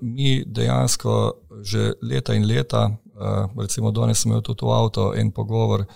mi 0.00 0.42
dejansko 0.46 1.32
že 1.62 1.92
leta 2.02 2.34
in 2.34 2.46
leta, 2.46 2.90
uh, 2.90 3.62
recimo 3.62 3.90
danes 3.90 4.18
smo 4.18 4.30
imeli 4.30 4.42
tudi 4.42 4.66
v 4.66 4.70
avto 4.70 5.14
en 5.14 5.30
pogovor 5.30 5.80
uh, 5.80 5.86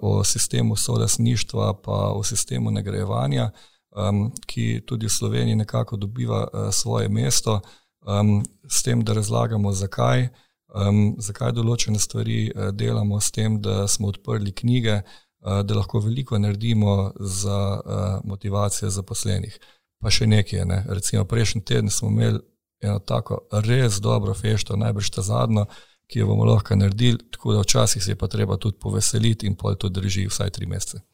o 0.00 0.24
sistemu 0.24 0.76
solasništva, 0.76 1.74
pa 1.74 2.12
o 2.12 2.22
sistemu 2.22 2.70
nagrajevanja, 2.70 3.50
um, 3.96 4.32
ki 4.46 4.82
tudi 4.86 5.06
v 5.06 5.10
Sloveniji 5.10 5.56
nekako 5.56 5.96
dobiva 5.96 6.48
uh, 6.52 6.68
svoje 6.70 7.08
mesto, 7.08 7.60
um, 8.06 8.44
s 8.68 8.82
tem, 8.82 9.04
da 9.04 9.12
razlagamo 9.12 9.72
zakaj. 9.72 10.28
Um, 10.72 11.14
zakaj 11.20 11.52
določene 11.52 12.00
stvari 12.00 12.46
uh, 12.48 12.70
delamo 12.72 13.20
s 13.20 13.30
tem, 13.30 13.58
da 13.60 13.84
smo 13.88 14.08
odprli 14.08 14.54
knjige, 14.56 15.02
uh, 15.02 15.60
da 15.66 15.76
lahko 15.76 16.00
veliko 16.00 16.38
naredimo 16.40 17.12
za 17.20 17.58
uh, 17.76 18.20
motivacijo 18.24 18.90
zaposlenih. 18.90 19.58
Pa 20.02 20.10
še 20.10 20.26
nekaj, 20.26 20.64
ne? 20.66 20.80
recimo 20.88 21.26
prejšnji 21.28 21.62
teden 21.68 21.90
smo 21.92 22.08
imeli 22.08 22.40
eno 22.82 22.98
tako 22.98 23.44
res 23.52 24.00
dobro 24.02 24.34
fešto, 24.34 24.76
najbrž 24.76 25.12
ta 25.14 25.22
zadnjo, 25.22 25.66
ki 26.10 26.18
jo 26.18 26.26
bomo 26.26 26.48
lahko 26.48 26.76
naredili, 26.76 27.20
tako 27.30 27.54
da 27.54 27.60
včasih 27.62 28.02
se 28.04 28.10
je 28.12 28.18
pa 28.18 28.26
treba 28.28 28.56
tudi 28.56 28.80
poveseliti 28.80 29.46
in 29.46 29.54
pol 29.56 29.76
to 29.76 29.88
drži 29.88 30.26
vsaj 30.26 30.50
tri 30.56 30.66
mesece. 30.66 31.04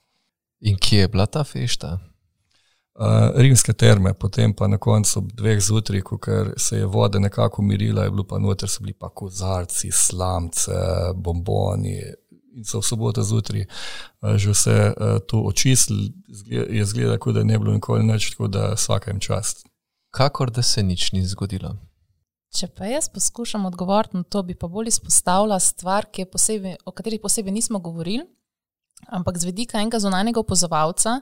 In 0.60 0.78
kje 0.78 1.04
je 1.04 1.08
bila 1.08 1.26
ta 1.26 1.44
fešta? 1.44 1.98
Uh, 2.98 3.30
rimske 3.38 3.72
terme, 3.78 4.10
potem 4.14 4.50
pa 4.50 4.66
na 4.66 4.74
koncu 4.78 5.20
dveh 5.30 5.60
zjutraj, 5.62 6.00
ko 6.02 6.18
se 6.56 6.80
je 6.80 6.86
voda 6.86 7.18
nekako 7.18 7.62
umirila, 7.62 8.04
je 8.04 8.10
bilo 8.10 8.24
pa 8.26 8.40
noter, 8.42 8.68
so 8.68 8.82
bili 8.82 8.92
pa 8.92 9.08
kozarci, 9.08 9.92
slamce, 9.94 10.74
bomboni. 11.14 12.00
In 12.58 12.64
so 12.66 12.80
v 12.80 12.88
soboto 12.88 13.22
zjutraj 13.22 13.62
uh, 13.68 14.34
že 14.34 14.50
vse 14.50 14.74
uh, 14.90 15.20
to 15.30 15.44
očistili, 15.46 16.10
je 16.50 16.84
zgleda, 16.84 17.20
kot 17.22 17.38
da 17.38 17.44
ne 17.46 17.58
bi 17.58 17.64
bilo 17.64 17.76
nikoli 17.76 18.02
več, 18.10 18.32
tako 18.34 18.48
da 18.50 18.72
vsakem 18.74 19.20
čast. 19.22 19.62
Kakor 20.10 20.50
da 20.50 20.62
se 20.62 20.82
nič 20.82 21.12
ni 21.12 21.22
zgodilo. 21.22 21.76
Če 22.50 22.66
pa 22.74 22.88
jaz 22.88 23.06
poskušam 23.12 23.66
odgovoriti 23.68 24.16
na 24.16 24.24
to, 24.24 24.42
bi 24.42 24.56
pa 24.58 24.66
bolj 24.66 24.90
izpostavila 24.90 25.60
stvar, 25.60 26.08
posebej, 26.32 26.80
o 26.84 26.90
kateri 26.90 27.20
posebej 27.22 27.52
nismo 27.52 27.78
govorili, 27.78 28.24
ampak 29.06 29.38
z 29.38 29.52
vedika 29.52 29.78
enega 29.78 30.00
zunanjega 30.02 30.40
opozovalca 30.40 31.20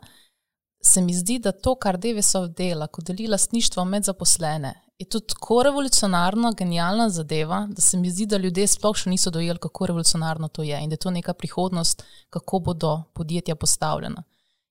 se 0.86 1.00
mi 1.00 1.14
zdi, 1.14 1.38
da 1.38 1.52
to, 1.52 1.74
kar 1.74 1.98
Devesov 1.98 2.48
dela, 2.48 2.86
ko 2.86 3.02
deli 3.02 3.26
lastništvo 3.28 3.84
med 3.84 4.04
zaposlene, 4.04 4.74
je 4.98 5.08
tudi 5.08 5.26
tako 5.26 5.62
revolucionarno, 5.62 6.52
genialna 6.52 7.08
zadeva, 7.10 7.66
da 7.70 7.82
se 7.82 7.96
mi 7.96 8.10
zdi, 8.10 8.26
da 8.26 8.36
ljudje 8.36 8.66
sploh 8.66 8.96
še 8.96 9.10
niso 9.10 9.30
dojeli, 9.30 9.60
kako 9.60 9.86
revolucionarno 9.86 10.48
to 10.48 10.62
je 10.62 10.78
in 10.80 10.88
da 10.88 10.96
je 10.96 11.04
to 11.04 11.10
neka 11.10 11.34
prihodnost, 11.34 12.02
kako 12.30 12.58
bodo 12.58 12.96
podjetja 13.14 13.56
postavljena. 13.56 14.22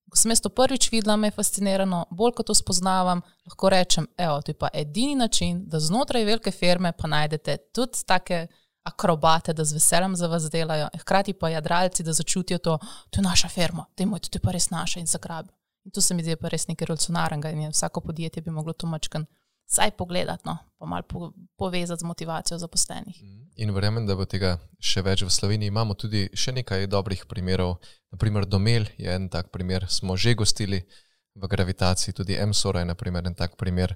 Ko 0.09 0.17
sem 0.17 0.31
jaz 0.31 0.41
to 0.41 0.49
prvič 0.49 0.89
videla, 0.91 1.15
me 1.15 1.27
je 1.27 1.35
fasciniralo, 1.35 2.05
bolj 2.11 2.35
kot 2.37 2.47
to 2.47 2.55
spoznavam, 2.55 3.21
lahko 3.45 3.69
rečem, 3.69 4.07
da 4.17 4.39
je 4.47 4.53
pa 4.53 4.69
edini 4.73 5.15
način, 5.15 5.63
da 5.67 5.79
znotraj 5.79 6.25
velike 6.25 6.51
firme 6.51 6.93
pa 6.97 7.07
najdete 7.07 7.57
tudi 7.73 8.05
take 8.05 8.47
akrobate, 8.85 9.53
da 9.53 9.65
z 9.65 9.73
veseljem 9.73 10.15
za 10.15 10.27
vas 10.27 10.49
delajo, 10.51 10.87
hkrati 11.01 11.33
pa 11.33 11.49
jadralci, 11.49 12.03
da 12.03 12.13
začutijo 12.13 12.57
to, 12.57 12.77
to 13.09 13.19
je 13.19 13.23
naša 13.23 13.49
firma, 13.49 13.85
da 13.97 14.03
je 14.03 14.29
to 14.29 14.39
pa 14.39 14.51
res 14.51 14.69
naša 14.69 14.99
in 14.99 15.05
zagrabijo. 15.09 15.53
In 15.85 15.91
to 15.91 16.01
se 16.01 16.13
mi 16.13 16.23
zdi 16.23 16.35
pa 16.35 16.49
res 16.49 16.67
nekaj 16.67 16.87
revolucionarnega 16.89 17.51
in 17.53 17.69
vsako 17.69 18.01
podjetje 18.01 18.41
bi 18.41 18.51
moglo 18.51 18.73
to 18.73 18.87
mačkan 18.87 19.25
vsaj 19.65 19.91
pogledati, 19.97 20.43
no, 20.45 20.57
pa 20.77 20.85
malo 20.85 21.03
po, 21.09 21.31
povezati 21.57 21.99
z 21.99 22.05
motivacijo 22.05 22.57
zaposlenih. 22.57 23.23
Mhm. 23.23 23.45
In 23.55 23.71
verjamem, 23.71 24.05
da 24.05 24.15
bo 24.15 24.25
tega 24.25 24.57
še 24.79 25.01
več 25.01 25.23
v 25.23 25.29
Sloveniji. 25.29 25.71
Imamo 25.71 25.93
tudi 25.93 26.27
še 26.33 26.51
nekaj 26.51 26.87
dobrih 26.87 27.25
primerov. 27.25 27.77
Naprimer, 28.11 28.45
Domel 28.45 28.85
je 28.97 29.09
en 29.15 29.29
tak 29.29 29.49
primer, 29.51 29.87
smo 29.89 30.17
že 30.17 30.35
gostili 30.35 30.83
v 31.35 31.47
gravitaciji, 31.47 32.13
tudi 32.13 32.37
MSOR 32.45 32.77
je 32.77 32.85
naprimer, 32.85 33.27
en 33.27 33.35
tak 33.35 33.57
primer. 33.57 33.95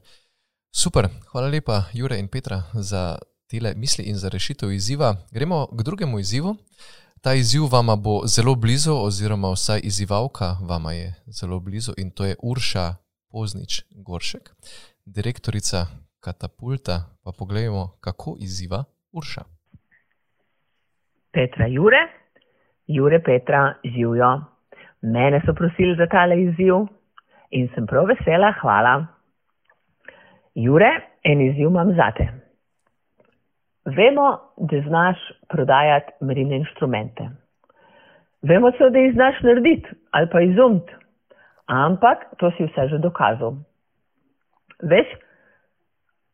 Super, 0.71 1.09
hvala 1.31 1.49
lepa, 1.49 1.89
Jure 1.93 2.19
in 2.19 2.27
Petra, 2.27 2.63
za 2.73 3.17
tele 3.49 3.73
misli 3.75 4.05
in 4.05 4.17
za 4.17 4.29
rešitev 4.29 4.71
izziva. 4.71 5.15
Gremo 5.31 5.67
k 5.67 5.83
drugemu 5.83 6.19
izzivu. 6.19 6.55
Ta 7.23 7.33
izziv 7.33 7.61
vama 7.71 7.95
bo 7.95 8.15
zelo 8.35 8.55
blizu, 8.55 8.93
oziroma 9.07 9.49
vsaj 9.51 9.79
izzivalka 9.83 10.45
vama 10.69 10.91
je 10.91 11.07
zelo 11.39 11.59
blizu 11.59 11.91
in 11.97 12.11
to 12.11 12.25
je 12.25 12.35
Urša 12.43 12.85
Poznič 13.31 13.71
Goršek, 14.05 14.45
direktorica 15.05 15.77
Katapulta. 16.23 16.95
Pa 17.23 17.31
pogledajmo, 17.39 17.83
kako 17.99 18.35
izziva 18.39 18.83
Urša. 19.11 19.41
Petra 21.33 21.65
Jure, 21.67 22.03
Jure 22.87 23.23
Petra 23.23 23.73
živijo. 23.83 24.41
Mene 25.01 25.41
so 25.45 25.53
prosili 25.53 25.95
za 25.95 26.07
tale 26.07 26.41
izziv 26.43 26.75
in 27.51 27.69
sem 27.75 27.87
prav 27.87 28.05
vesela, 28.05 28.53
hvala. 28.61 29.05
Jure, 30.55 30.91
en 31.23 31.41
izziv 31.41 31.67
imam 31.67 31.95
zate. 31.95 32.48
Vemo, 33.85 34.39
da 34.57 34.81
znaš 34.87 35.17
prodajati 35.49 36.11
merilne 36.21 36.57
inštrumente. 36.57 37.29
Vemo 38.41 38.71
se, 38.71 38.89
da 38.89 38.99
jih 38.99 39.13
znaš 39.13 39.41
narediti 39.41 39.89
ali 40.11 40.27
pa 40.31 40.41
izumiti, 40.41 40.93
ampak 41.65 42.17
to 42.37 42.51
si 42.51 42.63
vse 42.63 42.87
že 42.87 42.97
dokazal. 42.97 43.53
Veš, 44.81 45.07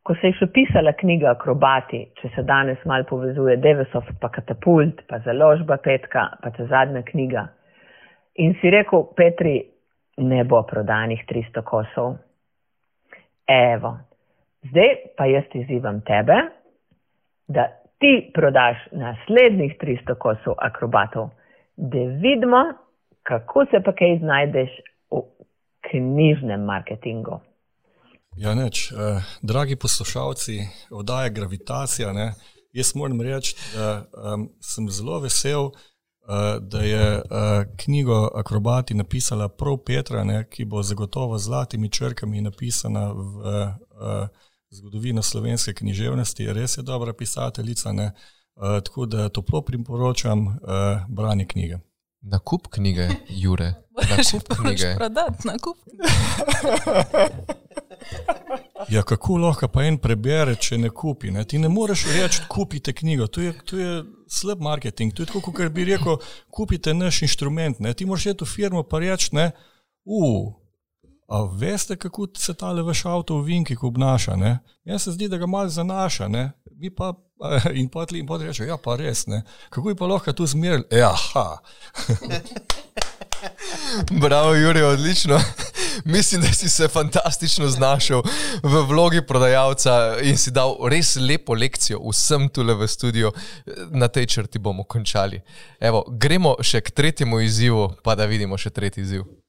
ko 0.04 0.16
se 0.16 0.30
je 0.30 0.38
še 0.40 0.48
pisala 0.54 0.94
knjiga 0.94 1.32
Akrobati, 1.34 2.04
če 2.22 2.30
se 2.36 2.44
danes 2.46 2.82
mal 2.86 3.08
povezuje 3.10 3.58
Devesov, 3.58 4.12
pa 4.22 4.30
Katapult, 4.30 5.02
pa 5.10 5.20
Založba 5.26 5.78
Petka, 5.78 6.28
pa 6.42 6.52
ta 6.54 6.66
zadnja 6.70 7.02
knjiga. 7.02 7.48
In 8.36 8.54
si 8.62 8.70
rekel, 8.70 9.08
Petri, 9.18 9.56
ne 10.18 10.44
bo 10.44 10.62
prodanih 10.64 11.26
300 11.26 11.64
kosov. 11.66 12.18
Evo, 13.50 13.96
zdaj 14.70 14.94
pa 15.18 15.26
jaz 15.30 15.50
izzivam 15.54 16.02
tebe, 16.06 16.38
da 17.48 17.68
ti 18.00 18.32
prodaš 18.34 18.78
naslednjih 18.92 19.74
300 19.82 20.18
kosov 20.20 20.54
akrobatov, 20.58 21.30
da 21.76 21.98
vidimo, 21.98 22.62
kako 23.24 23.66
se 23.72 23.78
pa 23.86 23.92
kaj 23.92 24.18
znajdeš 24.20 24.70
v 25.12 25.22
knjižnem 25.90 26.62
marketingu. 26.66 27.40
Ja, 28.38 28.56
neč, 28.56 28.92
eh, 28.92 28.96
dragi 29.42 29.76
poslušalci, 29.76 30.60
oddaja 30.92 31.30
Gravitacija. 31.30 32.14
Ne, 32.14 32.34
jaz 32.74 32.96
moram 32.96 33.22
reči, 33.22 33.56
da 33.76 34.04
um, 34.34 34.50
sem 34.62 34.90
zelo 34.90 35.20
vesel, 35.20 35.64
uh, 35.64 35.72
da 36.60 36.80
je 36.80 37.16
uh, 37.16 37.24
knjigo 37.78 38.30
Akrobati 38.36 38.94
napisala 38.94 39.48
prav 39.50 39.78
Petra, 39.86 40.24
ne, 40.24 40.44
ki 40.50 40.66
bo 40.66 40.84
zagotovo 40.84 41.38
z 41.38 41.44
zlatimi 41.44 41.92
črkami 41.92 42.42
napisana 42.42 43.12
v. 43.12 43.16
Uh, 43.16 44.28
zgodovino 44.76 45.22
slovenske 45.22 45.74
književnosti, 45.74 46.54
res 46.54 46.78
je 46.78 46.84
dobra 46.84 47.14
pisateljica, 47.14 47.92
ne? 47.92 48.12
Uh, 48.56 48.80
tako 48.84 49.06
da 49.06 49.30
toplo 49.30 49.62
priporočam 49.62 50.48
uh, 50.48 50.56
branje 51.10 51.46
knjige. 51.46 51.78
Na 52.22 52.40
kup 52.40 52.68
knjige, 52.68 53.10
Jure. 53.30 53.74
Na 54.10 54.18
kup 54.32 54.54
knjige. 54.62 54.96
Prodati, 54.96 55.48
na 55.48 55.58
kup. 55.58 55.78
Ja, 58.90 59.02
kako 59.04 59.38
lahko 59.38 59.68
pa 59.68 59.84
en 59.88 59.98
prebere, 59.98 60.56
če 60.62 60.78
ne 60.78 60.90
kupi? 60.94 61.32
Ne? 61.34 61.44
Ti 61.48 61.58
ne 61.62 61.70
moreš 61.72 62.06
reči, 62.14 62.44
kupite 62.52 62.94
knjigo. 62.94 63.28
To 63.28 63.42
je, 63.42 63.54
to 63.66 63.80
je 63.80 63.94
slab 64.30 64.62
marketing. 64.62 65.14
To 65.16 65.24
je 65.24 65.32
tako, 65.32 65.42
kot 65.52 65.72
bi 65.74 65.88
rekel, 65.90 66.20
kupite 66.54 66.94
naš 66.94 67.24
inštrument. 67.26 67.80
Ne? 67.82 67.94
Ti 67.94 68.06
moraš 68.06 68.28
iti 68.34 68.46
v 68.46 68.50
firmo 68.50 68.84
pa 68.84 69.02
reči, 69.02 69.32
da 69.34 69.50
A 71.28 71.44
veste, 71.44 71.96
kako 71.96 72.28
se 72.38 72.54
ta 72.54 72.72
levaš 72.72 73.06
avto 73.06 73.38
v 73.38 73.46
Vinki 73.46 73.76
obnaša? 73.82 74.60
Jaz 74.86 75.04
se 75.04 75.12
zdi, 75.12 75.28
da 75.28 75.38
ga 75.38 75.46
malo 75.46 75.70
zanaša, 75.70 76.28
ne? 76.28 76.52
mi 76.78 76.90
pa 76.90 77.14
in 77.80 77.90
potli 77.90 78.20
in 78.20 78.28
potli 78.28 78.48
reče, 78.48 78.66
ja, 78.66 78.78
pa 78.78 78.96
res 78.96 79.28
ne. 79.28 79.42
Kako 79.70 79.90
je 79.90 79.96
pa 79.96 80.08
lahko 80.08 80.34
tu 80.34 80.46
zmeril? 80.46 80.84
Ja, 80.92 81.16
ha. 81.34 81.58
Bravo, 84.22 84.56
Juri, 84.56 84.82
odlično. 84.82 85.40
Mislim, 86.06 86.42
da 86.42 86.48
si 86.48 86.70
se 86.70 86.88
fantastično 86.88 87.70
znašel 87.70 88.22
v 88.64 88.82
vlogi 88.88 89.22
prodajalca 89.28 90.18
in 90.24 90.38
si 90.38 90.52
dal 90.52 90.76
res 90.92 91.16
lepo 91.16 91.54
lekcijo 91.54 92.00
vsem 92.10 92.50
tule 92.50 92.74
v 92.74 92.88
studiu. 92.88 93.32
Na 93.92 94.08
tej 94.08 94.26
črti 94.26 94.60
bomo 94.60 94.84
končali. 94.84 95.42
Evo, 95.80 96.04
gremo 96.08 96.56
še 96.62 96.82
k 96.82 96.92
tretjemu 96.92 97.40
izzivu, 97.40 97.94
pa 98.04 98.16
da 98.16 98.26
vidimo 98.26 98.58
še 98.58 98.70
tretji 98.70 99.04
izziv. 99.04 99.45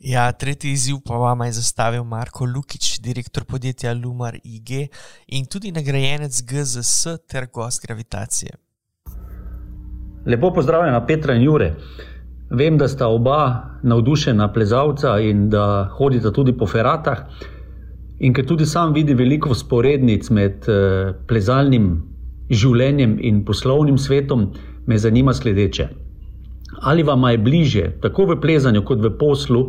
Ja, 0.00 0.32
tretji 0.32 0.72
izziv 0.72 0.96
pa 1.06 1.16
vam 1.18 1.40
je 1.42 1.52
zastavil 1.52 2.04
Marko 2.04 2.44
Lukič, 2.44 3.00
direktor 3.02 3.44
podjetja 3.44 3.94
Lumar 3.94 4.36
IG 4.44 4.70
in 5.26 5.46
tudi 5.50 5.72
nagrajenec 5.72 6.42
GZS 6.42 7.06
ter 7.26 7.46
gost 7.52 7.82
gravitacije. 7.86 8.50
Lepo 10.26 10.52
pozdravljena 10.54 11.06
Petra 11.06 11.34
in 11.34 11.42
Jure. 11.42 11.74
Vem, 12.50 12.78
da 12.78 12.88
sta 12.88 13.08
oba 13.08 13.62
navdušena 13.82 14.52
plezalca 14.52 15.18
in 15.20 15.48
da 15.50 15.88
hodita 15.98 16.32
tudi 16.32 16.56
po 16.58 16.66
feratah. 16.66 17.18
In 18.20 18.34
ker 18.34 18.46
tudi 18.46 18.66
sam 18.66 18.92
vidim 18.92 19.18
veliko 19.18 19.54
sporednic 19.54 20.30
med 20.30 20.68
eh, 20.68 21.12
plezalnim 21.26 21.90
življenjem 22.50 23.18
in 23.20 23.44
poslovnim 23.44 23.98
svetom, 23.98 24.52
me 24.86 24.98
zanima 24.98 25.34
sledeče. 25.34 25.88
Ali 26.80 27.02
vam 27.02 27.24
je 27.30 27.38
bliže, 27.38 27.90
tako 28.00 28.24
v 28.24 28.40
plezanju 28.40 28.84
kot 28.84 29.00
v 29.02 29.10
poslu, 29.18 29.68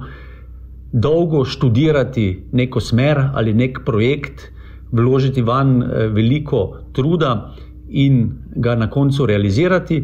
dolgo 0.92 1.46
študirati 1.46 2.50
neko 2.52 2.80
smer 2.80 3.30
ali 3.34 3.54
nek 3.54 3.82
projekt, 3.86 4.52
vložiti 4.92 5.42
van 5.42 5.84
eh, 5.84 6.08
veliko 6.08 6.82
truda 6.94 7.54
in 7.90 8.32
ga 8.56 8.76
na 8.76 8.90
koncu 8.90 9.26
realizirati, 9.26 10.04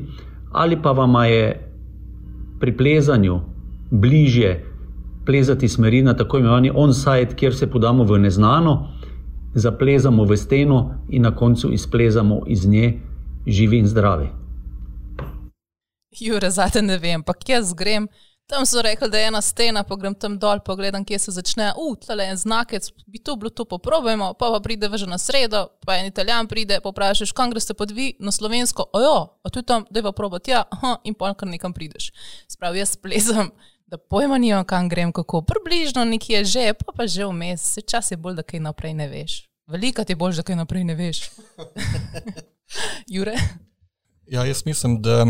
ali 0.52 0.78
pa 0.82 0.92
vam 0.92 1.16
je 1.26 1.62
pri 2.60 2.78
plezanju 2.78 3.40
bliže 3.92 4.60
plezati 5.26 5.68
smeri 5.68 6.02
na 6.02 6.14
tako 6.14 6.38
imenovani 6.38 6.72
on-site, 6.76 7.36
kjer 7.36 7.56
se 7.56 7.68
podamo 7.68 8.04
v 8.04 8.20
neznano, 8.20 8.88
zaplezamo 9.54 10.24
v 10.24 10.38
steno 10.38 10.94
in 11.10 11.22
na 11.22 11.36
koncu 11.36 11.72
izplezamo 11.74 12.42
iz 12.48 12.68
nje 12.68 13.00
živi 13.48 13.78
in 13.78 13.88
zdravi. 13.88 14.45
Jure, 16.20 16.52
zate 16.52 16.82
ne 16.82 16.98
vem, 16.98 17.22
ampak 17.22 17.50
jaz 17.50 17.74
grem. 17.74 18.08
Tam 18.48 18.66
so 18.66 18.82
rekli, 18.82 19.10
da 19.10 19.18
je 19.18 19.28
ena 19.28 19.42
stena, 19.42 19.82
pa 19.84 19.96
grem 19.96 20.14
tam 20.14 20.36
dol, 20.40 20.60
pogledam, 20.62 21.06
kje 21.06 21.18
se 21.20 21.32
začne. 21.34 21.72
Uf, 21.82 21.96
uh, 21.98 22.02
tle 22.06 22.28
je 22.28 22.36
znakec, 22.38 22.92
bi 23.10 23.18
to 23.18 23.34
bilo, 23.36 23.50
to 23.50 23.66
poprobujemo, 23.66 24.34
pa 24.38 24.52
pa 24.54 24.60
pride 24.62 24.90
že 24.98 25.08
na 25.10 25.18
sredo, 25.18 25.68
pa 25.86 25.98
en 25.98 26.06
italijan 26.06 26.48
pride, 26.48 26.78
pa 26.84 26.94
vprašaš, 26.94 27.32
kam 27.34 27.50
greš 27.50 27.74
pod 27.78 27.92
vi 27.92 28.14
na 28.20 28.32
slovensko, 28.32 28.86
ojo, 28.94 29.40
a 29.44 29.50
tu 29.50 29.62
tam, 29.62 29.86
da 29.90 30.00
je 30.00 30.04
pa 30.04 30.12
probati, 30.12 30.52
ja, 30.52 30.64
aha, 30.70 31.00
in 31.04 31.14
pa 31.14 31.34
kar 31.34 31.50
nekam 31.50 31.74
prideš. 31.74 32.12
Spravi, 32.48 32.80
jaz 32.80 32.96
plezam, 32.96 33.50
da 33.88 33.98
pojma 33.98 34.38
nimam, 34.38 34.66
kam 34.66 34.90
grem, 34.90 35.12
kako 35.12 35.42
približno 35.42 36.06
nekje 36.06 36.46
že, 36.46 36.74
pa 36.74 36.94
pa 36.94 37.08
že 37.08 37.26
vmes, 37.26 37.62
se 37.62 37.82
čas 37.82 38.12
je 38.12 38.18
bolj, 38.18 38.36
da 38.36 38.44
kaj 38.44 38.60
naprej 38.60 38.94
ne 38.94 39.08
veš. 39.10 39.50
Velika 39.68 40.04
ti 40.04 40.14
je 40.14 40.22
bolj, 40.22 40.38
da 40.38 40.44
kaj 40.44 40.56
naprej 40.56 40.84
ne 40.84 40.96
veš. 40.96 41.32
Jure? 43.14 43.34
Ja, 44.30 44.46
jaz 44.46 44.66
mislim, 44.66 45.02
da 45.02 45.26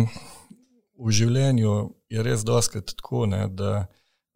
v 0.98 1.12
življenju 1.12 1.76
je 2.10 2.24
res 2.24 2.44
doskrat 2.48 2.94
tako, 2.96 3.26
ne, 3.30 3.46
da 3.48 3.86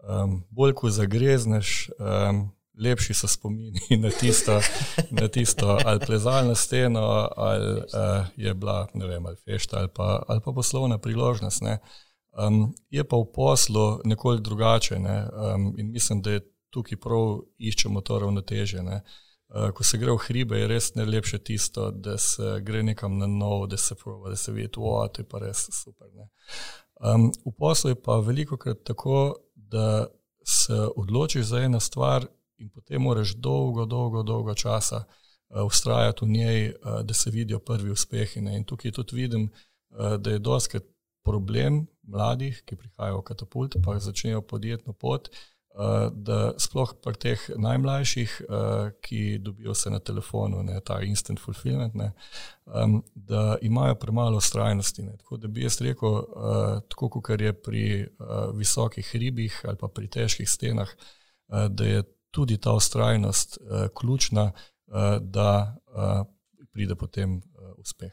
um, 0.03 0.41
bolj 0.49 0.75
ko 0.79 0.91
zagrezneš, 0.93 1.89
um, 1.99 2.49
lepši 2.79 3.13
so 3.13 3.27
spomini 3.27 3.81
na 4.03 4.09
tisto, 4.09 4.59
na 5.11 5.27
tisto 5.27 5.77
ali 5.85 5.99
plezalno 5.99 6.55
steno, 6.55 7.29
ali 7.35 7.73
uh, 7.79 8.27
je 8.35 8.53
bila, 8.53 8.87
ne 8.93 9.07
vem, 9.07 9.25
ali 9.25 9.35
fešta, 9.45 9.79
ali 9.79 9.91
pa, 9.95 10.23
ali 10.27 10.41
pa 10.45 10.51
poslovna 10.51 10.97
priložnost. 10.97 11.63
Um, 12.39 12.73
je 12.89 13.03
pa 13.03 13.17
v 13.17 13.25
poslu 13.35 13.99
nekoliko 14.05 14.43
drugače 14.43 14.99
ne, 14.99 15.27
um, 15.27 15.73
in 15.77 15.91
mislim, 15.91 16.21
da 16.21 16.31
je 16.31 16.45
tukaj 16.69 16.97
prav 16.97 17.41
iščemo 17.57 18.01
to 18.01 18.19
ravnoteže. 18.19 18.83
Ne. 18.83 19.01
Uh, 19.49 19.71
ko 19.73 19.83
se 19.83 19.97
gre 19.97 20.13
v 20.13 20.21
hribe, 20.27 20.57
je 20.59 20.67
res 20.69 20.91
najlepše 20.93 21.39
tisto, 21.41 21.87
da 21.91 22.17
se 22.21 22.59
gre 22.61 22.83
nekam 22.85 23.17
na 23.17 23.27
novo, 23.27 23.65
da 23.67 23.77
se 23.77 23.95
proba, 23.95 24.29
da 24.29 24.35
se 24.35 24.51
vidi, 24.51 24.69
da 24.77 25.09
je 25.17 25.25
to 25.25 25.39
res 25.41 25.63
super. 25.73 26.11
Um, 27.01 27.31
v 27.45 27.53
poslu 27.57 27.89
je 27.89 27.97
pa 27.97 28.19
veliko 28.19 28.57
krat 28.57 28.83
tako, 28.85 29.39
da 29.55 30.05
se 30.45 30.77
odločiš 30.95 31.45
za 31.45 31.63
eno 31.65 31.79
stvar 31.79 32.27
in 32.57 32.69
potem 32.69 33.01
moraš 33.01 33.33
dolgo, 33.35 33.85
dolgo, 33.85 34.23
dolgo 34.23 34.53
časa 34.53 35.01
uh, 35.05 35.65
ustrajati 35.65 36.25
v 36.25 36.29
njej, 36.29 36.69
uh, 36.69 37.01
da 37.01 37.13
se 37.13 37.31
vidijo 37.31 37.59
prvi 37.59 37.89
uspehi. 37.91 38.41
Ne? 38.41 38.57
In 38.57 38.63
tukaj 38.63 38.91
tudi 38.91 39.15
vidim, 39.15 39.49
uh, 39.49 40.13
da 40.15 40.31
je 40.31 40.39
doskrat 40.39 40.85
problem 41.25 41.87
mladih, 42.01 42.61
ki 42.65 42.75
prihajajo 42.75 43.17
v 43.17 43.23
katapult, 43.23 43.81
pa 43.85 43.99
začnejo 43.99 44.41
podjetno 44.41 44.93
pot, 44.93 45.27
uh, 45.27 45.33
Eh, 45.33 45.58
da 46.11 46.51
sploh 46.59 46.91
pri 47.03 47.15
teh 47.15 47.43
najmlajših, 47.55 48.41
uh, 48.41 48.89
ki 49.01 49.37
dobijo 49.39 49.73
se 49.73 49.89
na 49.89 49.99
telefonu, 49.99 50.63
ne, 50.63 50.79
ta 50.85 50.99
instant 51.01 51.39
fulfillment, 51.39 51.95
ne, 51.95 52.11
da 53.15 53.57
imajo 53.61 53.95
premalo 53.95 54.37
ustrajnosti. 54.37 55.07
Tako 55.17 55.37
da 55.37 55.47
bi 55.47 55.63
jaz 55.63 55.79
rekel, 55.81 56.09
uh, 56.09 56.81
tako 56.89 57.09
kot 57.09 57.29
je 57.41 57.53
pri 57.53 57.85
uh, 58.03 58.51
visokih 58.57 59.15
ribih 59.15 59.61
ali 59.67 59.77
pa 59.79 59.87
pri 59.87 60.07
težkih 60.07 60.49
stenah, 60.49 60.89
uh, 60.89 61.67
da 61.69 61.85
je 61.85 62.03
tudi 62.31 62.57
ta 62.57 62.73
ustrajnost 62.73 63.57
uh, 63.61 63.87
ključna, 63.99 64.51
uh, 64.51 65.17
da 65.21 65.75
uh, 65.87 66.25
pride 66.71 66.95
potem 66.95 67.37
uh, 67.37 67.73
uspeh. 67.77 68.11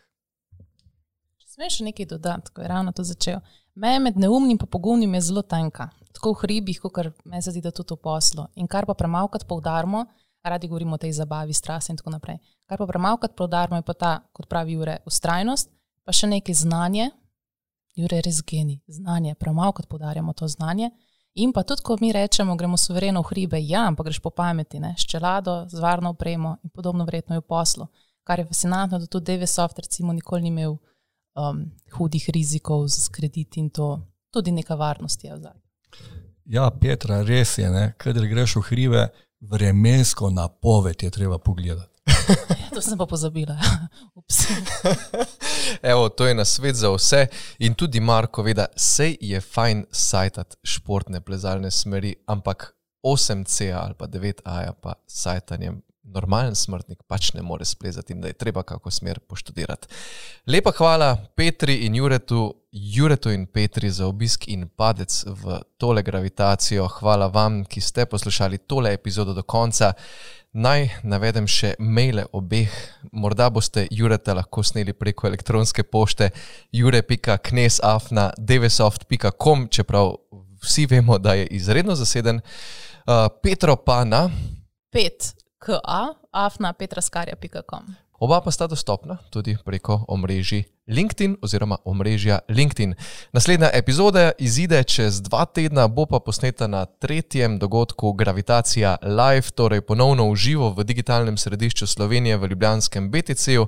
Smeš 1.46 1.80
nekaj 1.80 2.06
dodati, 2.06 2.50
ko 2.52 2.62
je 2.62 2.68
ravno 2.68 2.92
to 2.92 3.04
začel? 3.04 3.40
Meja 3.76 4.00
med 4.00 4.16
neumnim 4.16 4.56
in 4.56 4.58
pogumnim 4.58 5.14
je 5.14 5.20
zelo 5.20 5.42
tanka 5.42 5.90
tako 6.16 6.32
v 6.32 6.40
hribih, 6.42 6.80
kot 6.80 6.96
me 7.24 7.40
zdi, 7.40 7.60
da 7.60 7.70
tudi 7.70 7.94
v 7.94 8.00
poslu. 8.02 8.46
In 8.56 8.66
kar 8.66 8.86
pa 8.86 8.94
premalkrat 8.94 9.46
poudarimo, 9.46 10.06
radi 10.42 10.68
govorimo 10.68 10.94
o 10.94 10.98
tej 10.98 11.12
zabavi, 11.12 11.52
strasti 11.52 11.92
in 11.92 11.98
tako 12.00 12.10
naprej. 12.10 12.38
Kar 12.66 12.78
pa 12.78 12.86
premalkrat 12.86 13.36
poudarimo, 13.36 13.76
je 13.76 13.86
pa 13.86 13.94
ta, 13.94 14.12
kot 14.32 14.48
pravi 14.48 14.78
Jure, 14.78 14.98
ustrajnost, 15.06 15.70
pa 16.04 16.12
še 16.12 16.30
nekaj 16.30 16.54
znanje. 16.54 17.10
Jure 17.96 18.20
res 18.24 18.42
geni, 18.44 18.80
znanje, 18.88 19.34
premalkrat 19.34 19.88
poudarjamo 19.88 20.32
to 20.32 20.48
znanje. 20.48 20.90
In 21.36 21.52
pa 21.52 21.62
tudi, 21.68 21.84
ko 21.84 21.98
mi 22.00 22.12
rečemo, 22.12 22.56
gremo 22.56 22.76
suvereno 22.80 23.20
v 23.20 23.28
hribe, 23.30 23.60
ja, 23.60 23.84
ampak 23.88 24.08
greš 24.08 24.22
po 24.24 24.32
pameti, 24.32 24.80
ne, 24.80 24.94
s 24.96 25.04
čelado, 25.04 25.66
z 25.68 25.80
varno 25.80 26.14
opremo 26.16 26.56
in 26.64 26.72
podobno, 26.72 27.04
vredno 27.04 27.36
je 27.36 27.44
v 27.44 27.48
poslu. 27.48 27.88
Kar 28.24 28.40
je 28.40 28.46
fascinantno, 28.48 28.98
da 28.98 29.06
tudi 29.06 29.36
DVSoft, 29.36 29.78
recimo, 29.84 30.12
nikoli 30.16 30.48
ni 30.48 30.48
imel 30.48 30.78
um, 31.36 31.64
hudih 31.92 32.30
rizikov 32.34 32.88
z 32.88 33.08
krediti 33.08 33.60
in 33.60 33.70
to, 33.70 34.00
tudi 34.30 34.52
neka 34.52 34.74
varnost 34.74 35.24
je 35.24 35.34
v 35.34 35.40
zadnjem. 35.40 35.62
Ja, 36.44 36.70
Petra, 36.70 37.22
res 37.26 37.58
je, 37.58 37.68
kader 37.98 38.28
greš 38.30 38.56
v 38.56 38.66
hribe, 38.70 39.08
vremensko 39.40 40.30
napoved 40.30 41.02
je 41.02 41.10
treba 41.10 41.38
pogledati. 41.38 41.92
Ja, 42.06 42.70
to 42.74 42.82
sem 42.82 42.98
pa 42.98 43.06
pozabila. 43.06 43.58
Evo, 45.92 46.08
to 46.08 46.26
je 46.26 46.34
na 46.34 46.44
svet 46.44 46.76
za 46.76 46.90
vse. 46.90 47.26
In 47.58 47.74
tudi 47.74 48.00
Marko 48.00 48.42
ve, 48.42 48.54
da 48.54 48.66
se 48.76 49.16
je 49.20 49.40
fajn 49.40 49.84
sajtati 49.90 50.56
športne 50.62 51.20
plezalne 51.20 51.70
smeri, 51.70 52.14
ampak 52.26 52.74
8C 53.02 53.74
ali 53.74 53.94
pa 53.94 54.06
9A 54.06 54.72
pa 54.82 54.94
sajtanjem 55.06 55.82
normalen 56.06 56.54
smrtnik 56.54 56.98
pač 57.06 57.32
ne 57.34 57.42
more 57.42 57.64
splezati 57.64 58.12
in 58.12 58.20
da 58.20 58.28
je 58.28 58.32
treba 58.32 58.62
kako 58.62 58.90
smer 58.90 59.18
poštudirati. 59.18 59.88
Lepa 60.46 60.72
hvala 60.78 61.16
Petri 61.36 61.74
in 61.86 61.94
Juretu, 61.94 62.54
Juretu 62.72 63.30
in 63.30 63.46
Petri 63.46 63.90
za 63.90 64.06
obisk 64.06 64.48
in 64.48 64.68
padec 64.68 65.24
v 65.26 65.60
tole 65.76 66.02
gravitacijo. 66.02 66.88
Hvala 66.88 67.26
vam, 67.26 67.64
ki 67.64 67.80
ste 67.80 68.06
poslušali 68.06 68.58
tole 68.58 68.94
epizodo 68.94 69.34
do 69.34 69.42
konca. 69.42 69.92
Naj 70.52 70.88
navedem 71.04 71.46
še 71.46 71.74
maile 71.78 72.24
obeh. 72.32 72.70
Morda 73.12 73.50
boste 73.52 73.86
Jureta 73.90 74.34
lahko 74.34 74.62
sneli 74.64 74.92
preko 74.96 75.26
elektronske 75.28 75.82
pošte 75.82 76.30
jure.knesafna.devesoft.com, 76.72 79.68
čeprav 79.68 80.14
vsi 80.62 80.86
vemo, 80.90 81.18
da 81.18 81.34
je 81.34 81.46
izredno 81.46 81.94
zaseden. 81.94 82.40
Uh, 82.40 82.44
Petro 83.42 83.76
pa 83.76 84.04
na. 84.04 84.30
Pet 84.90 85.45
ka.afna.petraskarja.com. 85.66 87.84
Oba 88.18 88.40
pa 88.40 88.50
sta 88.50 88.66
dostopna 88.66 89.18
tudi 89.30 89.56
preko 89.64 90.04
omrežja 90.08 90.62
LinkedIn 90.88 91.36
oziroma 91.42 91.76
omrežja 91.84 92.38
LinkedIn. 92.48 92.94
Naslednja 93.32 93.70
epizoda 93.74 94.32
izide 94.38 94.84
čez 94.84 95.20
dva 95.20 95.44
tedna, 95.44 95.88
bo 95.88 96.06
pa 96.06 96.20
posneta 96.20 96.66
na 96.66 96.86
tretjem 96.86 97.58
dogodku 97.58 98.12
Gravitacija 98.12 98.96
Live, 99.02 99.50
torej 99.50 99.80
ponovno 99.80 100.30
v 100.30 100.36
živo 100.36 100.70
v 100.70 100.84
digitalnem 100.84 101.36
središču 101.36 101.86
Slovenije 101.86 102.36
v 102.36 102.46
Ljubljanskem 102.46 103.10
BTC-u 103.10 103.66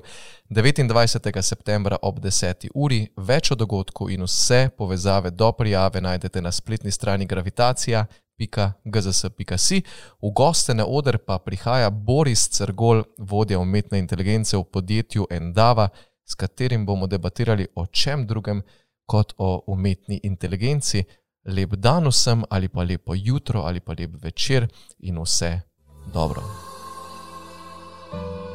29. 0.49 1.41
septembra 1.41 1.97
ob 2.01 2.19
10. 2.19 2.67
uri. 2.73 3.07
Več 3.17 3.51
o 3.51 3.55
dogodku 3.55 4.09
in 4.09 4.23
vse 4.23 4.69
povezave 4.77 5.31
do 5.31 5.51
prijave 5.51 6.01
najdete 6.01 6.41
na 6.41 6.51
spletni 6.51 6.91
strani 6.91 7.25
Gravitacija 7.25 8.05
www.gzs.si. 8.39 9.83
V 10.21 10.31
goste 10.33 10.73
na 10.73 10.85
oder 10.85 11.17
pa 11.17 11.39
prihaja 11.39 11.89
Boris 11.89 12.47
Crgol, 12.47 13.03
vodja 13.17 13.59
umetne 13.59 13.99
inteligence 13.99 14.57
v 14.57 14.63
podjetju 14.63 15.27
Endava, 15.29 15.89
s 16.25 16.35
katerim 16.35 16.85
bomo 16.85 17.07
debatirali 17.07 17.67
o 17.75 17.85
čem 17.85 18.27
drugem 18.27 18.61
kot 19.05 19.33
o 19.37 19.63
umetni 19.67 20.19
inteligenci. 20.23 21.03
lep 21.45 21.75
dan 21.75 22.05
vsem, 22.07 22.43
ali 22.49 22.67
pa 22.67 22.83
lepo 22.83 23.15
jutro, 23.15 23.61
ali 23.61 23.79
pa 23.79 23.93
lep 23.97 24.11
večer 24.23 24.67
in 24.99 25.17
vse 25.17 25.61
dobro. 26.13 26.43
thank 28.11 28.23
you 28.23 28.48